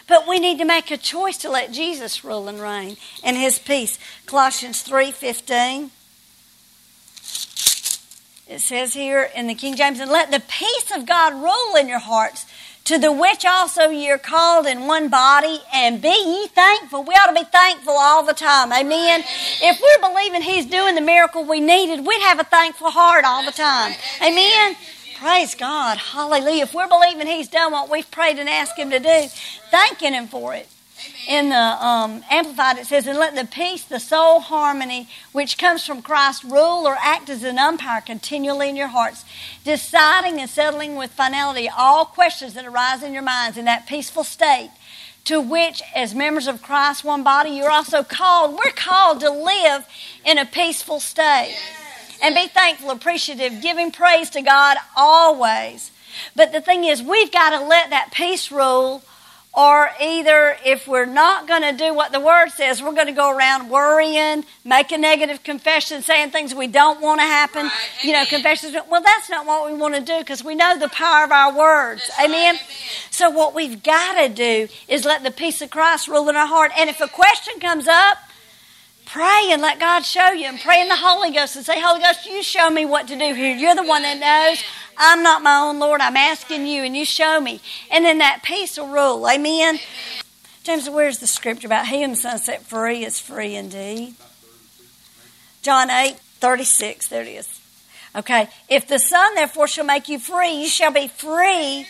But 0.08 0.28
we 0.28 0.38
need 0.38 0.58
to 0.58 0.64
make 0.64 0.90
a 0.90 0.96
choice 0.96 1.38
to 1.38 1.48
let 1.48 1.72
Jesus 1.72 2.24
rule 2.24 2.48
and 2.48 2.60
reign 2.60 2.96
and 3.24 3.36
His 3.36 3.58
peace. 3.58 3.98
Colossians 4.26 4.82
three 4.82 5.12
fifteen. 5.12 5.90
It 8.48 8.60
says 8.60 8.92
here 8.92 9.30
in 9.34 9.46
the 9.46 9.54
King 9.54 9.76
James, 9.76 9.98
and 9.98 10.10
let 10.10 10.30
the 10.30 10.40
peace 10.40 10.90
of 10.94 11.06
God 11.06 11.32
rule 11.32 11.76
in 11.76 11.88
your 11.88 12.00
hearts, 12.00 12.44
to 12.84 12.98
the 12.98 13.12
which 13.12 13.44
also 13.44 13.90
ye 13.90 14.10
are 14.10 14.18
called 14.18 14.66
in 14.66 14.86
one 14.86 15.08
body, 15.08 15.60
and 15.72 16.02
be 16.02 16.08
ye 16.08 16.48
thankful. 16.48 17.04
We 17.04 17.14
ought 17.14 17.28
to 17.28 17.34
be 17.34 17.44
thankful 17.44 17.94
all 17.94 18.24
the 18.24 18.32
time. 18.32 18.72
Amen. 18.72 19.22
If 19.62 19.80
we're 19.80 20.08
believing 20.08 20.42
He's 20.42 20.66
doing 20.66 20.94
the 20.94 21.00
miracle 21.00 21.44
we 21.44 21.60
needed, 21.60 22.04
we'd 22.04 22.22
have 22.22 22.40
a 22.40 22.44
thankful 22.44 22.90
heart 22.90 23.24
all 23.24 23.44
the 23.44 23.52
time. 23.52 23.94
Amen. 24.20 24.76
Praise 25.20 25.54
God. 25.54 25.98
Hallelujah. 25.98 26.64
If 26.64 26.74
we're 26.74 26.88
believing 26.88 27.28
He's 27.28 27.48
done 27.48 27.70
what 27.70 27.88
we've 27.88 28.10
prayed 28.10 28.38
and 28.38 28.48
asked 28.48 28.76
Him 28.76 28.90
to 28.90 28.98
do, 28.98 29.28
thanking 29.70 30.14
Him 30.14 30.26
for 30.26 30.54
it. 30.54 30.68
In 31.28 31.50
the 31.50 31.56
um, 31.56 32.24
Amplified, 32.30 32.78
it 32.78 32.86
says, 32.86 33.06
And 33.06 33.18
let 33.18 33.34
the 33.34 33.44
peace, 33.44 33.84
the 33.84 34.00
soul 34.00 34.40
harmony, 34.40 35.08
which 35.32 35.56
comes 35.56 35.86
from 35.86 36.02
Christ, 36.02 36.42
rule 36.44 36.86
or 36.86 36.96
act 37.00 37.30
as 37.30 37.44
an 37.44 37.58
umpire 37.58 38.00
continually 38.00 38.68
in 38.68 38.76
your 38.76 38.88
hearts, 38.88 39.24
deciding 39.64 40.40
and 40.40 40.50
settling 40.50 40.96
with 40.96 41.12
finality 41.12 41.68
all 41.68 42.04
questions 42.04 42.54
that 42.54 42.66
arise 42.66 43.02
in 43.02 43.12
your 43.12 43.22
minds 43.22 43.56
in 43.56 43.64
that 43.66 43.86
peaceful 43.86 44.24
state 44.24 44.70
to 45.24 45.40
which, 45.40 45.82
as 45.94 46.14
members 46.14 46.48
of 46.48 46.62
Christ, 46.62 47.04
one 47.04 47.22
body, 47.22 47.50
you're 47.50 47.70
also 47.70 48.02
called. 48.02 48.52
We're 48.52 48.72
called 48.72 49.20
to 49.20 49.30
live 49.30 49.86
in 50.24 50.38
a 50.38 50.44
peaceful 50.44 51.00
state 51.00 51.56
and 52.22 52.34
be 52.34 52.48
thankful, 52.48 52.90
appreciative, 52.90 53.62
giving 53.62 53.92
praise 53.92 54.30
to 54.30 54.42
God 54.42 54.78
always. 54.96 55.90
But 56.34 56.52
the 56.52 56.60
thing 56.60 56.84
is, 56.84 57.02
we've 57.02 57.32
got 57.32 57.50
to 57.50 57.64
let 57.64 57.90
that 57.90 58.10
peace 58.12 58.50
rule 58.50 59.02
or 59.54 59.90
either 60.00 60.56
if 60.64 60.88
we're 60.88 61.04
not 61.04 61.46
going 61.46 61.60
to 61.60 61.72
do 61.72 61.92
what 61.92 62.10
the 62.10 62.20
word 62.20 62.48
says, 62.48 62.82
we're 62.82 62.94
going 62.94 63.06
to 63.06 63.12
go 63.12 63.30
around 63.30 63.68
worrying, 63.68 64.44
making 64.64 65.02
negative 65.02 65.42
confessions, 65.42 66.06
saying 66.06 66.30
things 66.30 66.54
we 66.54 66.66
don't 66.66 67.02
want 67.02 67.20
to 67.20 67.26
happen. 67.26 67.66
Right. 67.66 67.72
You 68.02 68.12
know, 68.12 68.24
confessions. 68.24 68.74
Well, 68.90 69.02
that's 69.02 69.28
not 69.28 69.44
what 69.44 69.70
we 69.70 69.76
want 69.76 69.94
to 69.94 70.00
do 70.00 70.18
because 70.20 70.42
we 70.42 70.54
know 70.54 70.78
the 70.78 70.88
power 70.88 71.24
of 71.24 71.32
our 71.32 71.54
words. 71.54 72.10
Amen? 72.18 72.32
Right. 72.32 72.48
Amen. 72.48 72.60
So 73.10 73.28
what 73.28 73.54
we've 73.54 73.82
got 73.82 74.26
to 74.26 74.30
do 74.30 74.68
is 74.88 75.04
let 75.04 75.22
the 75.22 75.30
peace 75.30 75.60
of 75.60 75.70
Christ 75.70 76.08
rule 76.08 76.30
in 76.30 76.36
our 76.36 76.46
heart. 76.46 76.72
And 76.78 76.88
if 76.88 77.02
a 77.02 77.08
question 77.08 77.60
comes 77.60 77.86
up, 77.86 78.16
pray 79.04 79.48
and 79.50 79.60
let 79.60 79.78
God 79.78 80.00
show 80.00 80.30
you 80.30 80.46
and 80.46 80.58
pray 80.58 80.80
in 80.80 80.88
the 80.88 80.96
Holy 80.96 81.30
Ghost 81.30 81.56
and 81.56 81.64
say, 81.66 81.78
Holy 81.78 82.00
Ghost, 82.00 82.24
you 82.24 82.42
show 82.42 82.70
me 82.70 82.86
what 82.86 83.06
to 83.08 83.18
do 83.18 83.34
here. 83.34 83.54
You're 83.54 83.74
the 83.74 83.84
one 83.84 84.00
that 84.00 84.18
knows. 84.18 84.64
I'm 84.96 85.22
not 85.22 85.42
my 85.42 85.58
own 85.58 85.78
Lord. 85.78 86.00
I'm 86.00 86.16
asking 86.16 86.66
you 86.66 86.82
and 86.82 86.96
you 86.96 87.04
show 87.04 87.40
me. 87.40 87.60
And 87.90 88.04
then 88.04 88.18
that 88.18 88.42
peace 88.42 88.76
will 88.78 88.88
rule. 88.88 89.28
Amen. 89.28 89.78
James, 90.62 90.88
where's 90.88 91.18
the 91.18 91.26
scripture 91.26 91.66
about 91.66 91.88
he 91.88 92.06
the 92.06 92.14
Son 92.14 92.38
set 92.38 92.62
free 92.62 93.04
is 93.04 93.18
free 93.18 93.56
indeed? 93.56 94.14
John 95.62 95.90
8, 95.90 96.16
36. 96.16 97.08
There 97.08 97.22
it 97.22 97.28
is. 97.28 97.60
Okay. 98.14 98.48
If 98.68 98.86
the 98.86 98.98
Son 98.98 99.34
therefore 99.34 99.66
shall 99.66 99.84
make 99.84 100.08
you 100.08 100.18
free, 100.18 100.52
you 100.52 100.68
shall 100.68 100.92
be 100.92 101.08
free 101.08 101.86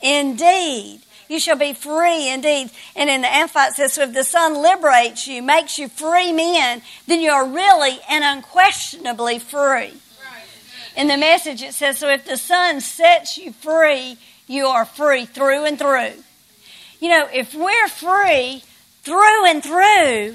indeed. 0.00 1.02
You 1.28 1.38
shall 1.38 1.56
be 1.56 1.74
free 1.74 2.28
indeed. 2.28 2.70
And 2.96 3.10
in 3.10 3.20
the 3.20 3.28
it 3.30 3.74
says, 3.74 3.92
so 3.92 4.02
if 4.02 4.14
the 4.14 4.24
Son 4.24 4.54
liberates 4.54 5.26
you, 5.28 5.42
makes 5.42 5.78
you 5.78 5.88
free 5.88 6.32
men, 6.32 6.82
then 7.06 7.20
you 7.20 7.30
are 7.30 7.46
really 7.46 7.98
and 8.08 8.24
unquestionably 8.24 9.38
free. 9.38 9.94
In 10.98 11.06
the 11.06 11.16
message 11.16 11.62
it 11.62 11.74
says, 11.74 11.98
so 11.98 12.08
if 12.08 12.24
the 12.24 12.36
Son 12.36 12.80
sets 12.80 13.38
you 13.38 13.52
free, 13.52 14.18
you 14.48 14.66
are 14.66 14.84
free 14.84 15.26
through 15.26 15.64
and 15.64 15.78
through. 15.78 16.10
You 16.98 17.10
know, 17.10 17.28
if 17.32 17.54
we're 17.54 17.86
free 17.86 18.64
through 19.04 19.46
and 19.46 19.62
through, 19.62 20.34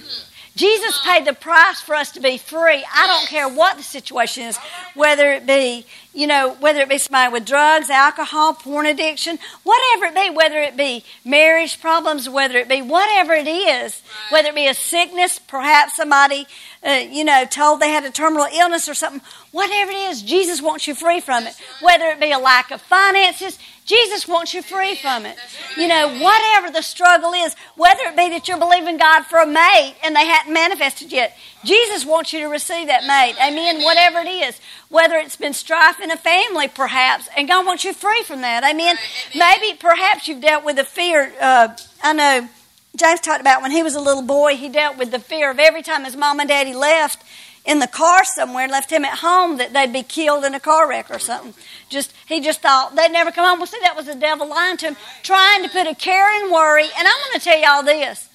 Jesus 0.56 1.02
paid 1.04 1.26
the 1.26 1.34
price 1.34 1.82
for 1.82 1.96
us 1.96 2.12
to 2.12 2.22
be 2.22 2.38
free. 2.38 2.86
I 2.96 3.08
don't 3.08 3.28
care 3.28 3.50
what 3.50 3.76
the 3.76 3.84
situation 3.84 4.44
is, 4.44 4.58
whether 4.94 5.34
it 5.34 5.46
be, 5.46 5.86
you 6.14 6.28
know, 6.28 6.54
whether 6.60 6.80
it 6.80 6.88
be 6.88 7.00
somebody 7.00 7.34
with 7.34 7.46
drugs, 7.46 7.90
alcohol, 7.90 8.54
porn 8.54 8.86
addiction, 8.86 9.40
whatever 9.64 10.06
it 10.06 10.16
be, 10.16 10.30
whether 10.30 10.60
it 10.60 10.78
be 10.78 11.04
marriage 11.26 11.82
problems, 11.82 12.30
whether 12.30 12.58
it 12.58 12.70
be 12.70 12.82
whatever 12.82 13.34
it 13.34 13.48
is, 13.48 14.02
whether 14.30 14.50
it 14.50 14.56
be 14.56 14.68
a 14.68 14.76
sickness, 14.76 15.40
perhaps 15.40 15.98
somebody, 15.98 16.46
uh, 16.88 17.02
you 17.10 17.26
know, 17.26 17.46
told 17.46 17.80
they 17.80 17.90
had 17.90 18.06
a 18.06 18.12
terminal 18.12 18.48
illness 18.56 18.88
or 18.88 18.94
something, 18.94 19.28
whatever 19.54 19.92
it 19.92 20.10
is, 20.10 20.22
Jesus 20.22 20.62
wants 20.62 20.88
you 20.88 20.96
free 20.96 21.22
from 21.22 21.48
it. 21.48 21.56
Whether 21.82 22.08
it 22.08 22.20
be 22.20 22.32
a 22.32 22.40
lack 22.40 22.72
of 22.72 22.82
finances, 22.82 23.58
Jesus 23.86 24.28
wants 24.28 24.54
you 24.54 24.62
free 24.62 24.96
from 24.96 25.26
it. 25.26 25.38
You 25.78 25.88
know, 25.88 26.08
whatever 26.20 26.72
the 26.72 26.82
struggle 26.82 27.34
is, 27.34 27.56
whether 27.76 28.02
it 28.06 28.18
be 28.18 28.30
that 28.30 28.48
you're 28.48 28.58
believing 28.58 28.98
God 28.98 29.24
for 29.24 29.40
a 29.40 29.46
mate 29.46 29.96
and 30.04 30.16
they 30.16 30.26
hadn't 30.26 30.54
manifested 30.54 31.12
yet, 31.12 31.38
Jesus 31.64 32.06
wants 32.06 32.34
you 32.34 32.40
to 32.40 32.48
receive 32.48 32.88
that 32.88 33.06
mate. 33.06 33.36
Amen. 33.42 33.84
Whatever 33.84 34.20
it 34.20 34.28
is, 34.28 34.60
whether 34.90 35.16
it's 35.16 35.36
been 35.36 35.54
strife 35.54 36.00
in 36.00 36.12
a 36.12 36.18
family, 36.18 36.68
perhaps, 36.68 37.30
and 37.38 37.48
God 37.48 37.66
wants 37.66 37.84
you 37.84 37.94
free 37.94 38.24
from 38.24 38.42
that. 38.42 38.64
Amen. 38.64 38.98
Maybe, 39.36 39.78
perhaps 39.78 40.28
you've 40.28 40.42
dealt 40.42 40.66
with 40.66 40.78
the 40.78 40.84
fear. 40.84 41.32
Uh, 41.40 41.70
I 42.02 42.14
know 42.14 42.50
James 42.96 43.20
talked 43.20 43.42
about 43.42 43.62
when 43.62 43.72
he 43.72 43.84
was 43.84 43.96
a 43.96 44.02
little 44.02 44.22
boy, 44.22 44.56
he 44.56 44.70
dealt 44.70 44.98
with 44.98 45.12
the 45.12 45.20
fear 45.20 45.52
of 45.52 45.60
every 45.60 45.82
time 45.82 46.06
his 46.06 46.16
mom 46.16 46.40
and 46.40 46.48
daddy 46.48 46.74
left 46.74 47.24
in 47.66 47.80
the 47.80 47.88
car 47.88 48.26
somewhere 48.26 48.68
left 48.68 48.92
him 48.92 49.06
at 49.06 49.20
home 49.20 49.58
that 49.58 49.72
they'd 49.72 49.94
be 49.94 50.04
killed 50.04 50.44
in 50.44 50.54
a 50.54 50.60
car 50.60 50.88
wreck 50.90 51.10
or 51.10 51.20
something. 51.20 51.54
Just 51.90 52.14
he 52.28 52.42
just 52.42 52.62
thought 52.62 52.96
they'd 52.96 53.12
never 53.12 53.32
come 53.32 53.48
home. 53.48 53.60
Well, 53.60 53.68
see, 53.68 53.80
that 53.82 53.96
was 53.96 54.08
the 54.08 54.16
devil 54.16 54.50
lying 54.50 54.78
to 54.78 54.88
him, 54.88 54.98
trying 55.22 55.64
to 55.64 55.70
put 55.70 55.88
a 55.88 55.96
care 55.96 56.28
and 56.42 56.52
worry. 56.52 56.84
And 56.84 57.08
I'm 57.08 57.18
going 57.30 57.40
to 57.40 57.44
tell 57.44 57.60
y'all 57.60 57.84
this. 57.84 58.30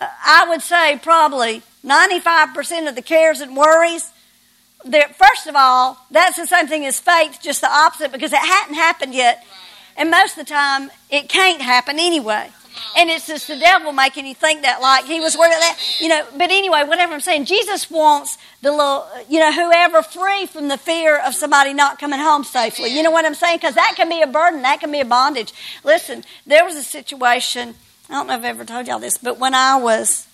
Uh, 0.00 0.08
I 0.26 0.46
would 0.48 0.62
say 0.62 0.98
probably 1.00 1.62
95% 1.84 2.88
of 2.88 2.96
the 2.96 3.02
cares 3.02 3.40
and 3.40 3.56
worries. 3.56 4.10
First 4.82 5.46
of 5.46 5.54
all, 5.54 5.98
that's 6.10 6.36
the 6.36 6.46
same 6.46 6.66
thing 6.66 6.86
as 6.86 6.98
faith, 6.98 7.38
just 7.42 7.60
the 7.60 7.70
opposite, 7.70 8.12
because 8.12 8.32
it 8.32 8.38
hadn't 8.38 8.74
happened 8.74 9.14
yet. 9.14 9.44
And 9.96 10.10
most 10.10 10.38
of 10.38 10.46
the 10.46 10.50
time, 10.50 10.90
it 11.10 11.28
can't 11.28 11.60
happen 11.60 11.98
anyway. 11.98 12.50
And 12.96 13.10
it's 13.10 13.26
just 13.26 13.48
the 13.48 13.56
devil 13.56 13.92
making 13.92 14.26
you 14.26 14.34
think 14.34 14.62
that, 14.62 14.80
like 14.80 15.04
he 15.04 15.20
was 15.20 15.36
worried 15.36 15.52
that, 15.52 15.78
you 16.00 16.08
know. 16.08 16.26
But 16.32 16.50
anyway, 16.50 16.84
whatever 16.84 17.14
I'm 17.14 17.20
saying, 17.20 17.44
Jesus 17.44 17.90
wants 17.90 18.38
the 18.62 18.70
little, 18.70 19.06
you 19.28 19.38
know, 19.38 19.52
whoever 19.52 20.02
free 20.02 20.46
from 20.46 20.68
the 20.68 20.78
fear 20.78 21.18
of 21.18 21.34
somebody 21.34 21.72
not 21.72 21.98
coming 21.98 22.20
home 22.20 22.44
safely. 22.44 22.94
You 22.94 23.02
know 23.02 23.10
what 23.10 23.24
I'm 23.24 23.34
saying? 23.34 23.58
Because 23.58 23.74
that 23.74 23.94
can 23.96 24.08
be 24.08 24.22
a 24.22 24.26
burden, 24.26 24.62
that 24.62 24.80
can 24.80 24.92
be 24.92 25.00
a 25.00 25.04
bondage. 25.04 25.52
Listen, 25.84 26.24
there 26.46 26.64
was 26.64 26.76
a 26.76 26.82
situation. 26.82 27.74
I 28.08 28.14
don't 28.14 28.26
know 28.26 28.34
if 28.34 28.40
I've 28.40 28.44
ever 28.44 28.64
told 28.64 28.86
y'all 28.86 28.98
this, 28.98 29.18
but 29.18 29.38
when 29.38 29.54
I 29.54 29.76
was 29.76 30.26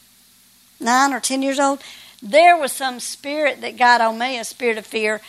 nine 0.80 1.12
or 1.12 1.20
ten 1.20 1.42
years 1.42 1.60
old, 1.60 1.82
there 2.22 2.56
was 2.56 2.72
some 2.72 3.00
spirit 3.00 3.60
that 3.60 3.76
got 3.76 4.00
on 4.00 4.18
me, 4.18 4.38
a 4.38 4.44
spirit 4.44 4.78
of 4.78 4.86
fear. 4.86 5.20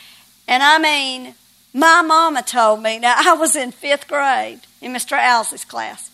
And 0.47 0.63
I 0.63 0.77
mean, 0.77 1.35
my 1.73 2.01
mama 2.01 2.41
told 2.41 2.81
me, 2.81 2.99
now 2.99 3.15
I 3.17 3.33
was 3.33 3.55
in 3.55 3.71
fifth 3.71 4.07
grade 4.07 4.61
in 4.81 4.93
Mr. 4.93 5.17
Owsley's 5.19 5.65
class 5.65 6.09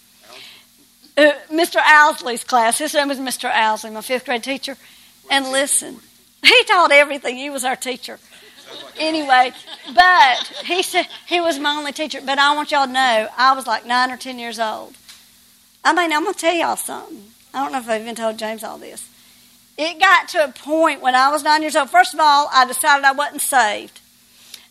uh, 1.17 1.31
Mr. 1.51 1.81
Owsley's 1.85 2.43
class. 2.43 2.77
His 2.77 2.93
name 2.93 3.09
was 3.09 3.19
Mr. 3.19 3.51
Owsley, 3.53 3.91
my 3.91 4.01
fifth 4.01 4.25
grade 4.25 4.43
teacher. 4.43 4.77
And 5.29 5.51
listen, 5.51 5.99
he 6.43 6.63
taught 6.65 6.91
everything. 6.91 7.37
He 7.37 7.49
was 7.49 7.63
our 7.63 7.75
teacher. 7.75 8.19
Anyway, 8.99 9.51
but 9.93 10.47
he 10.65 10.81
said 10.81 11.07
he 11.27 11.39
was 11.39 11.59
my 11.59 11.75
only 11.75 11.91
teacher. 11.91 12.19
But 12.25 12.39
I 12.39 12.55
want 12.55 12.71
y'all 12.71 12.87
to 12.87 12.91
know, 12.91 13.29
I 13.37 13.53
was 13.53 13.67
like 13.67 13.85
nine 13.85 14.11
or 14.11 14.17
ten 14.17 14.39
years 14.39 14.59
old. 14.59 14.95
I 15.83 15.93
mean, 15.93 16.11
I'm 16.11 16.23
gonna 16.23 16.33
tell 16.33 16.53
y'all 16.53 16.75
something. 16.75 17.23
I 17.53 17.63
don't 17.63 17.71
know 17.71 17.79
if 17.79 17.89
I've 17.89 18.01
even 18.01 18.15
told 18.15 18.37
James 18.37 18.63
all 18.63 18.77
this. 18.77 19.09
It 19.77 19.99
got 19.99 20.27
to 20.29 20.43
a 20.45 20.51
point 20.51 21.01
when 21.01 21.15
I 21.15 21.29
was 21.31 21.43
nine 21.43 21.61
years 21.61 21.75
old. 21.75 21.89
First 21.89 22.13
of 22.13 22.19
all, 22.19 22.49
I 22.51 22.65
decided 22.65 23.05
I 23.05 23.11
wasn't 23.11 23.41
saved 23.41 23.99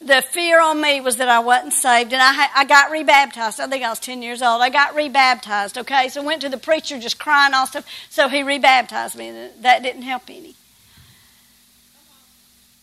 the 0.07 0.23
fear 0.23 0.61
on 0.61 0.81
me 0.81 1.01
was 1.01 1.17
that 1.17 1.29
I 1.29 1.41
wasn't 1.41 1.73
saved, 1.73 2.13
and 2.13 2.23
I, 2.23 2.49
I 2.55 2.65
got 2.65 2.91
rebaptized. 2.91 3.61
I 3.61 3.67
think 3.67 3.85
I 3.85 3.91
was 3.91 3.99
10 3.99 4.23
years 4.23 4.43
old. 4.43 4.63
I 4.63 4.71
got 4.71 4.95
rebaptized, 4.95 5.79
okay? 5.79 6.09
So 6.09 6.23
went 6.23 6.43
to 6.43 6.49
the 6.49 6.59
preacher 6.59 6.99
just 6.99 7.19
crying 7.19 7.55
all 7.55 7.67
stuff, 7.67 7.87
so 8.11 8.29
he 8.29 8.43
rebaptized 8.43 9.17
me, 9.17 9.29
and 9.29 9.51
that 9.63 9.83
didn't 9.83 10.03
help 10.03 10.25
any. 10.29 10.55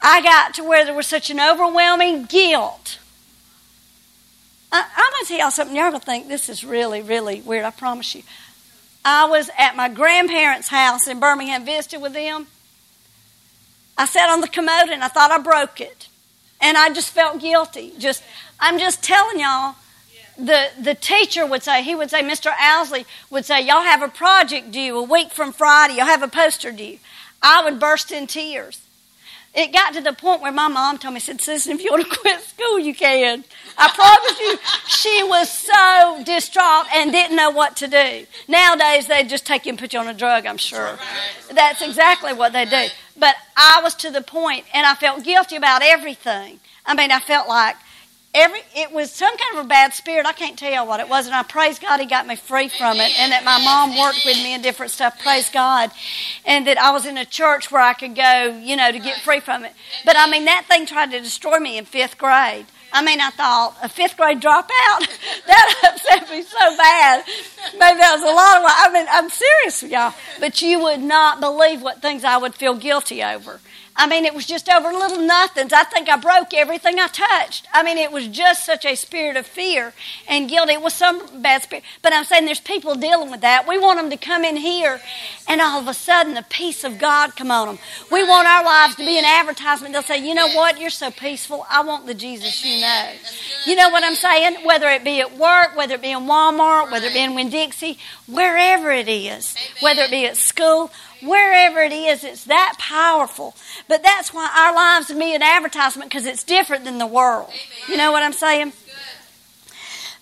I 0.02 0.22
got 0.22 0.54
to 0.56 0.64
where 0.64 0.86
there 0.86 0.94
was 0.94 1.08
such 1.08 1.30
an 1.30 1.40
overwhelming 1.40 2.26
guilt. 2.26 3.00
I, 4.72 4.80
am 4.80 5.12
going 5.12 5.24
to 5.24 5.28
tell 5.28 5.40
y'all 5.40 5.52
something. 5.52 5.76
Y'all 5.76 5.90
going 5.90 6.00
to 6.00 6.06
think 6.06 6.28
this 6.28 6.48
is 6.48 6.64
really, 6.64 7.02
really 7.02 7.42
weird, 7.42 7.66
I 7.66 7.72
promise 7.72 8.16
you. 8.16 8.24
I 9.04 9.26
was 9.26 9.50
at 9.58 9.76
my 9.76 9.90
grandparents' 9.90 10.68
house 10.68 11.08
in 11.08 11.20
Birmingham, 11.20 11.66
visited 11.66 12.02
with 12.02 12.14
them. 12.14 12.48
I 13.98 14.06
sat 14.06 14.30
on 14.30 14.42
the 14.42 14.48
commode 14.48 14.90
and 14.90 15.04
I 15.04 15.08
thought 15.10 15.32
I 15.32 15.40
broke 15.40 15.82
it. 15.82 16.08
And 16.62 16.78
I 16.78 16.92
just 16.94 17.12
felt 17.12 17.40
guilty. 17.40 17.94
Just 17.98 18.24
I'm 18.60 18.80
just 18.80 19.04
telling 19.04 19.40
y'all, 19.40 19.76
the, 20.38 20.70
the 20.82 20.96
teacher 20.96 21.46
would 21.46 21.64
say, 21.64 21.84
he 21.84 21.96
would 21.96 22.10
say, 22.10 22.22
Mr. 22.22 22.54
Owsley 22.60 23.06
would 23.30 23.46
say, 23.46 23.62
Y'all 23.62 23.82
have 23.82 24.02
a 24.02 24.08
project 24.08 24.72
due 24.72 24.98
a 24.98 25.04
week 25.04 25.32
from 25.32 25.52
Friday, 25.52 25.96
you'll 25.96 26.06
have 26.06 26.24
a 26.24 26.28
poster 26.28 26.72
due. 26.72 26.98
I 27.42 27.64
would 27.64 27.80
burst 27.80 28.12
in 28.12 28.28
tears. 28.28 28.82
It 29.56 29.74
got 29.74 29.94
to 29.96 30.02
the 30.02 30.14
point 30.14 30.42
where 30.42 30.52
my 30.52 30.68
mom 30.68 31.00
told 31.00 31.16
me, 31.16 31.20
said, 31.20 31.42
Susan, 31.42 31.74
if 31.74 31.84
you 31.84 31.92
want 31.92 32.10
to 32.10 32.18
quit 32.22 32.40
school, 32.42 32.78
you 32.78 32.94
can. 32.94 33.44
I 33.78 33.90
promise 33.90 34.40
you, 34.40 34.58
she 34.88 35.24
was 35.24 35.50
so 35.50 36.22
distraught 36.24 36.86
and 36.94 37.12
didn't 37.12 37.36
know 37.36 37.50
what 37.50 37.76
to 37.78 37.88
do. 37.88 38.28
Nowadays, 38.48 39.08
they 39.08 39.24
just 39.24 39.48
take 39.48 39.66
you 39.66 39.72
and 39.72 39.80
put 39.80 39.94
you 39.94 40.00
on 40.00 40.08
a 40.08 40.14
drug, 40.14 40.46
I'm 40.46 40.58
sure. 40.58 41.00
That's 41.52 41.82
exactly 41.82 42.34
what 42.34 42.54
they 42.54 42.66
do. 42.66 42.88
But 43.20 43.36
I 43.58 43.82
was 43.84 43.96
to 43.96 44.10
the 44.12 44.22
point, 44.22 44.66
and 44.74 44.86
I 44.86 44.96
felt 44.96 45.24
guilty 45.24 45.56
about 45.56 45.82
everything. 45.84 46.60
I 46.86 46.94
mean, 46.94 47.12
I 47.12 47.20
felt 47.20 47.48
like, 47.48 47.76
every 48.34 48.60
it 48.76 48.92
was 48.92 49.12
some 49.12 49.36
kind 49.38 49.58
of 49.58 49.66
a 49.66 49.68
bad 49.68 49.94
spirit. 49.94 50.26
I 50.26 50.34
can't 50.34 50.58
tell 50.58 50.86
what 50.88 51.00
it 51.00 51.10
was, 51.10 51.26
and 51.26 51.36
I 51.36 51.44
praise 51.44 51.80
God 51.80 52.00
He 52.00 52.06
got 52.06 52.28
me 52.28 52.36
free 52.36 52.70
from 52.70 52.98
it, 52.98 53.12
and 53.20 53.32
that 53.32 53.44
my 53.44 53.62
mom 53.64 53.98
worked 53.98 54.24
with 54.26 54.38
me 54.38 54.54
and 54.54 54.64
different 54.64 54.92
stuff. 54.92 55.20
Praise 55.22 55.50
God, 55.50 55.92
and 56.46 56.66
that 56.68 56.78
I 56.78 56.92
was 56.92 57.06
in 57.06 57.18
a 57.18 57.26
church 57.26 57.72
where 57.72 57.82
I 57.82 57.94
could 57.94 58.16
go, 58.16 58.60
you 58.64 58.76
know, 58.76 58.92
to 58.92 59.00
get 59.00 59.22
free 59.22 59.40
from 59.40 59.66
it. 59.66 59.74
But 60.06 60.16
I 60.18 60.30
mean, 60.30 60.46
that 60.46 60.66
thing 60.68 60.86
tried 60.86 61.12
to 61.12 61.20
destroy 61.20 61.60
me 61.60 61.78
in 61.78 61.86
fifth 61.86 62.18
grade. 62.18 62.66
I 62.92 63.04
mean, 63.04 63.22
I 63.22 63.30
thought 63.30 63.76
a 63.84 63.90
fifth 63.90 64.18
grade 64.18 64.42
dropout 64.42 64.66
that 65.48 65.92
upset 65.92 66.30
me 66.30 66.42
so 66.42 66.78
bad. 66.78 67.24
Maybe 67.74 68.00
that 68.00 68.14
was 68.14 68.24
a 68.24 68.34
lot 68.34 68.58
of. 68.58 68.66
I 68.66 68.92
mean, 68.94 69.06
I'm 69.10 69.30
serious, 69.30 69.84
y'all. 69.84 70.14
But 70.40 70.62
you 70.62 70.80
would 70.80 71.02
not 71.02 71.40
believe 71.40 71.82
what 71.82 72.02
things 72.02 72.24
I 72.24 72.38
would 72.38 72.56
feel 72.56 72.76
guilty 72.76 73.24
over. 73.24 73.60
I 73.96 74.08
mean, 74.08 74.26
it 74.26 74.34
was 74.34 74.46
just 74.46 74.70
over 74.70 74.92
little 74.92 75.20
nothings. 75.20 75.74
I 75.74 75.84
think 75.84 76.10
I 76.10 76.18
broke 76.18 76.54
everything 76.54 77.00
I 77.00 77.08
touched. 77.08 77.68
I 77.74 77.84
mean, 77.84 77.98
it 77.98 78.12
was 78.12 78.28
just 78.28 78.66
such 78.66 78.86
a 78.86 78.96
spirit 78.96 79.36
of 79.36 79.46
fear 79.46 79.94
and 80.28 80.50
guilt. 80.50 80.70
It 80.70 80.82
was 80.82 80.94
some 80.94 81.42
bad 81.42 81.64
spirit. 81.64 81.84
But 82.02 82.14
I'm 82.14 82.24
saying 82.24 82.46
there's 82.46 82.60
people 82.60 82.96
dealing 82.96 83.32
with 83.32 83.42
that. 83.42 83.68
We 83.68 83.78
want 83.78 84.00
them 84.00 84.10
to 84.10 84.18
come 84.18 84.44
in 84.44 84.58
here 84.58 85.02
and 85.48 85.60
all 85.62 85.80
of 85.80 85.88
a 85.88 85.94
sudden 85.94 86.34
the 86.34 86.46
peace 86.50 86.84
of 86.84 86.98
God 86.98 87.36
come 87.36 87.52
on 87.52 87.68
them. 87.68 87.80
We 88.12 88.24
want 88.24 88.48
our 88.48 88.64
lives 88.64 88.96
to 88.96 89.06
be 89.06 89.18
an 89.18 89.26
advertisement. 89.26 89.94
They'll 89.94 90.04
say, 90.04 90.26
you 90.26 90.34
know 90.34 90.50
what? 90.50 90.80
You're 90.80 90.90
so 90.90 91.12
peaceful. 91.12 91.66
I 91.70 91.82
want 91.82 92.06
the 92.06 92.14
Jesus 92.14 92.64
you 92.64 92.82
know. 92.82 93.12
You 93.66 93.76
know 93.76 93.90
what 93.90 94.04
I'm 94.04 94.16
saying? 94.16 94.66
Whether 94.66 94.88
it 94.90 95.04
be 95.04 95.20
at 95.20 95.38
work, 95.38 95.76
whether 95.76 95.96
it 95.96 96.02
be 96.02 96.12
in 96.12 96.22
Walmart, 96.22 96.92
whether 96.92 97.08
it 97.08 97.14
be 97.14 97.24
in 97.24 97.36
Winn-Dixie, 97.36 97.98
wherever 98.28 98.92
it 98.92 99.10
is, 99.10 99.56
whether 99.82 100.04
it 100.04 100.12
be 100.12 100.26
at 100.26 100.38
school, 100.38 100.92
wherever 101.22 101.82
it 101.82 101.92
is, 101.92 102.24
it's 102.24 102.46
that 102.46 102.76
powerful. 102.80 103.56
But 103.88 104.04
that's 104.04 104.34
why 104.34 104.50
our 104.56 104.74
lives 104.74 105.08
to 105.08 105.16
be 105.16 105.34
an 105.34 105.42
advertisement 105.42 106.10
because 106.10 106.26
it's 106.26 106.44
different 106.44 106.86
than 106.86 106.98
the 106.98 107.08
world. 107.08 107.50
You 107.88 107.98
know 107.98 108.12
what 108.12 108.24
I'm 108.24 108.34
saying? 108.34 108.74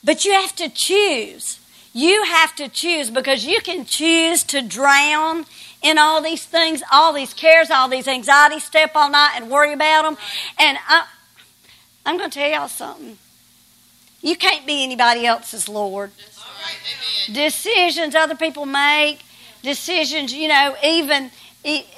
But 0.03 0.25
you 0.25 0.33
have 0.33 0.55
to 0.55 0.69
choose. 0.69 1.59
You 1.93 2.23
have 2.23 2.55
to 2.55 2.69
choose 2.69 3.09
because 3.09 3.45
you 3.45 3.59
can 3.61 3.85
choose 3.85 4.43
to 4.45 4.61
drown 4.61 5.45
in 5.81 5.97
all 5.97 6.21
these 6.21 6.45
things, 6.45 6.81
all 6.91 7.13
these 7.13 7.33
cares, 7.33 7.69
all 7.69 7.87
these 7.87 8.07
anxieties, 8.07 8.63
step 8.63 8.91
all 8.95 9.09
night 9.09 9.33
and 9.35 9.49
worry 9.49 9.73
about 9.73 10.03
them. 10.03 10.17
And 10.57 10.77
I, 10.87 11.07
I'm 12.05 12.17
going 12.17 12.29
to 12.29 12.39
tell 12.39 12.49
y'all 12.49 12.67
something. 12.67 13.17
You 14.21 14.35
can't 14.35 14.65
be 14.65 14.83
anybody 14.83 15.25
else's 15.25 15.69
Lord. 15.69 16.11
Decisions 17.31 18.15
other 18.15 18.35
people 18.35 18.65
make, 18.65 19.19
decisions, 19.67 20.33
you 20.33 20.47
know, 20.47 20.75
even 20.83 21.29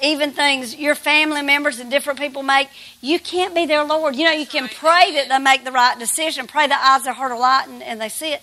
even 0.02 0.32
things 0.32 0.74
your 0.74 0.96
family 0.96 1.42
members 1.42 1.78
and 1.78 1.92
different 1.92 2.18
people 2.18 2.42
make, 2.42 2.68
you 3.00 3.20
can't 3.20 3.54
be 3.54 3.66
their 3.66 3.84
Lord. 3.84 4.16
You 4.16 4.24
know, 4.24 4.32
you 4.32 4.46
can 4.46 4.68
pray 4.68 5.12
that 5.14 5.26
they 5.28 5.38
make 5.38 5.64
the 5.64 5.70
right 5.70 5.96
decision, 5.96 6.48
pray 6.48 6.66
the 6.66 6.74
eyes 6.74 7.00
of 7.00 7.04
their 7.04 7.12
heart 7.12 7.30
are 7.30 7.38
light 7.38 7.68
and, 7.68 7.80
and 7.80 8.00
they 8.00 8.08
see 8.08 8.32
it. 8.32 8.42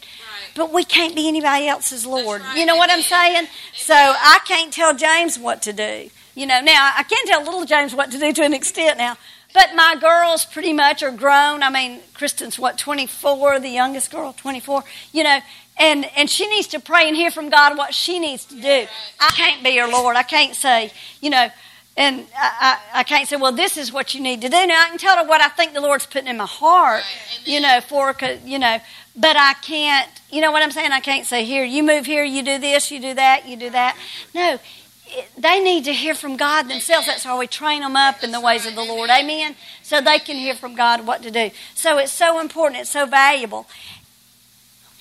But 0.56 0.72
we 0.72 0.86
can't 0.86 1.16
be 1.16 1.28
anybody 1.28 1.68
else's 1.68 2.06
Lord. 2.06 2.42
You 2.56 2.66
know 2.66 2.78
what 2.78 2.90
I'm 2.90 3.02
saying? 3.02 3.48
So 3.76 3.94
I 3.94 4.40
can't 4.46 4.72
tell 4.72 4.96
James 4.96 5.38
what 5.38 5.62
to 5.64 5.74
do. 5.74 6.10
You 6.34 6.46
know, 6.46 6.62
now 6.62 6.94
I 6.96 7.04
can 7.04 7.26
tell 7.26 7.44
little 7.44 7.66
James 7.66 7.94
what 7.94 8.10
to 8.12 8.20
do 8.20 8.32
to 8.32 8.44
an 8.44 8.54
extent 8.54 8.98
now. 8.98 9.18
But 9.54 9.76
my 9.76 9.98
girls 10.00 10.46
pretty 10.46 10.72
much 10.72 11.02
are 11.04 11.12
grown. 11.12 11.64
I 11.64 11.70
mean, 11.70 12.02
Kristen's 12.14 12.60
what, 12.60 12.78
24, 12.78 13.60
the 13.60 13.70
youngest 13.70 14.12
girl, 14.12 14.34
24. 14.34 14.84
You 15.14 15.24
know, 15.24 15.40
and, 15.80 16.10
and 16.16 16.30
she 16.30 16.48
needs 16.48 16.68
to 16.68 16.80
pray 16.80 17.08
and 17.08 17.16
hear 17.16 17.32
from 17.32 17.50
God 17.50 17.78
what 17.78 17.94
she 17.94 18.20
needs 18.20 18.46
to 18.46 18.56
do. 18.56 18.88
I 19.20 19.30
can't 19.36 19.64
be 19.64 19.78
her 19.78 19.88
Lord. 19.88 20.16
I 20.16 20.24
can't 20.24 20.56
say, 20.56 20.92
you 21.22 21.30
know, 21.30 21.50
and 21.98 22.28
I, 22.38 22.80
I, 22.94 23.00
I 23.00 23.04
can't 23.04 23.28
say, 23.28 23.38
well, 23.38 23.52
this 23.52 23.76
is 23.76 23.92
what 23.92 24.14
you 24.14 24.22
need 24.22 24.42
to 24.42 24.50
do. 24.50 24.68
Now, 24.68 24.84
I 24.84 24.90
can 24.90 25.00
tell 25.00 25.18
her 25.18 25.28
what 25.28 25.42
I 25.42 25.50
think 25.50 25.74
the 25.74 25.82
Lord's 25.82 26.06
putting 26.06 26.28
in 26.28 26.38
my 26.38 26.46
heart, 26.46 27.04
you 27.44 27.60
know, 27.60 27.82
for 27.82 28.16
you 28.46 28.60
know, 28.60 28.80
but 29.16 29.36
I 29.36 29.56
can't, 29.64 30.08
you 30.32 30.42
know 30.42 30.52
what 30.52 30.62
I'm 30.62 30.72
saying? 30.72 30.92
I 30.92 31.00
can't 31.00 31.26
say, 31.26 31.44
here, 31.44 31.64
you 31.64 31.82
move 31.82 32.06
here, 32.06 32.24
you 32.24 32.44
do 32.44 32.60
this, 32.60 32.92
you 32.92 33.00
do 33.00 33.16
that, 33.16 33.48
you 33.48 33.58
do 33.58 33.72
that. 33.72 33.98
No, 34.36 34.60
it, 35.08 35.30
they 35.38 35.60
need 35.60 35.86
to 35.86 35.94
hear 35.94 36.14
from 36.14 36.38
God 36.38 36.64
themselves. 36.64 37.08
That's 37.08 37.26
why 37.26 37.38
we 37.38 37.48
train 37.48 37.82
them 37.82 37.96
up 37.96 38.24
in 38.24 38.32
the 38.32 38.40
ways 38.40 38.68
of 38.68 38.76
the 38.76 38.84
Lord. 38.84 39.10
Amen? 39.10 39.56
So 39.82 40.00
they 40.00 40.20
can 40.20 40.36
hear 40.36 40.54
from 40.54 40.76
God 40.76 41.08
what 41.08 41.24
to 41.24 41.32
do. 41.32 41.50
So 41.74 41.98
it's 41.98 42.12
so 42.12 42.40
important, 42.40 42.82
it's 42.82 42.92
so 42.92 43.08
valuable. 43.08 43.66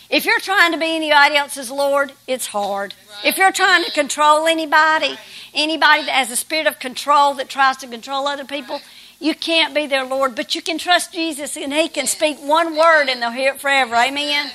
If 0.08 0.24
you're 0.24 0.40
trying 0.40 0.72
to 0.72 0.78
be 0.78 0.94
anybody 0.94 1.36
else's 1.36 1.70
Lord, 1.70 2.12
it's 2.26 2.46
hard. 2.46 2.94
If 3.24 3.38
you're 3.38 3.52
trying 3.52 3.84
to 3.84 3.90
control 3.90 4.46
anybody, 4.46 5.16
anybody 5.52 6.04
that 6.04 6.12
has 6.12 6.30
a 6.30 6.36
spirit 6.36 6.66
of 6.66 6.78
control 6.78 7.34
that 7.34 7.48
tries 7.48 7.78
to 7.78 7.88
control 7.88 8.28
other 8.28 8.44
people, 8.44 8.80
you 9.18 9.34
can't 9.34 9.74
be 9.74 9.86
their 9.86 10.04
Lord. 10.04 10.36
But 10.36 10.54
you 10.54 10.62
can 10.62 10.78
trust 10.78 11.12
Jesus 11.12 11.56
and 11.56 11.72
He 11.72 11.88
can 11.88 12.06
speak 12.06 12.38
one 12.38 12.76
word 12.76 13.08
and 13.08 13.20
they'll 13.20 13.30
hear 13.30 13.54
it 13.54 13.60
forever. 13.60 13.96
Amen. 13.96 14.50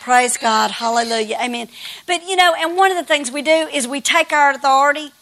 Praise 0.00 0.36
God. 0.36 0.70
Hallelujah. 0.72 1.36
Amen. 1.40 1.68
But 2.06 2.26
you 2.26 2.34
know, 2.34 2.54
and 2.58 2.76
one 2.76 2.90
of 2.90 2.96
the 2.96 3.04
things 3.04 3.30
we 3.30 3.42
do 3.42 3.68
is 3.72 3.86
we 3.86 4.00
take 4.00 4.32
our 4.32 4.50
authority. 4.50 5.12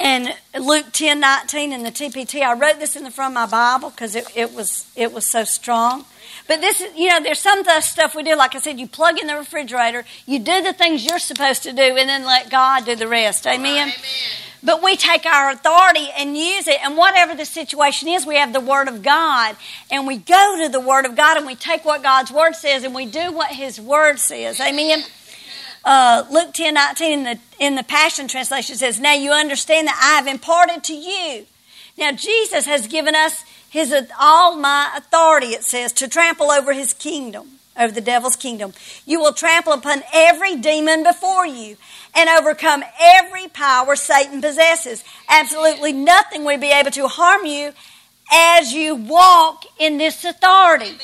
And 0.00 0.34
Luke 0.58 0.86
10 0.92 1.20
19 1.20 1.72
in 1.72 1.82
the 1.82 1.90
TPT, 1.90 2.42
I 2.42 2.54
wrote 2.54 2.78
this 2.78 2.96
in 2.96 3.04
the 3.04 3.10
front 3.10 3.32
of 3.32 3.34
my 3.34 3.46
Bible 3.46 3.90
because 3.90 4.14
it, 4.14 4.26
it, 4.34 4.52
was, 4.52 4.90
it 4.96 5.12
was 5.12 5.30
so 5.30 5.44
strong. 5.44 6.04
But 6.48 6.60
this 6.60 6.80
is, 6.80 6.94
you 6.96 7.08
know, 7.08 7.20
there's 7.20 7.40
some 7.40 7.64
stuff 7.80 8.14
we 8.14 8.22
do. 8.22 8.36
Like 8.36 8.54
I 8.54 8.60
said, 8.60 8.78
you 8.78 8.86
plug 8.86 9.18
in 9.18 9.26
the 9.26 9.36
refrigerator, 9.36 10.04
you 10.26 10.38
do 10.38 10.62
the 10.62 10.72
things 10.72 11.04
you're 11.04 11.18
supposed 11.18 11.62
to 11.64 11.72
do, 11.72 11.82
and 11.82 12.08
then 12.08 12.24
let 12.24 12.50
God 12.50 12.84
do 12.84 12.94
the 12.94 13.08
rest. 13.08 13.46
Amen. 13.46 13.88
Amen. 13.88 13.94
But 14.62 14.82
we 14.82 14.96
take 14.96 15.26
our 15.26 15.50
authority 15.50 16.08
and 16.16 16.36
use 16.36 16.66
it, 16.66 16.78
and 16.82 16.96
whatever 16.96 17.34
the 17.34 17.44
situation 17.44 18.08
is, 18.08 18.26
we 18.26 18.36
have 18.36 18.52
the 18.52 18.60
Word 18.60 18.88
of 18.88 19.02
God, 19.02 19.56
and 19.90 20.06
we 20.06 20.16
go 20.16 20.62
to 20.62 20.68
the 20.68 20.80
Word 20.80 21.04
of 21.04 21.14
God, 21.14 21.36
and 21.36 21.46
we 21.46 21.54
take 21.54 21.84
what 21.84 22.02
God's 22.02 22.32
Word 22.32 22.54
says, 22.54 22.82
and 22.82 22.94
we 22.94 23.06
do 23.06 23.32
what 23.32 23.52
His 23.52 23.80
Word 23.80 24.18
says. 24.18 24.60
Amen. 24.60 25.04
Uh, 25.84 26.24
Luke 26.30 26.52
10 26.52 26.74
19 26.74 27.12
in 27.12 27.24
the, 27.24 27.38
in 27.60 27.74
the 27.76 27.84
Passion 27.84 28.26
Translation 28.26 28.76
says, 28.76 28.98
Now 28.98 29.14
you 29.14 29.30
understand 29.30 29.86
that 29.86 30.00
I 30.02 30.16
have 30.16 30.26
imparted 30.26 30.82
to 30.84 30.94
you. 30.94 31.46
Now, 31.96 32.12
Jesus 32.12 32.66
has 32.66 32.86
given 32.86 33.14
us 33.14 33.44
his 33.76 33.94
all 34.18 34.56
my 34.56 34.92
authority, 34.96 35.48
it 35.48 35.64
says, 35.64 35.92
to 35.94 36.08
trample 36.08 36.50
over 36.50 36.72
his 36.72 36.92
kingdom, 36.92 37.58
over 37.78 37.92
the 37.92 38.00
devil's 38.00 38.36
kingdom. 38.36 38.72
You 39.04 39.20
will 39.20 39.32
trample 39.32 39.72
upon 39.72 40.02
every 40.12 40.56
demon 40.56 41.02
before 41.02 41.46
you 41.46 41.76
and 42.14 42.28
overcome 42.30 42.82
every 42.98 43.48
power 43.48 43.94
Satan 43.94 44.40
possesses. 44.40 45.04
Absolutely 45.28 45.92
nothing 45.92 46.44
will 46.44 46.58
be 46.58 46.70
able 46.70 46.90
to 46.92 47.06
harm 47.06 47.44
you 47.44 47.72
as 48.32 48.72
you 48.72 48.94
walk 48.94 49.64
in 49.78 49.98
this 49.98 50.24
authority. 50.24 50.86
Amen. 50.86 50.98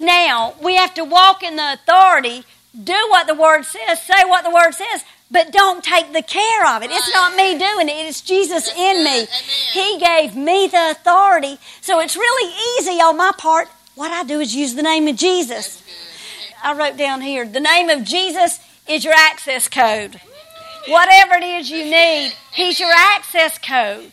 Now, 0.00 0.54
we 0.62 0.76
have 0.76 0.94
to 0.94 1.04
walk 1.04 1.42
in 1.42 1.56
the 1.56 1.74
authority, 1.74 2.44
do 2.82 3.06
what 3.10 3.26
the 3.26 3.34
Word 3.34 3.64
says, 3.64 4.02
say 4.02 4.24
what 4.24 4.42
the 4.42 4.50
Word 4.50 4.72
says, 4.72 5.04
but 5.34 5.50
don't 5.52 5.82
take 5.82 6.12
the 6.12 6.22
care 6.22 6.64
of 6.74 6.82
it. 6.82 6.90
It's 6.90 7.12
not 7.12 7.36
me 7.36 7.58
doing 7.58 7.88
it, 7.88 8.06
it's 8.08 8.22
Jesus 8.22 8.72
in 8.74 9.04
me. 9.04 9.26
He 9.72 9.98
gave 9.98 10.36
me 10.36 10.68
the 10.68 10.92
authority. 10.92 11.58
So 11.82 12.00
it's 12.00 12.16
really 12.16 12.54
easy 12.78 13.02
on 13.02 13.16
my 13.16 13.32
part. 13.36 13.68
What 13.96 14.12
I 14.12 14.22
do 14.22 14.40
is 14.40 14.54
use 14.54 14.74
the 14.74 14.82
name 14.82 15.08
of 15.08 15.16
Jesus. 15.16 15.82
I 16.62 16.72
wrote 16.72 16.96
down 16.96 17.20
here 17.20 17.46
the 17.46 17.60
name 17.60 17.90
of 17.90 18.04
Jesus 18.04 18.60
is 18.88 19.04
your 19.04 19.12
access 19.12 19.68
code. 19.68 20.20
Whatever 20.86 21.34
it 21.34 21.44
is 21.44 21.70
you 21.70 21.84
need, 21.84 22.32
He's 22.52 22.78
your 22.78 22.92
access 22.92 23.58
code. 23.58 24.12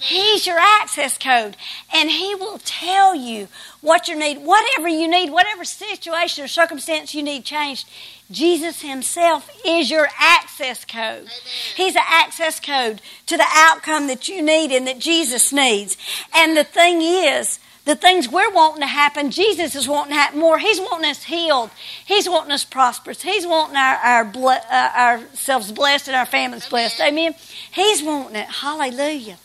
He's 0.00 0.46
your 0.46 0.58
access 0.58 1.16
code. 1.16 1.56
And 1.94 2.10
He 2.10 2.34
will 2.34 2.58
tell 2.58 3.14
you 3.14 3.48
what 3.80 4.08
you 4.08 4.18
need, 4.18 4.38
whatever 4.44 4.88
you 4.88 5.08
need, 5.08 5.30
whatever 5.30 5.64
situation 5.64 6.44
or 6.44 6.48
circumstance 6.48 7.14
you 7.14 7.22
need 7.22 7.44
changed. 7.44 7.88
Jesus 8.30 8.82
Himself 8.82 9.50
is 9.64 9.90
your 9.90 10.08
access 10.18 10.84
code. 10.84 11.22
Amen. 11.22 11.28
He's 11.76 11.96
an 11.96 12.02
access 12.06 12.60
code 12.60 13.00
to 13.26 13.36
the 13.36 13.46
outcome 13.54 14.06
that 14.08 14.28
you 14.28 14.42
need 14.42 14.70
and 14.70 14.86
that 14.86 14.98
Jesus 14.98 15.52
needs. 15.52 15.96
And 16.34 16.56
the 16.56 16.64
thing 16.64 17.00
is, 17.00 17.58
the 17.86 17.96
things 17.96 18.28
we're 18.28 18.52
wanting 18.52 18.82
to 18.82 18.86
happen, 18.86 19.30
Jesus 19.30 19.74
is 19.74 19.88
wanting 19.88 20.12
to 20.12 20.18
happen 20.18 20.38
more. 20.38 20.58
He's 20.58 20.78
wanting 20.78 21.10
us 21.10 21.24
healed. 21.24 21.70
He's 22.04 22.28
wanting 22.28 22.52
us 22.52 22.62
prosperous. 22.62 23.22
He's 23.22 23.46
wanting 23.46 23.76
our, 23.76 23.96
our 23.96 24.24
ble- 24.26 24.60
uh, 24.70 24.90
ourselves 24.94 25.72
blessed 25.72 26.08
and 26.08 26.16
our 26.16 26.26
families 26.26 26.68
blessed. 26.68 27.00
Amen. 27.00 27.34
He's 27.72 28.02
wanting 28.02 28.36
it. 28.36 28.46
Hallelujah. 28.46 29.38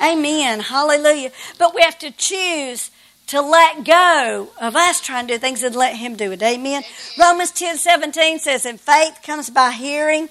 Amen. 0.00 0.60
Hallelujah. 0.60 1.32
But 1.58 1.74
we 1.74 1.82
have 1.82 1.98
to 1.98 2.12
choose 2.12 2.92
to 3.30 3.40
let 3.40 3.84
go 3.84 4.48
of 4.60 4.74
us 4.74 5.00
trying 5.00 5.28
to 5.28 5.34
do 5.34 5.38
things 5.38 5.62
and 5.62 5.74
let 5.76 5.94
Him 5.94 6.16
do 6.16 6.32
it. 6.32 6.42
Amen. 6.42 6.82
Romans 7.18 7.52
10 7.52 7.78
17 7.78 8.40
says, 8.40 8.66
And 8.66 8.80
faith 8.80 9.20
comes 9.22 9.50
by 9.50 9.70
hearing 9.70 10.28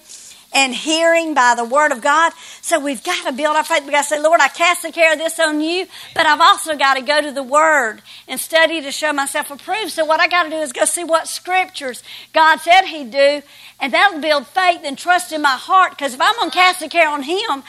and 0.52 0.74
hearing 0.74 1.32
by 1.32 1.54
the 1.56 1.64
word 1.64 1.92
of 1.92 2.02
God. 2.02 2.32
So 2.60 2.78
we've 2.78 3.02
got 3.02 3.26
to 3.26 3.32
build 3.32 3.56
our 3.56 3.64
faith. 3.64 3.84
We've 3.84 3.92
got 3.92 4.02
to 4.02 4.08
say, 4.08 4.20
Lord, 4.20 4.40
I 4.40 4.48
cast 4.48 4.82
the 4.82 4.92
care 4.92 5.12
of 5.12 5.18
this 5.18 5.38
on 5.38 5.60
you, 5.60 5.86
but 6.14 6.26
I've 6.26 6.40
also 6.40 6.76
got 6.76 6.94
to 6.94 7.02
go 7.02 7.22
to 7.22 7.30
the 7.30 7.42
word 7.42 8.02
and 8.28 8.38
study 8.38 8.82
to 8.82 8.92
show 8.92 9.12
myself 9.12 9.50
approved. 9.50 9.92
So 9.92 10.04
what 10.04 10.20
I 10.20 10.28
got 10.28 10.44
to 10.44 10.50
do 10.50 10.56
is 10.56 10.72
go 10.72 10.84
see 10.84 11.04
what 11.04 11.26
scriptures 11.26 12.02
God 12.34 12.60
said 12.60 12.82
he'd 12.82 13.10
do, 13.10 13.42
and 13.80 13.94
that'll 13.94 14.20
build 14.20 14.46
faith 14.46 14.80
and 14.84 14.98
trust 14.98 15.32
in 15.32 15.40
my 15.40 15.56
heart. 15.56 15.92
Because 15.92 16.14
if 16.14 16.20
I'm 16.20 16.34
going 16.36 16.50
to 16.50 16.56
cast 16.56 16.80
the 16.80 16.88
care 16.88 17.08
on 17.08 17.22
him, 17.22 17.62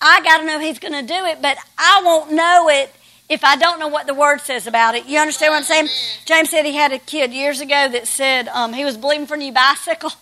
I 0.00 0.20
got 0.22 0.38
to 0.38 0.44
know 0.44 0.60
he's 0.60 0.78
going 0.78 0.92
to 0.92 1.02
do 1.02 1.24
it, 1.24 1.42
but 1.42 1.56
I 1.76 2.02
won't 2.04 2.30
know 2.32 2.68
it 2.68 2.92
if 3.28 3.42
I 3.44 3.56
don't 3.56 3.80
know 3.80 3.88
what 3.88 4.06
the 4.06 4.14
word 4.14 4.40
says 4.40 4.66
about 4.66 4.94
it. 4.94 5.06
You 5.06 5.18
understand 5.18 5.52
what 5.52 5.58
I'm 5.58 5.64
saying? 5.64 5.88
James 6.24 6.50
said 6.50 6.64
he 6.64 6.74
had 6.74 6.92
a 6.92 6.98
kid 6.98 7.32
years 7.32 7.60
ago 7.60 7.88
that 7.88 8.06
said 8.06 8.48
um, 8.48 8.72
he 8.72 8.84
was 8.84 8.96
believing 8.96 9.26
for 9.26 9.34
a 9.34 9.38
new 9.38 9.52
bicycle. 9.52 10.12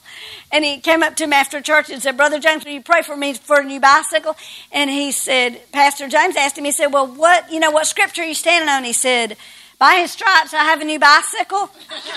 And 0.52 0.64
he 0.64 0.78
came 0.78 1.02
up 1.02 1.16
to 1.16 1.24
him 1.24 1.32
after 1.32 1.60
church 1.60 1.90
and 1.90 2.00
said, 2.00 2.16
Brother 2.16 2.38
James, 2.38 2.64
will 2.64 2.70
you 2.70 2.80
pray 2.80 3.02
for 3.02 3.16
me 3.16 3.34
for 3.34 3.60
a 3.60 3.64
new 3.64 3.80
bicycle? 3.80 4.36
And 4.70 4.88
he 4.88 5.10
said, 5.10 5.60
Pastor 5.72 6.08
James 6.08 6.36
asked 6.36 6.56
him, 6.56 6.64
he 6.64 6.70
said, 6.70 6.92
Well, 6.92 7.08
what, 7.08 7.50
you 7.50 7.58
know, 7.58 7.72
what 7.72 7.88
scripture 7.88 8.22
are 8.22 8.26
you 8.26 8.34
standing 8.34 8.68
on? 8.68 8.84
He 8.84 8.92
said, 8.92 9.36
by 9.78 9.96
his 9.96 10.12
stripes, 10.12 10.54
I 10.54 10.64
have 10.64 10.80
a 10.80 10.84
new 10.84 10.98
bicycle. 10.98 11.68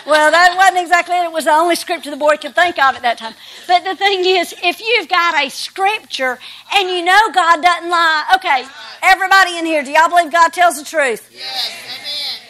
Well, 0.05 0.31
that 0.31 0.55
wasn't 0.55 0.79
exactly 0.79 1.15
it. 1.17 1.25
It 1.25 1.31
was 1.31 1.45
the 1.45 1.51
only 1.51 1.75
scripture 1.75 2.11
the 2.11 2.17
boy 2.17 2.37
could 2.37 2.53
think 2.53 2.77
of 2.77 2.95
at 2.95 3.01
that 3.01 3.17
time. 3.17 3.33
But 3.67 3.83
the 3.83 3.95
thing 3.95 4.25
is, 4.25 4.53
if 4.63 4.79
you've 4.79 5.09
got 5.09 5.43
a 5.43 5.49
scripture 5.49 6.37
and 6.75 6.89
you 6.89 7.03
know 7.03 7.19
God 7.33 7.61
doesn't 7.63 7.89
lie, 7.89 8.25
okay, 8.35 8.65
everybody 9.01 9.57
in 9.57 9.65
here, 9.65 9.83
do 9.83 9.91
y'all 9.91 10.09
believe 10.09 10.31
God 10.31 10.53
tells 10.53 10.77
the 10.77 10.85
truth? 10.85 11.29
Yes, 11.33 11.71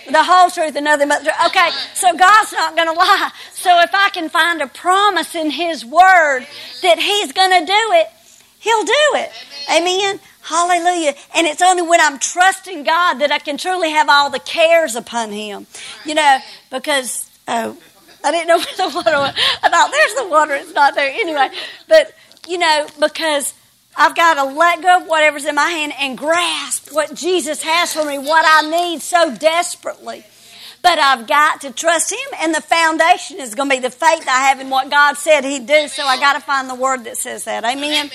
amen. 0.06 0.14
the 0.14 0.24
whole 0.24 0.50
truth 0.50 0.76
and 0.76 0.86
nothing 0.86 1.08
but 1.08 1.20
the 1.20 1.32
truth. 1.32 1.46
Okay, 1.48 1.70
so 1.94 2.16
God's 2.16 2.52
not 2.52 2.76
going 2.76 2.88
to 2.88 2.94
lie. 2.94 3.32
So 3.54 3.80
if 3.82 3.92
I 3.94 4.10
can 4.10 4.30
find 4.30 4.62
a 4.62 4.68
promise 4.68 5.36
in 5.36 5.52
His 5.52 5.86
Word 5.86 6.46
that 6.82 7.00
He's 7.00 7.32
going 7.32 7.52
to 7.52 7.66
do 7.66 7.84
it, 7.94 8.08
He'll 8.60 8.84
do 8.84 9.06
it. 9.16 9.32
Amen. 9.72 10.20
Hallelujah. 10.48 11.14
And 11.36 11.46
it's 11.46 11.62
only 11.62 11.82
when 11.82 12.00
I'm 12.00 12.20
trusting 12.20 12.84
God 12.84 13.16
that 13.16 13.34
I 13.34 13.40
can 13.40 13.58
truly 13.58 13.92
have 13.92 14.08
all 14.08 14.30
the 14.30 14.40
cares 14.40 14.96
upon 14.96 15.32
Him. 15.32 15.68
You 16.06 16.16
know, 16.16 16.38
because, 16.72 17.30
oh, 17.50 17.78
I 18.24 18.32
didn't 18.32 18.48
know 18.48 18.58
where 18.58 18.90
the 18.90 18.96
water 18.96 19.18
was. 19.18 19.36
I 19.62 19.70
thought, 19.70 19.92
there's 19.92 20.14
the 20.16 20.28
water. 20.30 20.54
It's 20.56 20.74
not 20.74 20.96
there. 20.96 21.12
Anyway, 21.12 21.50
but, 21.90 22.14
you 22.48 22.58
know, 22.58 22.88
because 22.98 23.54
I've 23.98 24.16
got 24.16 24.36
to 24.36 24.46
let 24.46 24.82
go 24.82 25.02
of 25.02 25.08
whatever's 25.08 25.44
in 25.44 25.56
my 25.56 25.70
hand 25.70 25.92
and 26.00 26.18
grasp 26.18 26.94
what 26.94 27.14
Jesus 27.14 27.62
has 27.64 27.94
for 27.94 28.06
me, 28.06 28.18
what 28.18 28.46
I 28.48 28.70
need 28.70 29.02
so 29.02 29.36
desperately. 29.36 30.24
But 30.82 31.00
I've 31.00 31.28
got 31.28 31.62
to 31.62 31.72
trust 31.72 32.12
Him, 32.12 32.40
and 32.42 32.54
the 32.54 32.62
foundation 32.62 33.40
is 33.40 33.56
going 33.56 33.70
to 33.70 33.76
be 33.76 33.82
the 33.82 33.90
faith 33.90 34.28
I 34.28 34.48
have 34.48 34.60
in 34.60 34.70
what 34.70 34.90
God 34.90 35.18
said 35.18 35.44
He'd 35.44 35.66
do. 35.66 35.88
So 35.88 36.04
I 36.04 36.20
got 36.20 36.34
to 36.34 36.40
find 36.40 36.70
the 36.70 36.76
word 36.76 37.04
that 37.06 37.18
says 37.18 37.44
that. 37.46 37.64
Amen. 37.64 38.10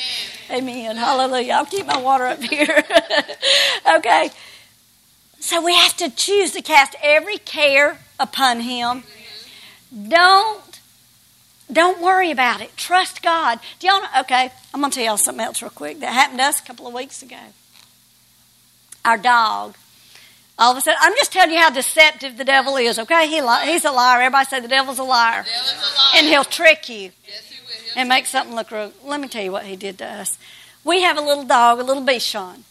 Amen. 0.50 0.68
Amen. 0.68 0.96
Hallelujah. 0.96 1.54
I'll 1.54 1.66
keep 1.66 1.86
my 1.86 1.98
water 1.98 2.26
up 2.26 2.42
here. 2.42 2.84
okay. 3.96 4.30
So 5.40 5.62
we 5.62 5.74
have 5.74 5.96
to 5.96 6.08
choose 6.08 6.52
to 6.52 6.62
cast 6.62 6.94
every 7.02 7.38
care 7.38 7.98
upon 8.20 8.60
Him. 8.60 9.02
Don't 10.08 10.72
don't 11.72 12.02
worry 12.02 12.30
about 12.30 12.60
it. 12.60 12.76
Trust 12.76 13.22
God. 13.22 13.58
Do 13.78 13.86
y'all 13.86 14.00
know? 14.00 14.20
Okay, 14.20 14.52
I'm 14.74 14.80
going 14.80 14.90
to 14.90 14.94
tell 14.94 15.04
y'all 15.04 15.16
something 15.16 15.44
else 15.44 15.62
real 15.62 15.70
quick 15.70 16.00
that 16.00 16.12
happened 16.12 16.38
to 16.40 16.44
us 16.44 16.60
a 16.60 16.64
couple 16.64 16.86
of 16.86 16.92
weeks 16.92 17.22
ago. 17.22 17.38
Our 19.04 19.16
dog 19.16 19.76
all 20.58 20.72
of 20.72 20.78
a 20.78 20.80
sudden, 20.80 20.98
I'm 21.00 21.14
just 21.16 21.32
telling 21.32 21.52
you 21.52 21.58
how 21.58 21.70
deceptive 21.70 22.36
the 22.36 22.44
devil 22.44 22.76
is, 22.76 22.98
okay? 22.98 23.26
He 23.28 23.40
li- 23.40 23.66
he's 23.66 23.84
a 23.84 23.90
liar. 23.90 24.20
Everybody 24.20 24.46
say 24.46 24.60
the 24.60 24.68
devil's 24.68 24.98
a 24.98 25.02
liar. 25.02 25.44
Devil's 25.44 25.72
a 25.72 25.96
liar. 25.96 26.10
And 26.16 26.26
he'll 26.26 26.44
trick 26.44 26.88
you 26.88 27.10
Yes, 27.26 27.50
he 27.50 27.58
will. 27.66 28.00
And 28.00 28.08
make 28.08 28.26
something 28.26 28.54
look 28.54 28.70
real. 28.70 28.92
Let 29.04 29.20
me 29.20 29.28
tell 29.28 29.42
you 29.42 29.52
what 29.52 29.64
he 29.64 29.76
did 29.76 29.98
to 29.98 30.06
us. 30.06 30.38
We 30.84 31.02
have 31.02 31.16
a 31.16 31.22
little 31.22 31.44
dog, 31.44 31.78
a 31.80 31.84
little 31.84 32.02
Bichon. 32.02 32.62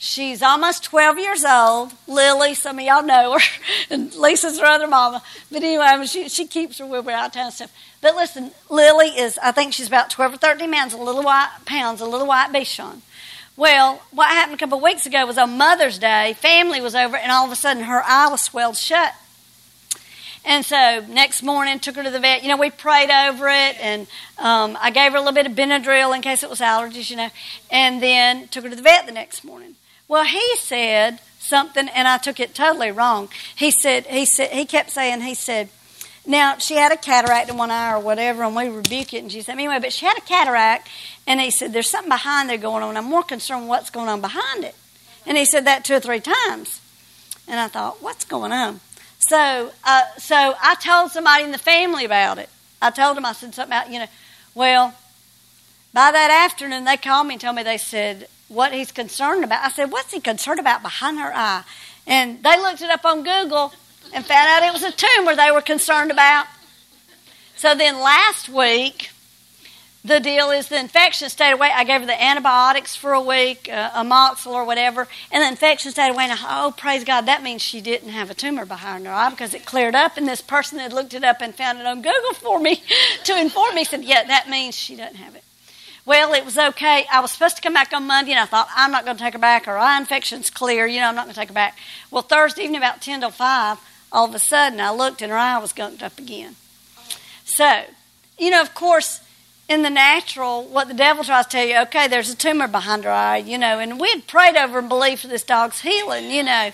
She's 0.00 0.42
almost 0.42 0.84
12 0.84 1.18
years 1.18 1.44
old. 1.44 1.92
Lily, 2.06 2.54
some 2.54 2.78
of 2.78 2.84
y'all 2.84 3.02
know 3.02 3.32
her. 3.32 3.44
and 3.90 4.14
Lisa's 4.14 4.60
her 4.60 4.66
other 4.66 4.86
mama. 4.86 5.22
But 5.50 5.62
anyway, 5.62 6.06
she, 6.06 6.28
she 6.28 6.46
keeps 6.46 6.78
her 6.78 6.86
when 6.86 7.04
we're 7.04 7.12
out 7.12 7.26
of 7.26 7.32
town 7.32 7.46
and 7.46 7.54
stuff. 7.54 7.72
But 8.00 8.14
listen, 8.14 8.52
Lily 8.70 9.08
is, 9.08 9.38
I 9.42 9.50
think 9.50 9.72
she's 9.72 9.88
about 9.88 10.10
12 10.10 10.34
or 10.34 10.36
13 10.36 10.72
pounds, 10.72 10.92
a 10.92 10.98
little 10.98 11.24
white 11.24 11.50
pounds, 11.66 12.00
a 12.00 12.06
little 12.06 12.28
white 12.28 12.52
Bichon. 12.52 13.00
Well, 13.58 14.00
what 14.12 14.28
happened 14.28 14.54
a 14.54 14.56
couple 14.56 14.78
of 14.78 14.84
weeks 14.84 15.04
ago 15.04 15.26
was 15.26 15.36
on 15.36 15.58
Mother's 15.58 15.98
Day, 15.98 16.34
family 16.34 16.80
was 16.80 16.94
over, 16.94 17.16
and 17.16 17.32
all 17.32 17.44
of 17.44 17.50
a 17.50 17.56
sudden 17.56 17.82
her 17.82 18.04
eye 18.06 18.28
was 18.30 18.40
swelled 18.40 18.76
shut. 18.76 19.14
And 20.44 20.64
so 20.64 21.04
next 21.08 21.42
morning, 21.42 21.80
took 21.80 21.96
her 21.96 22.04
to 22.04 22.10
the 22.10 22.20
vet. 22.20 22.44
You 22.44 22.50
know, 22.50 22.56
we 22.56 22.70
prayed 22.70 23.10
over 23.10 23.48
it, 23.48 23.76
and 23.80 24.06
um, 24.38 24.78
I 24.80 24.92
gave 24.92 25.10
her 25.10 25.18
a 25.18 25.20
little 25.20 25.34
bit 25.34 25.46
of 25.46 25.54
Benadryl 25.54 26.14
in 26.14 26.22
case 26.22 26.44
it 26.44 26.48
was 26.48 26.60
allergies, 26.60 27.10
you 27.10 27.16
know, 27.16 27.30
and 27.68 28.00
then 28.00 28.46
took 28.46 28.62
her 28.62 28.70
to 28.70 28.76
the 28.76 28.82
vet 28.82 29.06
the 29.06 29.12
next 29.12 29.42
morning. 29.42 29.74
Well, 30.06 30.22
he 30.22 30.56
said 30.58 31.18
something, 31.40 31.88
and 31.88 32.06
I 32.06 32.18
took 32.18 32.38
it 32.38 32.54
totally 32.54 32.92
wrong. 32.92 33.28
He 33.56 33.72
said, 33.72 34.06
he 34.06 34.24
said, 34.24 34.50
he 34.52 34.66
kept 34.66 34.90
saying, 34.90 35.22
he 35.22 35.34
said, 35.34 35.68
now 36.28 36.58
she 36.58 36.74
had 36.74 36.92
a 36.92 36.96
cataract 36.96 37.48
in 37.48 37.56
one 37.56 37.70
eye 37.70 37.94
or 37.94 38.00
whatever, 38.00 38.42
and 38.44 38.54
we 38.54 38.68
rebuked 38.68 39.14
it, 39.14 39.22
and 39.22 39.32
she 39.32 39.40
said, 39.40 39.52
anyway, 39.52 39.78
but 39.80 39.94
she 39.94 40.04
had 40.04 40.18
a 40.18 40.20
cataract, 40.20 40.86
and 41.26 41.40
he 41.40 41.50
said, 41.50 41.72
There's 41.72 41.88
something 41.88 42.10
behind 42.10 42.50
there 42.50 42.58
going 42.58 42.82
on. 42.82 42.96
I'm 42.96 43.06
more 43.06 43.22
concerned 43.22 43.66
what's 43.66 43.88
going 43.88 44.08
on 44.08 44.20
behind 44.20 44.62
it. 44.62 44.74
And 45.26 45.36
he 45.38 45.46
said 45.46 45.64
that 45.64 45.84
two 45.84 45.94
or 45.94 46.00
three 46.00 46.20
times. 46.20 46.80
And 47.48 47.58
I 47.58 47.68
thought, 47.68 48.02
What's 48.02 48.26
going 48.26 48.52
on? 48.52 48.80
So, 49.18 49.72
uh, 49.84 50.02
so 50.18 50.54
I 50.62 50.74
told 50.76 51.12
somebody 51.12 51.44
in 51.44 51.50
the 51.50 51.58
family 51.58 52.04
about 52.04 52.38
it. 52.38 52.50
I 52.80 52.90
told 52.90 53.16
them, 53.16 53.24
I 53.24 53.32
said 53.32 53.54
something 53.54 53.76
about, 53.76 53.90
you 53.90 53.98
know, 53.98 54.06
well, 54.54 54.94
by 55.92 56.12
that 56.12 56.30
afternoon, 56.30 56.84
they 56.84 56.96
called 56.96 57.26
me 57.26 57.34
and 57.34 57.40
told 57.40 57.56
me, 57.56 57.62
they 57.62 57.78
said, 57.78 58.28
what 58.48 58.72
he's 58.72 58.92
concerned 58.92 59.44
about. 59.44 59.64
I 59.64 59.70
said, 59.70 59.90
What's 59.90 60.12
he 60.12 60.20
concerned 60.20 60.60
about 60.60 60.82
behind 60.82 61.18
her 61.18 61.32
eye? 61.34 61.64
And 62.06 62.42
they 62.42 62.58
looked 62.58 62.82
it 62.82 62.90
up 62.90 63.04
on 63.04 63.22
Google 63.22 63.72
and 64.12 64.24
found 64.24 64.48
out 64.48 64.62
it 64.62 64.72
was 64.72 64.82
a 64.82 64.92
tumor 64.92 65.36
they 65.36 65.50
were 65.50 65.60
concerned 65.60 66.10
about. 66.10 66.46
So 67.56 67.74
then 67.74 68.00
last 68.00 68.48
week, 68.48 69.10
the 70.04 70.20
deal 70.20 70.50
is 70.50 70.68
the 70.68 70.78
infection 70.78 71.28
stayed 71.28 71.52
away. 71.52 71.70
I 71.74 71.84
gave 71.84 72.00
her 72.00 72.06
the 72.06 72.22
antibiotics 72.22 72.94
for 72.94 73.12
a 73.12 73.20
week, 73.20 73.68
uh, 73.70 73.90
amoxil 73.90 74.52
or 74.52 74.64
whatever, 74.64 75.08
and 75.32 75.42
the 75.42 75.48
infection 75.48 75.90
stayed 75.90 76.10
away. 76.10 76.24
And 76.24 76.32
I, 76.32 76.64
oh, 76.64 76.70
praise 76.70 77.04
God, 77.04 77.26
that 77.26 77.42
means 77.42 77.60
she 77.62 77.80
didn't 77.80 78.10
have 78.10 78.30
a 78.30 78.34
tumor 78.34 78.64
behind 78.64 79.06
her 79.06 79.12
eye 79.12 79.30
because 79.30 79.54
it 79.54 79.66
cleared 79.66 79.94
up. 79.94 80.16
And 80.16 80.26
this 80.26 80.40
person 80.40 80.78
had 80.78 80.92
looked 80.92 81.14
it 81.14 81.24
up 81.24 81.38
and 81.40 81.54
found 81.54 81.78
it 81.78 81.86
on 81.86 82.00
Google 82.00 82.34
for 82.34 82.60
me 82.60 82.82
to 83.24 83.38
inform 83.38 83.74
me 83.74 83.84
said, 83.84 84.04
yeah, 84.04 84.24
that 84.24 84.48
means 84.48 84.76
she 84.76 84.96
doesn't 84.96 85.16
have 85.16 85.34
it. 85.34 85.42
Well, 86.06 86.32
it 86.32 86.44
was 86.44 86.56
okay. 86.56 87.04
I 87.12 87.20
was 87.20 87.32
supposed 87.32 87.56
to 87.56 87.62
come 87.62 87.74
back 87.74 87.92
on 87.92 88.06
Monday, 88.06 88.30
and 88.30 88.40
I 88.40 88.46
thought, 88.46 88.68
I'm 88.74 88.90
not 88.90 89.04
going 89.04 89.18
to 89.18 89.22
take 89.22 89.34
her 89.34 89.38
back. 89.38 89.66
Her 89.66 89.76
eye 89.76 89.98
infection's 89.98 90.48
clear. 90.48 90.86
You 90.86 91.00
know, 91.00 91.08
I'm 91.08 91.14
not 91.14 91.26
going 91.26 91.34
to 91.34 91.40
take 91.40 91.48
her 91.48 91.54
back. 91.54 91.76
Well, 92.10 92.22
Thursday 92.22 92.62
evening, 92.62 92.78
about 92.78 93.02
10 93.02 93.20
till 93.20 93.30
5, 93.30 93.78
all 94.12 94.26
of 94.26 94.34
a 94.34 94.38
sudden, 94.38 94.80
I 94.80 94.90
looked, 94.90 95.22
and 95.22 95.30
her 95.30 95.38
eye 95.38 95.58
was 95.58 95.72
gunked 95.72 96.02
up 96.02 96.18
again. 96.18 96.56
So, 97.44 97.84
you 98.38 98.50
know, 98.50 98.60
of 98.60 98.74
course, 98.74 99.20
in 99.68 99.82
the 99.82 99.90
natural, 99.90 100.64
what 100.64 100.88
the 100.88 100.94
devil 100.94 101.24
tries 101.24 101.46
to 101.46 101.50
tell 101.50 101.66
you, 101.66 101.78
okay, 101.82 102.08
there's 102.08 102.30
a 102.30 102.36
tumor 102.36 102.68
behind 102.68 103.04
her 103.04 103.10
eye, 103.10 103.38
you 103.38 103.58
know, 103.58 103.78
and 103.78 104.00
we 104.00 104.10
had 104.10 104.26
prayed 104.26 104.56
over 104.56 104.78
and 104.78 104.88
believed 104.88 105.20
for 105.20 105.28
this 105.28 105.42
dog's 105.42 105.82
healing, 105.82 106.30
you 106.30 106.42
know. 106.42 106.70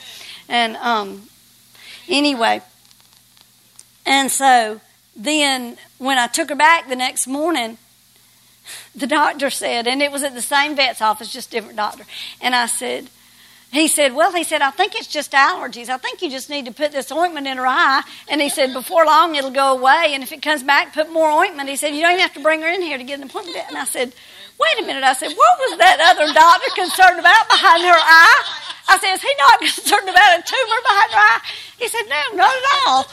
And 0.49 0.77
um, 0.77 1.25
anyway, 2.09 2.63
and 4.07 4.31
so 4.31 4.81
then 5.17 5.77
when 5.99 6.19
I 6.19 6.29
took 6.29 6.51
her 6.51 6.55
back 6.55 6.89
the 6.89 6.97
next 6.97 7.27
morning, 7.27 7.79
the 8.95 9.07
doctor 9.07 9.51
said, 9.51 9.87
and 9.87 10.01
it 10.01 10.13
was 10.13 10.23
at 10.23 10.35
the 10.35 10.43
same 10.43 10.77
vet's 10.77 11.03
office, 11.03 11.33
just 11.33 11.51
different 11.51 11.77
doctor, 11.77 12.05
and 12.41 12.55
I 12.55 12.67
said, 12.67 13.09
he 13.75 13.89
said, 13.89 14.15
Well, 14.15 14.33
he 14.33 14.45
said, 14.45 14.63
I 14.63 14.71
think 14.71 14.95
it's 14.95 15.07
just 15.07 15.33
allergies. 15.33 15.89
I 15.89 15.97
think 15.97 16.23
you 16.23 16.31
just 16.31 16.51
need 16.51 16.67
to 16.67 16.73
put 16.73 16.93
this 16.93 17.11
ointment 17.11 17.47
in 17.47 17.57
her 17.57 17.67
eye. 17.67 18.03
And 18.29 18.41
he 18.41 18.49
said, 18.49 18.73
Before 18.73 19.05
long, 19.05 19.35
it'll 19.35 19.51
go 19.51 19.77
away. 19.77 20.11
And 20.13 20.23
if 20.23 20.33
it 20.33 20.43
comes 20.43 20.63
back, 20.63 20.95
put 20.95 21.11
more 21.11 21.31
ointment. 21.31 21.69
He 21.69 21.77
said, 21.77 21.95
You 21.95 22.03
don't 22.03 22.13
even 22.13 22.23
have 22.23 22.35
to 22.35 22.43
bring 22.43 22.61
her 22.63 22.69
in 22.69 22.83
here 22.83 22.99
to 22.99 23.05
get 23.05 23.19
an 23.19 23.27
appointment. 23.27 23.65
And 23.69 23.77
I 23.77 23.85
said, 23.85 24.13
Wait 24.61 24.83
a 24.83 24.87
minute. 24.87 25.03
I 25.03 25.15
said, 25.15 25.33
What 25.33 25.59
was 25.59 25.79
that 25.79 25.99
other 25.99 26.33
doctor 26.33 26.71
concerned 26.75 27.19
about 27.19 27.49
behind 27.49 27.83
her 27.83 27.99
eye? 27.99 28.43
I 28.89 28.99
said, 28.99 29.15
Is 29.15 29.23
he 29.23 29.35
not 29.39 29.59
concerned 29.67 30.09
about 30.09 30.39
a 30.39 30.43
tumor 30.43 30.81
behind 30.87 31.11
her 31.13 31.19
eye? 31.19 31.41
He 31.79 31.89
said, 31.89 32.05
No, 32.07 32.23
not 32.37 32.55
at 32.55 32.67
all. 32.87 33.07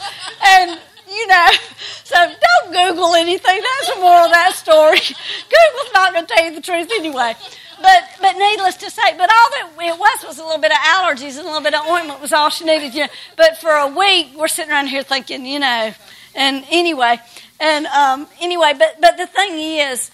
And 0.46 0.80
you 1.12 1.26
know, 1.26 1.48
so 2.04 2.16
don't 2.16 2.72
Google 2.72 3.14
anything. 3.14 3.60
That's 3.60 3.94
the 3.94 4.00
moral 4.00 4.26
of 4.26 4.32
that 4.32 4.54
story. 4.54 4.98
Google's 5.54 5.92
not 5.94 6.12
going 6.12 6.26
to 6.26 6.34
tell 6.34 6.44
you 6.44 6.54
the 6.54 6.60
truth 6.60 6.90
anyway. 6.94 7.34
but 7.82 8.04
but 8.20 8.32
needless 8.36 8.76
to 8.76 8.90
say, 8.90 9.12
but 9.16 9.30
all 9.30 9.50
that 9.50 9.70
it 9.78 9.98
was 9.98 10.24
was 10.26 10.38
a 10.38 10.44
little 10.44 10.60
bit 10.60 10.70
of 10.70 10.78
allergies 10.78 11.36
and 11.38 11.40
a 11.40 11.50
little 11.50 11.60
bit 11.60 11.74
of 11.74 11.86
ointment 11.86 12.20
was 12.20 12.32
all 12.32 12.48
she 12.48 12.64
needed. 12.64 12.94
You 12.94 13.02
know, 13.02 13.12
but 13.36 13.58
for 13.58 13.70
a 13.70 13.88
week 13.88 14.32
we're 14.36 14.48
sitting 14.48 14.70
around 14.72 14.86
here 14.86 15.02
thinking, 15.02 15.44
you 15.44 15.58
know, 15.58 15.92
and 16.34 16.64
anyway, 16.70 17.18
and 17.60 17.86
um, 17.86 18.26
anyway, 18.40 18.72
but 18.78 19.00
but 19.00 19.16
the 19.16 19.26
thing 19.26 19.58
is, 19.58 20.10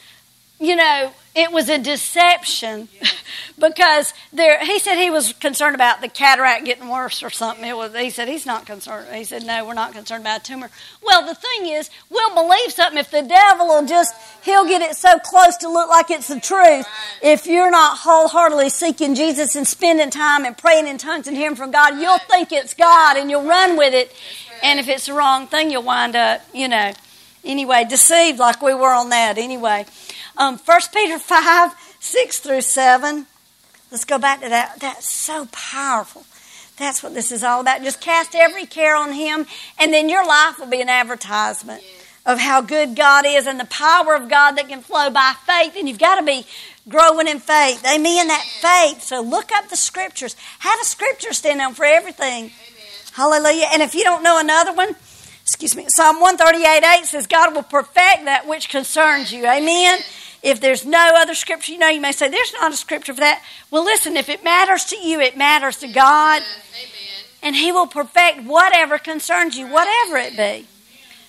you 0.58 0.76
know, 0.76 1.12
it 1.38 1.52
was 1.52 1.68
a 1.68 1.78
deception 1.78 2.88
because 3.60 4.12
there 4.32 4.58
he 4.58 4.80
said 4.80 4.96
he 4.96 5.08
was 5.08 5.32
concerned 5.34 5.76
about 5.76 6.00
the 6.00 6.08
cataract 6.08 6.64
getting 6.64 6.88
worse 6.88 7.22
or 7.22 7.30
something. 7.30 7.64
It 7.64 7.76
was 7.76 7.94
he 7.94 8.10
said 8.10 8.26
he's 8.26 8.44
not 8.44 8.66
concerned. 8.66 9.14
He 9.14 9.22
said 9.22 9.44
no 9.44 9.64
we're 9.64 9.74
not 9.74 9.92
concerned 9.92 10.22
about 10.22 10.40
a 10.40 10.42
tumor. 10.42 10.68
Well 11.00 11.24
the 11.24 11.36
thing 11.36 11.68
is 11.68 11.90
we'll 12.10 12.34
believe 12.34 12.72
something 12.72 12.98
if 12.98 13.12
the 13.12 13.22
devil 13.22 13.68
will 13.68 13.86
just 13.86 14.16
he'll 14.42 14.64
get 14.64 14.82
it 14.82 14.96
so 14.96 15.16
close 15.20 15.56
to 15.58 15.68
look 15.68 15.88
like 15.88 16.10
it's 16.10 16.26
the 16.26 16.40
truth. 16.40 16.86
If 17.22 17.46
you're 17.46 17.70
not 17.70 17.98
wholeheartedly 17.98 18.70
seeking 18.70 19.14
jesus 19.14 19.54
and 19.54 19.66
spending 19.66 20.10
time 20.10 20.44
and 20.44 20.58
praying 20.58 20.88
in 20.88 20.98
tongues 20.98 21.28
and 21.28 21.36
hearing 21.36 21.54
from 21.54 21.70
god 21.70 22.00
you'll 22.00 22.18
think 22.18 22.50
it's 22.50 22.74
god 22.74 23.16
and 23.16 23.30
you'll 23.30 23.46
run 23.46 23.76
with 23.76 23.94
it. 23.94 24.12
And 24.60 24.80
if 24.80 24.88
it's 24.88 25.06
the 25.06 25.12
wrong 25.12 25.46
thing 25.46 25.70
you'll 25.70 25.84
wind 25.84 26.16
up 26.16 26.42
you 26.52 26.66
know 26.66 26.92
anyway 27.44 27.84
deceived 27.88 28.38
like 28.38 28.60
we 28.62 28.74
were 28.74 28.92
on 28.92 29.08
that 29.10 29.38
anyway 29.38 29.84
um, 30.38 30.56
1 30.56 30.80
Peter 30.94 31.18
5, 31.18 31.96
6 31.98 32.38
through 32.38 32.60
7. 32.60 33.26
Let's 33.90 34.04
go 34.04 34.18
back 34.18 34.40
to 34.42 34.48
that. 34.48 34.78
That's 34.78 35.10
so 35.10 35.48
powerful. 35.50 36.24
That's 36.76 37.02
what 37.02 37.12
this 37.12 37.32
is 37.32 37.42
all 37.42 37.60
about. 37.60 37.82
Just 37.82 38.00
cast 38.00 38.36
every 38.36 38.64
care 38.64 38.94
on 38.94 39.12
Him, 39.12 39.46
and 39.78 39.92
then 39.92 40.08
your 40.08 40.24
life 40.24 40.60
will 40.60 40.68
be 40.68 40.80
an 40.80 40.88
advertisement 40.88 41.82
of 42.24 42.38
how 42.38 42.60
good 42.60 42.94
God 42.94 43.24
is 43.26 43.46
and 43.48 43.58
the 43.58 43.64
power 43.64 44.14
of 44.14 44.28
God 44.28 44.52
that 44.52 44.68
can 44.68 44.80
flow 44.80 45.10
by 45.10 45.34
faith. 45.44 45.74
And 45.76 45.88
you've 45.88 45.98
got 45.98 46.20
to 46.20 46.24
be 46.24 46.46
growing 46.88 47.26
in 47.26 47.40
faith. 47.40 47.84
Amen. 47.84 48.28
That 48.28 48.44
faith. 48.60 49.02
So 49.02 49.20
look 49.20 49.50
up 49.50 49.70
the 49.70 49.76
scriptures. 49.76 50.36
Have 50.60 50.78
a 50.80 50.84
scripture 50.84 51.32
stand 51.32 51.60
on 51.60 51.74
for 51.74 51.84
everything. 51.84 52.44
Amen. 52.44 52.52
Hallelujah. 53.12 53.66
And 53.72 53.82
if 53.82 53.94
you 53.96 54.04
don't 54.04 54.22
know 54.22 54.38
another 54.38 54.72
one, 54.72 54.94
excuse 55.48 55.74
me, 55.74 55.86
Psalm 55.88 56.20
138 56.20 57.00
8 57.00 57.04
says, 57.06 57.26
God 57.26 57.54
will 57.54 57.62
perfect 57.62 58.26
that 58.26 58.46
which 58.46 58.68
concerns 58.68 59.32
you. 59.32 59.46
Amen. 59.46 59.98
If 60.42 60.60
there's 60.60 60.84
no 60.84 61.12
other 61.16 61.34
scripture, 61.34 61.72
you 61.72 61.78
know, 61.78 61.88
you 61.88 62.02
may 62.02 62.12
say, 62.12 62.28
there's 62.28 62.52
not 62.52 62.70
a 62.70 62.76
scripture 62.76 63.14
for 63.14 63.20
that. 63.20 63.42
Well, 63.70 63.82
listen, 63.82 64.18
if 64.18 64.28
it 64.28 64.44
matters 64.44 64.84
to 64.86 64.96
you, 64.98 65.20
it 65.20 65.38
matters 65.38 65.78
to 65.78 65.88
God. 65.88 66.42
Amen. 66.42 67.24
And 67.42 67.56
He 67.56 67.72
will 67.72 67.86
perfect 67.86 68.42
whatever 68.42 68.98
concerns 68.98 69.56
you, 69.56 69.66
whatever 69.66 70.18
it 70.18 70.36
be. 70.36 70.66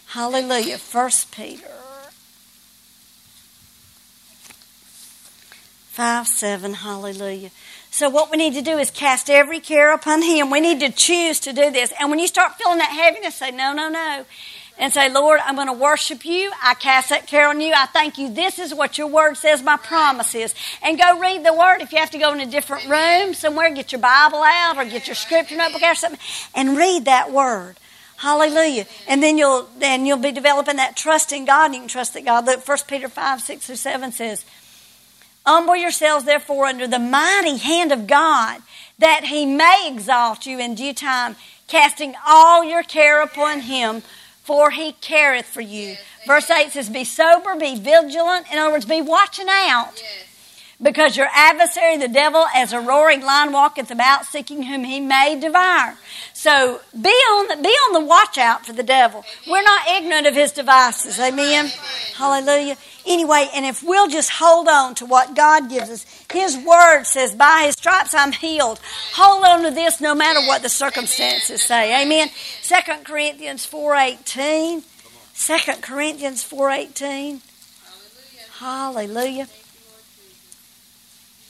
Hallelujah. 0.08 0.80
First 0.80 1.32
Peter 1.32 1.72
5 5.92 6.28
7. 6.28 6.74
Hallelujah. 6.74 7.52
So, 8.00 8.10
what 8.10 8.32
we 8.32 8.38
need 8.38 8.54
to 8.54 8.62
do 8.62 8.78
is 8.78 8.92
cast 8.92 9.30
every 9.30 9.60
care 9.60 9.94
upon 9.94 10.22
Him. 10.22 10.50
We 10.50 10.62
need 10.62 10.80
to 10.80 10.90
choose 10.90 11.42
to 11.42 11.52
do 11.52 11.70
this. 11.70 11.92
And 12.00 12.10
when 12.10 12.18
you 12.18 12.28
start 12.28 12.56
feeling 12.56 12.78
that 12.78 12.92
heaviness, 12.92 13.36
say, 13.36 13.52
No, 13.52 13.74
no, 13.74 13.90
no 13.90 14.26
and 14.78 14.94
say, 14.94 15.12
Lord, 15.12 15.42
I'm 15.44 15.56
going 15.56 15.68
to 15.68 15.74
worship 15.74 16.24
you. 16.24 16.52
I 16.64 16.74
cast 16.74 17.10
that 17.10 17.28
care 17.28 17.50
on 17.50 17.60
you. 17.60 17.74
I 17.76 17.88
thank 17.88 18.18
you. 18.18 18.34
This 18.34 18.58
is 18.58 18.74
what 18.74 18.98
your 18.98 19.08
word 19.08 19.36
says, 19.36 19.62
my 19.62 19.76
promise 19.76 20.34
is. 20.34 20.56
And 20.82 20.98
go 20.98 21.20
read 21.20 21.46
the 21.46 21.54
word. 21.54 21.82
If 21.82 21.92
you 21.92 21.98
have 21.98 22.12
to 22.12 22.18
go 22.18 22.32
in 22.32 22.40
a 22.40 22.46
different 22.46 22.88
room 22.88 23.34
somewhere, 23.34 23.70
get 23.74 23.92
your 23.92 24.00
Bible 24.00 24.42
out 24.42 24.78
or 24.78 24.86
get 24.86 25.06
your 25.06 25.16
scripture 25.16 25.58
notebook 25.58 25.84
out 25.84 25.92
or 25.92 25.96
something 25.96 26.22
and 26.56 26.78
read 26.78 27.04
that 27.04 27.30
word. 27.34 27.76
Hallelujah. 28.16 28.86
And 29.08 29.22
then 29.22 29.38
you'll 29.38 29.68
then 29.78 30.06
you'll 30.06 30.18
be 30.18 30.32
developing 30.32 30.78
that 30.78 30.96
trust 30.96 31.34
in 31.34 31.46
God. 31.46 31.66
And 31.66 31.76
you 31.76 31.80
can 31.82 31.90
trust 31.90 32.14
that 32.14 32.24
God. 32.24 32.46
Look, 32.46 32.66
1 32.66 32.78
Peter 32.88 33.10
5, 33.10 33.42
6 33.42 33.70
or 33.70 33.76
7 33.76 34.12
says, 34.12 34.46
Humble 35.46 35.76
yourselves 35.76 36.26
therefore 36.26 36.66
under 36.66 36.88
the 36.88 37.00
mighty 37.00 37.58
hand 37.58 37.92
of 37.92 38.08
God, 38.08 38.62
that 39.00 39.26
he 39.26 39.46
may 39.46 39.90
exalt 39.92 40.46
you 40.46 40.60
in 40.60 40.76
due 40.76 40.94
time, 40.94 41.36
casting 41.68 42.14
all 42.28 42.64
your 42.64 42.84
care 42.84 43.22
upon 43.22 43.62
him 43.62 44.04
for 44.50 44.72
he 44.72 44.94
careth 44.94 45.46
for 45.46 45.62
you. 45.62 45.96
Verse 46.26 46.50
8 46.50 46.72
says, 46.72 46.90
Be 46.90 47.04
sober, 47.04 47.56
be 47.56 47.76
vigilant. 47.76 48.52
In 48.52 48.58
other 48.58 48.72
words, 48.72 48.86
be 48.86 49.00
watching 49.00 49.46
out. 49.48 50.04
Because 50.82 51.16
your 51.16 51.28
adversary, 51.36 51.98
the 51.98 52.08
devil, 52.08 52.46
as 52.56 52.74
a 52.74 52.80
roaring 52.80 53.22
lion, 53.22 53.52
walketh 53.52 53.92
about, 53.92 54.26
seeking 54.26 54.64
whom 54.64 54.86
he 54.86 55.00
may 55.00 55.40
devour. 55.40 55.98
So 56.34 56.82
be 57.00 57.10
on 57.10 57.48
the, 57.50 57.62
be 57.62 57.70
on 57.70 57.94
the 57.94 58.08
watch 58.08 58.40
out 58.40 58.66
for 58.66 58.74
the 58.74 58.82
devil. 58.82 59.24
We're 59.46 59.62
not 59.62 59.88
ignorant 59.88 60.26
of 60.26 60.34
his 60.34 60.52
devices. 60.52 61.20
Amen. 61.20 61.70
Hallelujah. 62.16 62.78
Anyway, 63.10 63.50
and 63.56 63.66
if 63.66 63.82
we'll 63.82 64.08
just 64.08 64.30
hold 64.30 64.68
on 64.68 64.94
to 64.94 65.04
what 65.04 65.36
God 65.36 65.68
gives 65.68 65.90
us, 65.90 66.06
His 66.32 66.56
Word 66.56 67.06
says, 67.06 67.34
by 67.34 67.64
His 67.66 67.74
stripes 67.74 68.14
I'm 68.14 68.32
healed. 68.32 68.80
Hold 69.16 69.44
on 69.44 69.64
to 69.64 69.72
this 69.72 70.00
no 70.00 70.14
matter 70.14 70.40
what 70.42 70.62
the 70.62 70.70
circumstances 70.70 71.64
say. 71.64 72.04
Amen. 72.04 72.30
2 72.62 72.76
Corinthians 73.04 73.66
4.18. 73.66 74.84
2 75.36 75.82
Corinthians 75.82 76.44
4.18. 76.48 77.42
Hallelujah. 78.60 79.48
Hallelujah. 79.48 79.48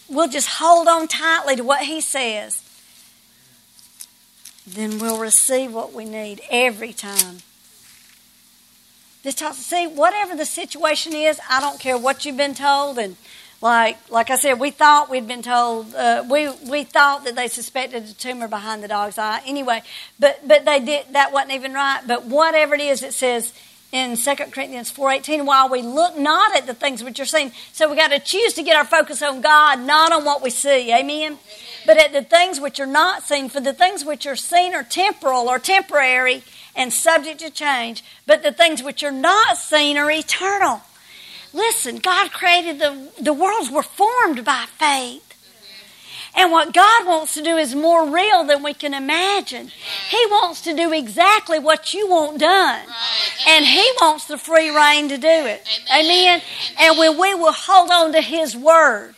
We'll 0.07 0.29
just 0.29 0.47
hold 0.59 0.87
on 0.87 1.09
tightly 1.09 1.57
to 1.57 1.63
what 1.65 1.83
He 1.83 1.99
says. 1.99 2.63
Then 4.65 4.99
we'll 4.99 5.19
receive 5.19 5.73
what 5.73 5.91
we 5.91 6.05
need 6.05 6.39
every 6.49 6.93
time. 6.93 7.39
Just 9.23 9.39
talk, 9.39 9.53
see, 9.53 9.85
whatever 9.85 10.35
the 10.35 10.45
situation 10.45 11.13
is, 11.13 11.39
I 11.49 11.59
don't 11.59 11.79
care 11.79 11.97
what 11.97 12.25
you've 12.25 12.37
been 12.37 12.53
told. 12.53 12.97
And 12.97 13.17
like, 13.61 13.97
like 14.09 14.29
I 14.29 14.37
said, 14.37 14.59
we 14.59 14.71
thought 14.71 15.09
we'd 15.09 15.27
been 15.27 15.41
told, 15.41 15.93
uh, 15.93 16.23
we, 16.29 16.49
we 16.69 16.85
thought 16.85 17.25
that 17.25 17.35
they 17.35 17.49
suspected 17.49 18.03
a 18.03 18.13
tumor 18.13 18.47
behind 18.47 18.81
the 18.81 18.87
dog's 18.87 19.17
eye. 19.17 19.41
Anyway, 19.45 19.83
but, 20.19 20.47
but 20.47 20.63
they 20.63 20.79
did, 20.79 21.07
that 21.11 21.33
wasn't 21.33 21.51
even 21.51 21.73
right. 21.73 22.01
But 22.07 22.25
whatever 22.25 22.75
it 22.75 22.81
is, 22.81 23.03
it 23.03 23.13
says 23.13 23.53
in 23.91 24.15
2 24.15 24.35
Corinthians 24.51 24.89
4.18, 24.89 25.45
while 25.45 25.67
we 25.67 25.81
look 25.81 26.17
not 26.17 26.55
at 26.55 26.65
the 26.65 26.73
things 26.73 27.03
which 27.03 27.19
are 27.19 27.25
seen. 27.25 27.51
So 27.73 27.89
we 27.89 27.97
got 27.97 28.11
to 28.11 28.19
choose 28.19 28.53
to 28.53 28.63
get 28.63 28.77
our 28.77 28.85
focus 28.85 29.21
on 29.21 29.41
God, 29.41 29.81
not 29.81 30.13
on 30.13 30.23
what 30.23 30.41
we 30.41 30.49
see. 30.49 30.93
Amen? 30.93 31.39
But 31.85 31.97
at 31.97 32.13
the 32.13 32.21
things 32.21 32.61
which 32.61 32.79
are 32.79 32.85
not 32.85 33.23
seen, 33.23 33.49
for 33.49 33.59
the 33.59 33.73
things 33.73 34.05
which 34.05 34.25
are 34.25 34.35
seen 34.37 34.73
are 34.73 34.83
temporal 34.83 35.49
or 35.49 35.59
temporary 35.59 36.43
and 36.79 36.93
subject 36.93 37.41
to 37.41 37.51
change, 37.51 38.03
but 38.25 38.41
the 38.41 38.53
things 38.53 38.81
which 38.81 39.03
are 39.03 39.11
not 39.11 39.57
seen 39.57 39.97
are 39.97 40.09
eternal. 40.09 40.81
Listen, 41.53 41.97
God 41.97 42.31
created 42.31 42.79
the, 42.79 43.11
the 43.21 43.33
worlds 43.33 43.69
were 43.69 43.83
formed 43.83 44.45
by 44.45 44.65
faith. 44.77 45.25
And 46.35 46.51
what 46.51 46.73
God 46.73 47.05
wants 47.05 47.33
to 47.33 47.41
do 47.41 47.57
is 47.57 47.75
more 47.75 48.09
real 48.09 48.45
than 48.45 48.63
we 48.63 48.73
can 48.73 48.93
imagine. 48.93 49.71
He 50.09 50.25
wants 50.27 50.61
to 50.61 50.75
do 50.75 50.93
exactly 50.93 51.59
what 51.59 51.93
you 51.93 52.07
want 52.07 52.39
done. 52.39 52.85
And 53.47 53.65
He 53.65 53.91
wants 53.99 54.25
the 54.25 54.37
free 54.37 54.73
reign 54.73 55.09
to 55.09 55.17
do 55.17 55.27
it. 55.27 55.67
Amen. 55.93 56.41
And 56.79 56.97
when 56.97 57.19
we 57.19 57.33
will 57.33 57.51
hold 57.51 57.89
on 57.89 58.13
to 58.13 58.21
His 58.21 58.55
word, 58.55 59.15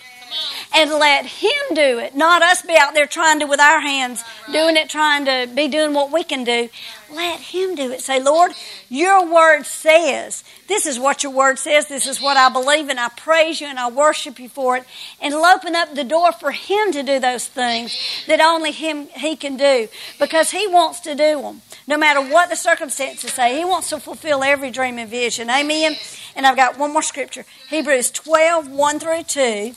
and 0.73 0.91
let 0.91 1.25
Him 1.25 1.73
do 1.73 1.99
it, 1.99 2.15
not 2.15 2.41
us 2.41 2.61
be 2.61 2.75
out 2.77 2.93
there 2.93 3.05
trying 3.05 3.39
to 3.39 3.45
with 3.45 3.59
our 3.59 3.79
hands, 3.81 4.23
doing 4.51 4.77
it, 4.77 4.89
trying 4.89 5.25
to 5.25 5.49
be 5.53 5.67
doing 5.67 5.93
what 5.93 6.11
we 6.11 6.23
can 6.23 6.43
do. 6.43 6.69
Let 7.11 7.39
Him 7.39 7.75
do 7.75 7.91
it. 7.91 8.01
Say, 8.01 8.21
Lord, 8.21 8.53
your 8.89 9.25
word 9.25 9.63
says, 9.65 10.43
this 10.67 10.85
is 10.85 10.97
what 10.97 11.23
your 11.23 11.33
word 11.33 11.59
says, 11.59 11.87
this 11.87 12.07
is 12.07 12.21
what 12.21 12.37
I 12.37 12.49
believe, 12.49 12.87
and 12.87 12.99
I 12.99 13.09
praise 13.09 13.59
you 13.59 13.67
and 13.67 13.77
I 13.77 13.89
worship 13.89 14.39
you 14.39 14.47
for 14.47 14.77
it. 14.77 14.85
And 15.21 15.33
it'll 15.33 15.45
open 15.45 15.75
up 15.75 15.93
the 15.93 16.05
door 16.05 16.31
for 16.31 16.51
Him 16.51 16.91
to 16.93 17.03
do 17.03 17.19
those 17.19 17.47
things 17.47 17.97
that 18.27 18.39
only 18.39 18.71
Him 18.71 19.07
He 19.07 19.35
can 19.35 19.57
do 19.57 19.89
because 20.19 20.51
He 20.51 20.67
wants 20.67 21.01
to 21.01 21.15
do 21.15 21.41
them. 21.41 21.61
No 21.87 21.97
matter 21.97 22.21
what 22.21 22.49
the 22.49 22.55
circumstances 22.55 23.33
say, 23.33 23.57
He 23.57 23.65
wants 23.65 23.89
to 23.89 23.99
fulfill 23.99 24.43
every 24.43 24.71
dream 24.71 24.97
and 24.97 25.09
vision. 25.09 25.49
Amen. 25.49 25.97
And 26.35 26.47
I've 26.47 26.55
got 26.55 26.77
one 26.77 26.93
more 26.93 27.01
scripture 27.01 27.45
Hebrews 27.69 28.11
12, 28.11 28.69
1 28.71 28.99
through 28.99 29.23
2. 29.23 29.73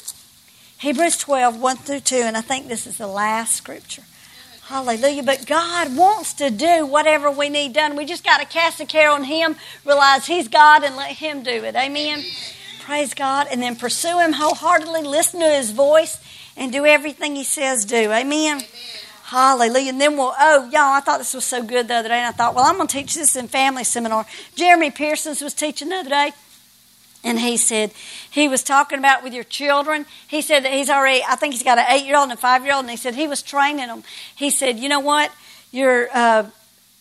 Hebrews 0.85 1.17
12, 1.17 1.63
1 1.63 1.77
through 1.79 2.01
2, 2.01 2.15
and 2.17 2.37
I 2.37 2.43
think 2.43 2.69
this 2.69 2.87
is 2.87 2.99
the 2.99 3.07
last 3.07 3.55
scripture. 3.55 4.03
Hallelujah. 4.65 5.23
But 5.23 5.47
God 5.47 5.97
wants 5.97 6.35
to 6.35 6.51
do 6.51 6.85
whatever 6.85 7.31
we 7.31 7.49
need 7.49 7.73
done. 7.73 7.97
We 7.97 8.05
just 8.05 8.23
got 8.23 8.41
to 8.41 8.47
cast 8.47 8.81
a 8.81 8.85
care 8.85 9.11
on 9.11 9.25
Him, 9.25 9.57
realize 9.87 10.27
He's 10.27 10.47
God, 10.47 10.85
and 10.85 10.95
let 10.95 11.13
Him 11.13 11.43
do 11.43 11.51
it. 11.51 11.75
Amen. 11.75 12.23
Praise 12.83 13.15
God. 13.15 13.47
And 13.51 13.63
then 13.63 13.77
pursue 13.77 14.19
Him 14.19 14.35
wholeheartedly, 14.35 15.05
listen 15.05 15.41
to 15.41 15.49
His 15.49 15.71
voice, 15.71 16.23
and 16.55 16.71
do 16.71 16.85
everything 16.85 17.35
He 17.35 17.45
says 17.45 17.87
do. 17.87 18.13
Amen. 18.13 18.59
Amen. 18.59 18.69
Hallelujah. 19.23 19.89
And 19.89 20.01
then 20.03 20.19
we'll, 20.19 20.35
oh, 20.39 20.69
y'all, 20.71 20.93
I 20.93 21.01
thought 21.01 21.17
this 21.17 21.33
was 21.33 21.47
so 21.47 21.63
good 21.63 21.89
the 21.89 21.95
other 21.95 22.11
day. 22.11 22.19
And 22.19 22.27
I 22.27 22.33
thought, 22.33 22.55
well, 22.55 22.67
I'm 22.67 22.77
going 22.77 22.89
to 22.89 22.95
teach 22.95 23.15
this 23.15 23.37
in 23.37 23.49
family 23.49 23.85
seminar. 23.85 24.27
Jeremy 24.55 24.91
Pearsons 24.91 25.41
was 25.41 25.55
teaching 25.55 25.89
the 25.89 25.97
other 25.97 26.11
day. 26.11 26.33
And 27.25 27.41
he 27.41 27.57
said, 27.57 27.93
he 28.31 28.49
was 28.49 28.63
talking 28.63 28.99
about 28.99 29.25
with 29.25 29.33
your 29.33 29.45
children. 29.45 30.05
He 30.29 30.43
said 30.43 30.65
that 30.65 30.73
he's 30.73 30.91
already, 30.91 31.23
I 31.27 31.37
think 31.37 31.55
he's 31.55 31.63
got 31.63 31.79
an 31.79 31.87
eight 31.89 32.05
year 32.05 32.17
old 32.17 32.25
and 32.31 32.39
a 32.39 32.41
five 32.41 32.65
year 32.65 32.75
old, 32.75 32.85
and 32.85 32.91
he 32.91 32.99
said 32.99 33.15
he 33.15 33.27
was 33.27 33.43
training 33.43 33.87
them. 33.87 34.05
He 34.37 34.51
said, 34.51 34.79
you 34.79 34.91
know 34.91 35.01
what? 35.01 35.33
You're, 35.73 36.09
uh, 36.13 36.51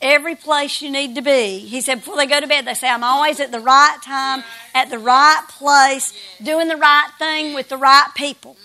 every 0.01 0.35
place 0.35 0.81
you 0.81 0.89
need 0.89 1.15
to 1.15 1.21
be. 1.21 1.59
He 1.59 1.81
said, 1.81 1.95
before 1.95 2.15
they 2.15 2.25
go 2.25 2.39
to 2.39 2.47
bed, 2.47 2.65
they 2.65 2.73
say, 2.73 2.89
I'm 2.89 3.03
always 3.03 3.39
at 3.39 3.51
the 3.51 3.59
right 3.59 3.97
time, 4.03 4.43
at 4.73 4.89
the 4.89 4.99
right 4.99 5.43
place, 5.49 6.13
doing 6.41 6.67
the 6.67 6.77
right 6.77 7.09
thing 7.19 7.53
with 7.53 7.69
the 7.69 7.77
right 7.77 8.07
people. 8.15 8.55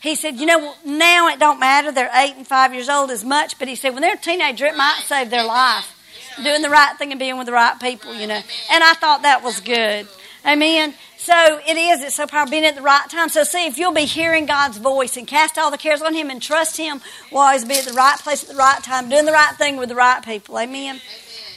He 0.00 0.14
said, 0.14 0.36
you 0.36 0.46
know, 0.46 0.74
now 0.84 1.28
it 1.28 1.38
don't 1.38 1.60
matter. 1.60 1.92
They're 1.92 2.10
eight 2.14 2.34
and 2.36 2.46
five 2.46 2.72
years 2.72 2.88
old 2.88 3.10
as 3.10 3.24
much, 3.24 3.58
but 3.58 3.68
he 3.68 3.76
said 3.76 3.90
when 3.90 4.00
they're 4.00 4.14
a 4.14 4.18
teenager, 4.18 4.66
it 4.66 4.76
might 4.76 5.02
save 5.04 5.30
their 5.30 5.44
life. 5.44 5.96
Doing 6.42 6.62
the 6.62 6.70
right 6.70 6.96
thing 6.96 7.10
and 7.10 7.18
being 7.18 7.36
with 7.36 7.46
the 7.46 7.52
right 7.52 7.78
people, 7.78 8.14
you 8.14 8.26
know. 8.26 8.40
And 8.70 8.84
I 8.84 8.94
thought 8.94 9.22
that 9.22 9.42
was 9.42 9.60
good. 9.60 10.08
Amen. 10.46 10.94
So 11.18 11.60
it 11.66 11.76
is. 11.76 12.02
It's 12.02 12.16
so 12.16 12.26
powerful 12.26 12.50
being 12.50 12.64
at 12.64 12.74
the 12.74 12.82
right 12.82 13.08
time. 13.10 13.28
So 13.28 13.44
see, 13.44 13.66
if 13.66 13.76
you'll 13.76 13.92
be 13.92 14.06
hearing 14.06 14.46
God's 14.46 14.78
voice 14.78 15.16
and 15.16 15.26
cast 15.26 15.58
all 15.58 15.70
the 15.70 15.78
cares 15.78 16.00
on 16.00 16.14
Him 16.14 16.30
and 16.30 16.40
trust 16.40 16.76
Him, 16.76 17.00
we'll 17.30 17.42
always 17.42 17.64
be 17.64 17.74
at 17.74 17.84
the 17.84 17.92
right 17.92 18.18
place 18.18 18.42
at 18.42 18.48
the 18.48 18.56
right 18.56 18.82
time, 18.82 19.08
doing 19.08 19.26
the 19.26 19.32
right 19.32 19.54
thing 19.56 19.76
with 19.76 19.90
the 19.90 19.94
right 19.94 20.24
people. 20.24 20.58
Amen. 20.58 20.96
Amen. 20.96 21.00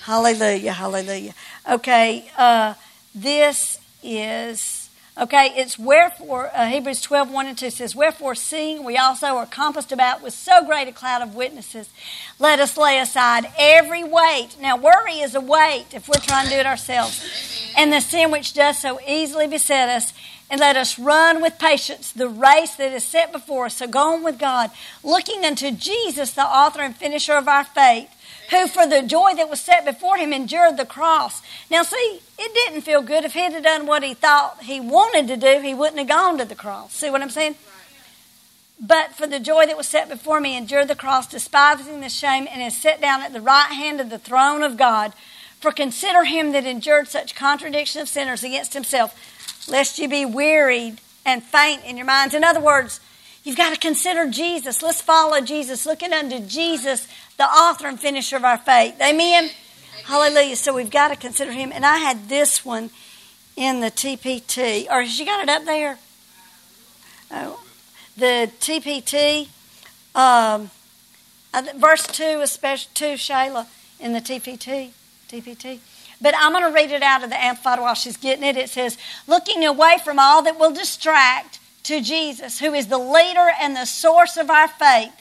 Hallelujah. 0.01 0.73
Hallelujah. 0.73 1.33
Okay. 1.69 2.29
Uh, 2.37 2.73
this 3.15 3.79
is 4.03 4.82
Okay, 5.15 5.53
it's 5.55 5.77
wherefore, 5.77 6.49
uh, 6.55 6.65
Hebrews 6.65 6.99
12, 7.01 7.29
1 7.29 7.45
and 7.45 7.55
2 7.55 7.69
says, 7.69 7.95
Wherefore, 7.95 8.33
seeing 8.33 8.83
we 8.83 8.97
also 8.97 9.27
are 9.27 9.45
compassed 9.45 9.91
about 9.91 10.23
with 10.23 10.33
so 10.33 10.65
great 10.65 10.87
a 10.87 10.91
cloud 10.91 11.21
of 11.21 11.35
witnesses, 11.35 11.87
let 12.39 12.59
us 12.59 12.77
lay 12.77 12.97
aside 12.97 13.45
every 13.55 14.03
weight. 14.03 14.55
Now, 14.59 14.75
worry 14.75 15.19
is 15.19 15.35
a 15.35 15.41
weight 15.41 15.85
if 15.93 16.07
we're 16.07 16.19
trying 16.19 16.45
to 16.45 16.53
do 16.53 16.57
it 16.57 16.65
ourselves. 16.65 17.71
And 17.77 17.93
the 17.93 18.01
sin 18.01 18.31
which 18.31 18.55
does 18.55 18.79
so 18.79 18.99
easily 19.07 19.45
beset 19.45 19.87
us, 19.87 20.13
and 20.49 20.59
let 20.59 20.75
us 20.75 20.97
run 20.97 21.43
with 21.43 21.59
patience 21.59 22.11
the 22.11 22.27
race 22.27 22.73
that 22.75 22.91
is 22.91 23.03
set 23.03 23.31
before 23.31 23.67
us. 23.67 23.77
So 23.77 23.87
go 23.87 24.15
on 24.15 24.23
with 24.23 24.39
God, 24.39 24.71
looking 25.03 25.45
unto 25.45 25.69
Jesus, 25.69 26.31
the 26.31 26.41
author 26.41 26.81
and 26.81 26.95
finisher 26.95 27.33
of 27.33 27.47
our 27.47 27.63
faith 27.63 28.09
who 28.49 28.67
for 28.67 28.85
the 28.85 29.01
joy 29.01 29.33
that 29.35 29.49
was 29.49 29.59
set 29.59 29.85
before 29.85 30.17
him 30.17 30.33
endured 30.33 30.77
the 30.77 30.85
cross. 30.85 31.41
Now, 31.69 31.83
see, 31.83 32.21
it 32.37 32.53
didn't 32.53 32.81
feel 32.81 33.01
good. 33.01 33.25
If 33.25 33.33
he'd 33.33 33.53
have 33.53 33.63
done 33.63 33.85
what 33.85 34.03
he 34.03 34.13
thought 34.13 34.63
he 34.63 34.79
wanted 34.79 35.27
to 35.27 35.37
do, 35.37 35.61
he 35.61 35.73
wouldn't 35.73 35.99
have 35.99 36.07
gone 36.07 36.37
to 36.37 36.45
the 36.45 36.55
cross. 36.55 36.93
See 36.93 37.09
what 37.09 37.21
I'm 37.21 37.29
saying? 37.29 37.55
But 38.79 39.13
for 39.13 39.27
the 39.27 39.39
joy 39.39 39.65
that 39.65 39.77
was 39.77 39.87
set 39.87 40.09
before 40.09 40.41
me, 40.41 40.57
endured 40.57 40.89
the 40.89 40.95
cross, 40.95 41.27
despising 41.27 42.01
the 42.01 42.09
shame, 42.09 42.47
and 42.51 42.61
is 42.61 42.75
set 42.75 42.99
down 42.99 43.21
at 43.21 43.31
the 43.31 43.41
right 43.41 43.71
hand 43.71 44.01
of 44.01 44.09
the 44.09 44.19
throne 44.19 44.61
of 44.61 44.77
God. 44.77 45.13
For 45.59 45.71
consider 45.71 46.25
him 46.25 46.51
that 46.51 46.65
endured 46.65 47.07
such 47.07 47.35
contradiction 47.35 48.01
of 48.01 48.09
sinners 48.09 48.43
against 48.43 48.73
himself, 48.73 49.69
lest 49.69 49.97
you 49.97 50.09
be 50.09 50.25
wearied 50.25 50.99
and 51.25 51.41
faint 51.41 51.85
in 51.85 51.95
your 51.95 52.05
minds. 52.05 52.33
In 52.33 52.43
other 52.43 52.59
words, 52.59 52.99
You've 53.43 53.57
got 53.57 53.73
to 53.73 53.79
consider 53.79 54.29
Jesus. 54.29 54.81
Let's 54.81 55.01
follow 55.01 55.41
Jesus, 55.41 55.85
looking 55.85 56.13
unto 56.13 56.39
Jesus, 56.39 57.07
the 57.37 57.43
author 57.43 57.87
and 57.87 57.99
finisher 57.99 58.35
of 58.37 58.43
our 58.43 58.57
faith. 58.57 58.95
Amen? 58.95 59.45
Amen. 59.45 59.51
Hallelujah. 60.05 60.55
So 60.55 60.73
we've 60.73 60.91
got 60.91 61.09
to 61.09 61.15
consider 61.15 61.51
him. 61.51 61.71
And 61.73 61.85
I 61.85 61.97
had 61.97 62.29
this 62.29 62.65
one 62.65 62.89
in 63.55 63.79
the 63.79 63.91
TPT. 63.91 64.87
Or 64.89 65.01
has 65.01 65.19
you 65.19 65.25
got 65.25 65.41
it 65.41 65.49
up 65.49 65.65
there? 65.65 65.97
Oh, 67.31 67.59
the 68.17 68.51
TPT. 68.59 69.47
Um, 70.15 70.69
verse 71.75 72.05
2, 72.07 72.39
especially 72.41 72.91
2, 72.93 73.05
Shayla, 73.13 73.67
in 73.99 74.13
the 74.13 74.21
TPT. 74.21 74.91
TPT. 75.29 75.79
But 76.21 76.35
I'm 76.37 76.51
going 76.51 76.63
to 76.63 76.71
read 76.71 76.91
it 76.91 77.03
out 77.03 77.23
of 77.23 77.29
the 77.29 77.41
Amplified 77.41 77.79
while 77.79 77.95
she's 77.95 78.17
getting 78.17 78.43
it. 78.43 78.55
It 78.55 78.69
says, 78.69 78.97
Looking 79.27 79.65
away 79.65 79.97
from 80.03 80.19
all 80.19 80.41
that 80.43 80.59
will 80.59 80.73
distract 80.73 81.59
to 81.83 82.01
Jesus, 82.01 82.59
who 82.59 82.73
is 82.73 82.87
the 82.87 82.97
leader 82.97 83.51
and 83.59 83.75
the 83.75 83.85
source 83.85 84.37
of 84.37 84.49
our 84.49 84.67
faith, 84.67 85.13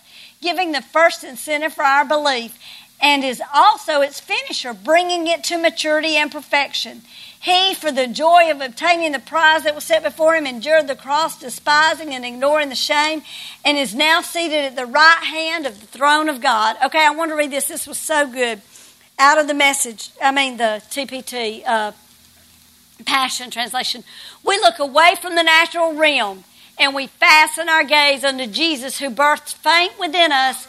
giving 0.42 0.72
the 0.72 0.82
first 0.82 1.24
incentive 1.24 1.72
for 1.72 1.84
our 1.84 2.04
belief, 2.04 2.58
and 3.00 3.24
is 3.24 3.42
also 3.52 4.00
its 4.00 4.20
finisher, 4.20 4.72
bringing 4.72 5.26
it 5.26 5.42
to 5.44 5.58
maturity 5.58 6.16
and 6.16 6.30
perfection. 6.30 7.02
He, 7.40 7.74
for 7.74 7.90
the 7.90 8.06
joy 8.06 8.50
of 8.52 8.60
obtaining 8.60 9.10
the 9.10 9.18
prize 9.18 9.64
that 9.64 9.74
was 9.74 9.82
set 9.82 10.04
before 10.04 10.36
him, 10.36 10.46
endured 10.46 10.86
the 10.86 10.94
cross, 10.94 11.40
despising 11.40 12.14
and 12.14 12.24
ignoring 12.24 12.68
the 12.68 12.76
shame, 12.76 13.22
and 13.64 13.76
is 13.76 13.94
now 13.94 14.20
seated 14.20 14.64
at 14.64 14.76
the 14.76 14.86
right 14.86 15.24
hand 15.24 15.66
of 15.66 15.80
the 15.80 15.86
throne 15.86 16.28
of 16.28 16.40
God. 16.40 16.76
Okay, 16.84 17.04
I 17.04 17.10
want 17.10 17.32
to 17.32 17.34
read 17.34 17.50
this. 17.50 17.66
This 17.66 17.88
was 17.88 17.98
so 17.98 18.30
good. 18.30 18.62
Out 19.18 19.38
of 19.38 19.48
the 19.48 19.54
message, 19.54 20.10
I 20.22 20.30
mean, 20.30 20.56
the 20.56 20.82
TPT, 20.88 21.64
uh, 21.66 21.92
Passion 23.04 23.50
Translation. 23.50 24.04
We 24.44 24.58
look 24.58 24.78
away 24.78 25.14
from 25.20 25.34
the 25.34 25.42
natural 25.42 25.94
realm 25.94 26.44
and 26.78 26.94
we 26.94 27.06
fasten 27.06 27.68
our 27.68 27.84
gaze 27.84 28.24
unto 28.24 28.46
Jesus, 28.46 28.98
who 28.98 29.10
births 29.10 29.52
faith 29.52 29.98
within 29.98 30.32
us 30.32 30.66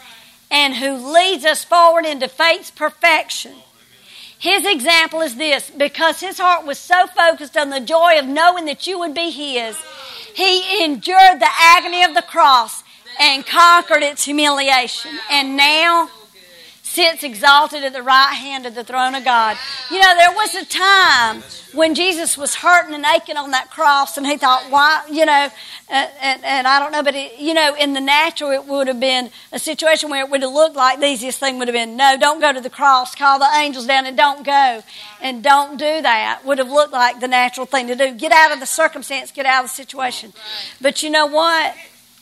and 0.50 0.76
who 0.76 0.94
leads 1.12 1.44
us 1.44 1.64
forward 1.64 2.04
into 2.04 2.28
faith's 2.28 2.70
perfection. 2.70 3.52
His 4.38 4.66
example 4.66 5.20
is 5.20 5.36
this 5.36 5.70
because 5.70 6.20
his 6.20 6.38
heart 6.38 6.66
was 6.66 6.78
so 6.78 7.06
focused 7.06 7.56
on 7.56 7.70
the 7.70 7.80
joy 7.80 8.18
of 8.18 8.26
knowing 8.26 8.66
that 8.66 8.86
you 8.86 8.98
would 8.98 9.14
be 9.14 9.30
his, 9.30 9.76
he 10.34 10.84
endured 10.84 11.40
the 11.40 11.48
agony 11.58 12.02
of 12.02 12.14
the 12.14 12.22
cross 12.22 12.82
and 13.18 13.46
conquered 13.46 14.02
its 14.02 14.24
humiliation. 14.24 15.12
And 15.30 15.56
now, 15.56 16.10
sits 16.94 17.24
exalted 17.24 17.82
at 17.82 17.92
the 17.92 18.02
right 18.02 18.32
hand 18.32 18.66
of 18.66 18.74
the 18.74 18.84
throne 18.84 19.14
of 19.14 19.24
God. 19.24 19.58
You 19.90 19.98
know, 19.98 20.14
there 20.16 20.30
was 20.30 20.54
a 20.54 20.64
time 20.64 21.42
when 21.72 21.94
Jesus 21.96 22.38
was 22.38 22.54
hurting 22.54 22.94
and 22.94 23.04
aching 23.04 23.36
on 23.36 23.50
that 23.50 23.70
cross, 23.70 24.16
and 24.16 24.24
he 24.24 24.36
thought, 24.36 24.70
why, 24.70 25.04
you 25.10 25.26
know, 25.26 25.48
and, 25.90 26.10
and, 26.20 26.44
and 26.44 26.66
I 26.68 26.78
don't 26.78 26.92
know, 26.92 27.02
but, 27.02 27.16
it, 27.16 27.38
you 27.38 27.52
know, 27.52 27.74
in 27.74 27.94
the 27.94 28.00
natural, 28.00 28.52
it 28.52 28.64
would 28.66 28.86
have 28.86 29.00
been 29.00 29.30
a 29.52 29.58
situation 29.58 30.08
where 30.08 30.24
it 30.24 30.30
would 30.30 30.42
have 30.42 30.52
looked 30.52 30.76
like 30.76 31.00
the 31.00 31.06
easiest 31.06 31.40
thing 31.40 31.58
would 31.58 31.66
have 31.66 31.74
been, 31.74 31.96
no, 31.96 32.16
don't 32.18 32.40
go 32.40 32.52
to 32.52 32.60
the 32.60 32.70
cross, 32.70 33.14
call 33.14 33.40
the 33.40 33.50
angels 33.56 33.86
down 33.86 34.06
and 34.06 34.16
don't 34.16 34.44
go, 34.46 34.82
and 35.20 35.42
don't 35.42 35.76
do 35.76 36.00
that, 36.02 36.42
would 36.44 36.58
have 36.58 36.70
looked 36.70 36.92
like 36.92 37.18
the 37.18 37.28
natural 37.28 37.66
thing 37.66 37.88
to 37.88 37.96
do. 37.96 38.14
Get 38.14 38.30
out 38.30 38.52
of 38.52 38.60
the 38.60 38.66
circumstance, 38.66 39.32
get 39.32 39.46
out 39.46 39.64
of 39.64 39.70
the 39.70 39.74
situation. 39.74 40.32
But 40.80 41.02
you 41.02 41.10
know 41.10 41.26
what? 41.26 41.74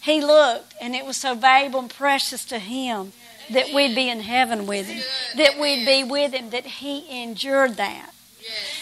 He 0.03 0.21
looked, 0.21 0.75
and 0.81 0.95
it 0.97 1.05
was 1.05 1.17
so 1.17 1.35
valuable 1.35 1.79
and 1.79 1.91
precious 1.91 2.45
to 2.47 2.59
him 2.59 3.13
that 3.53 3.73
we'd 3.75 3.95
be 3.95 4.09
in 4.09 4.21
heaven 4.21 4.67
with 4.67 4.87
him, 4.87 5.03
that 5.37 5.59
we'd 5.61 5.87
be 5.87 6.05
with 6.05 6.33
him, 6.33 6.51
that 6.51 6.67
he 6.67 7.23
endured 7.23 7.77
that. 7.77 8.13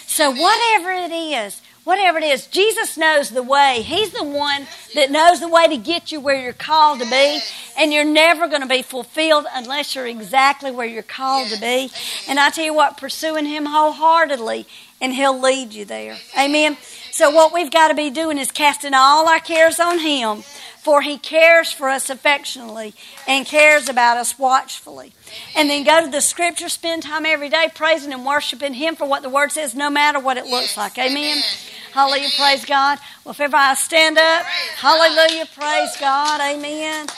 So, 0.06 0.30
whatever 0.30 0.90
it 0.90 1.12
is, 1.12 1.60
whatever 1.84 2.18
it 2.18 2.24
is, 2.24 2.46
Jesus 2.46 2.96
knows 2.96 3.30
the 3.30 3.42
way. 3.42 3.82
He's 3.82 4.10
the 4.10 4.24
one 4.24 4.66
that 4.94 5.10
knows 5.10 5.40
the 5.40 5.48
way 5.48 5.68
to 5.68 5.76
get 5.76 6.12
you 6.12 6.20
where 6.20 6.40
you're 6.40 6.52
called 6.52 7.00
to 7.00 7.08
be, 7.08 7.40
and 7.78 7.92
you're 7.92 8.04
never 8.04 8.48
going 8.48 8.62
to 8.62 8.68
be 8.68 8.82
fulfilled 8.82 9.46
unless 9.52 9.94
you're 9.94 10.06
exactly 10.06 10.70
where 10.70 10.86
you're 10.86 11.02
called 11.02 11.48
to 11.48 11.60
be. 11.60 11.90
And 12.28 12.38
I 12.38 12.50
tell 12.50 12.64
you 12.64 12.74
what, 12.74 12.96
pursuing 12.96 13.46
Him 13.46 13.66
wholeheartedly, 13.66 14.66
and 15.00 15.12
He'll 15.14 15.38
lead 15.38 15.72
you 15.72 15.84
there. 15.84 16.16
Amen. 16.38 16.76
So, 17.12 17.30
what 17.30 17.52
we've 17.52 17.70
got 17.70 17.88
to 17.88 17.94
be 17.94 18.10
doing 18.10 18.38
is 18.38 18.50
casting 18.50 18.94
all 18.94 19.28
our 19.28 19.40
cares 19.40 19.78
on 19.78 19.98
Him 19.98 20.42
for 20.82 21.02
he 21.02 21.18
cares 21.18 21.70
for 21.70 21.88
us 21.88 22.08
affectionately 22.08 22.94
and 23.28 23.46
cares 23.46 23.88
about 23.88 24.16
us 24.16 24.38
watchfully. 24.38 25.12
And 25.54 25.68
then 25.68 25.84
go 25.84 26.04
to 26.04 26.10
the 26.10 26.22
scripture, 26.22 26.68
spend 26.68 27.02
time 27.02 27.26
every 27.26 27.50
day 27.50 27.68
praising 27.74 28.12
and 28.12 28.24
worshiping 28.24 28.74
him 28.74 28.96
for 28.96 29.06
what 29.06 29.22
the 29.22 29.28
word 29.28 29.52
says, 29.52 29.74
no 29.74 29.90
matter 29.90 30.18
what 30.18 30.36
it 30.36 30.46
looks 30.46 30.76
like. 30.76 30.98
Amen. 30.98 31.42
Hallelujah, 31.92 32.30
praise 32.38 32.64
God. 32.64 32.98
Well, 33.24 33.32
if 33.32 33.40
everybody 33.40 33.70
I 33.70 33.74
stand 33.74 34.16
up, 34.16 34.44
hallelujah, 34.76 35.46
praise 35.54 35.96
God, 36.00 36.40
amen. 36.40 37.08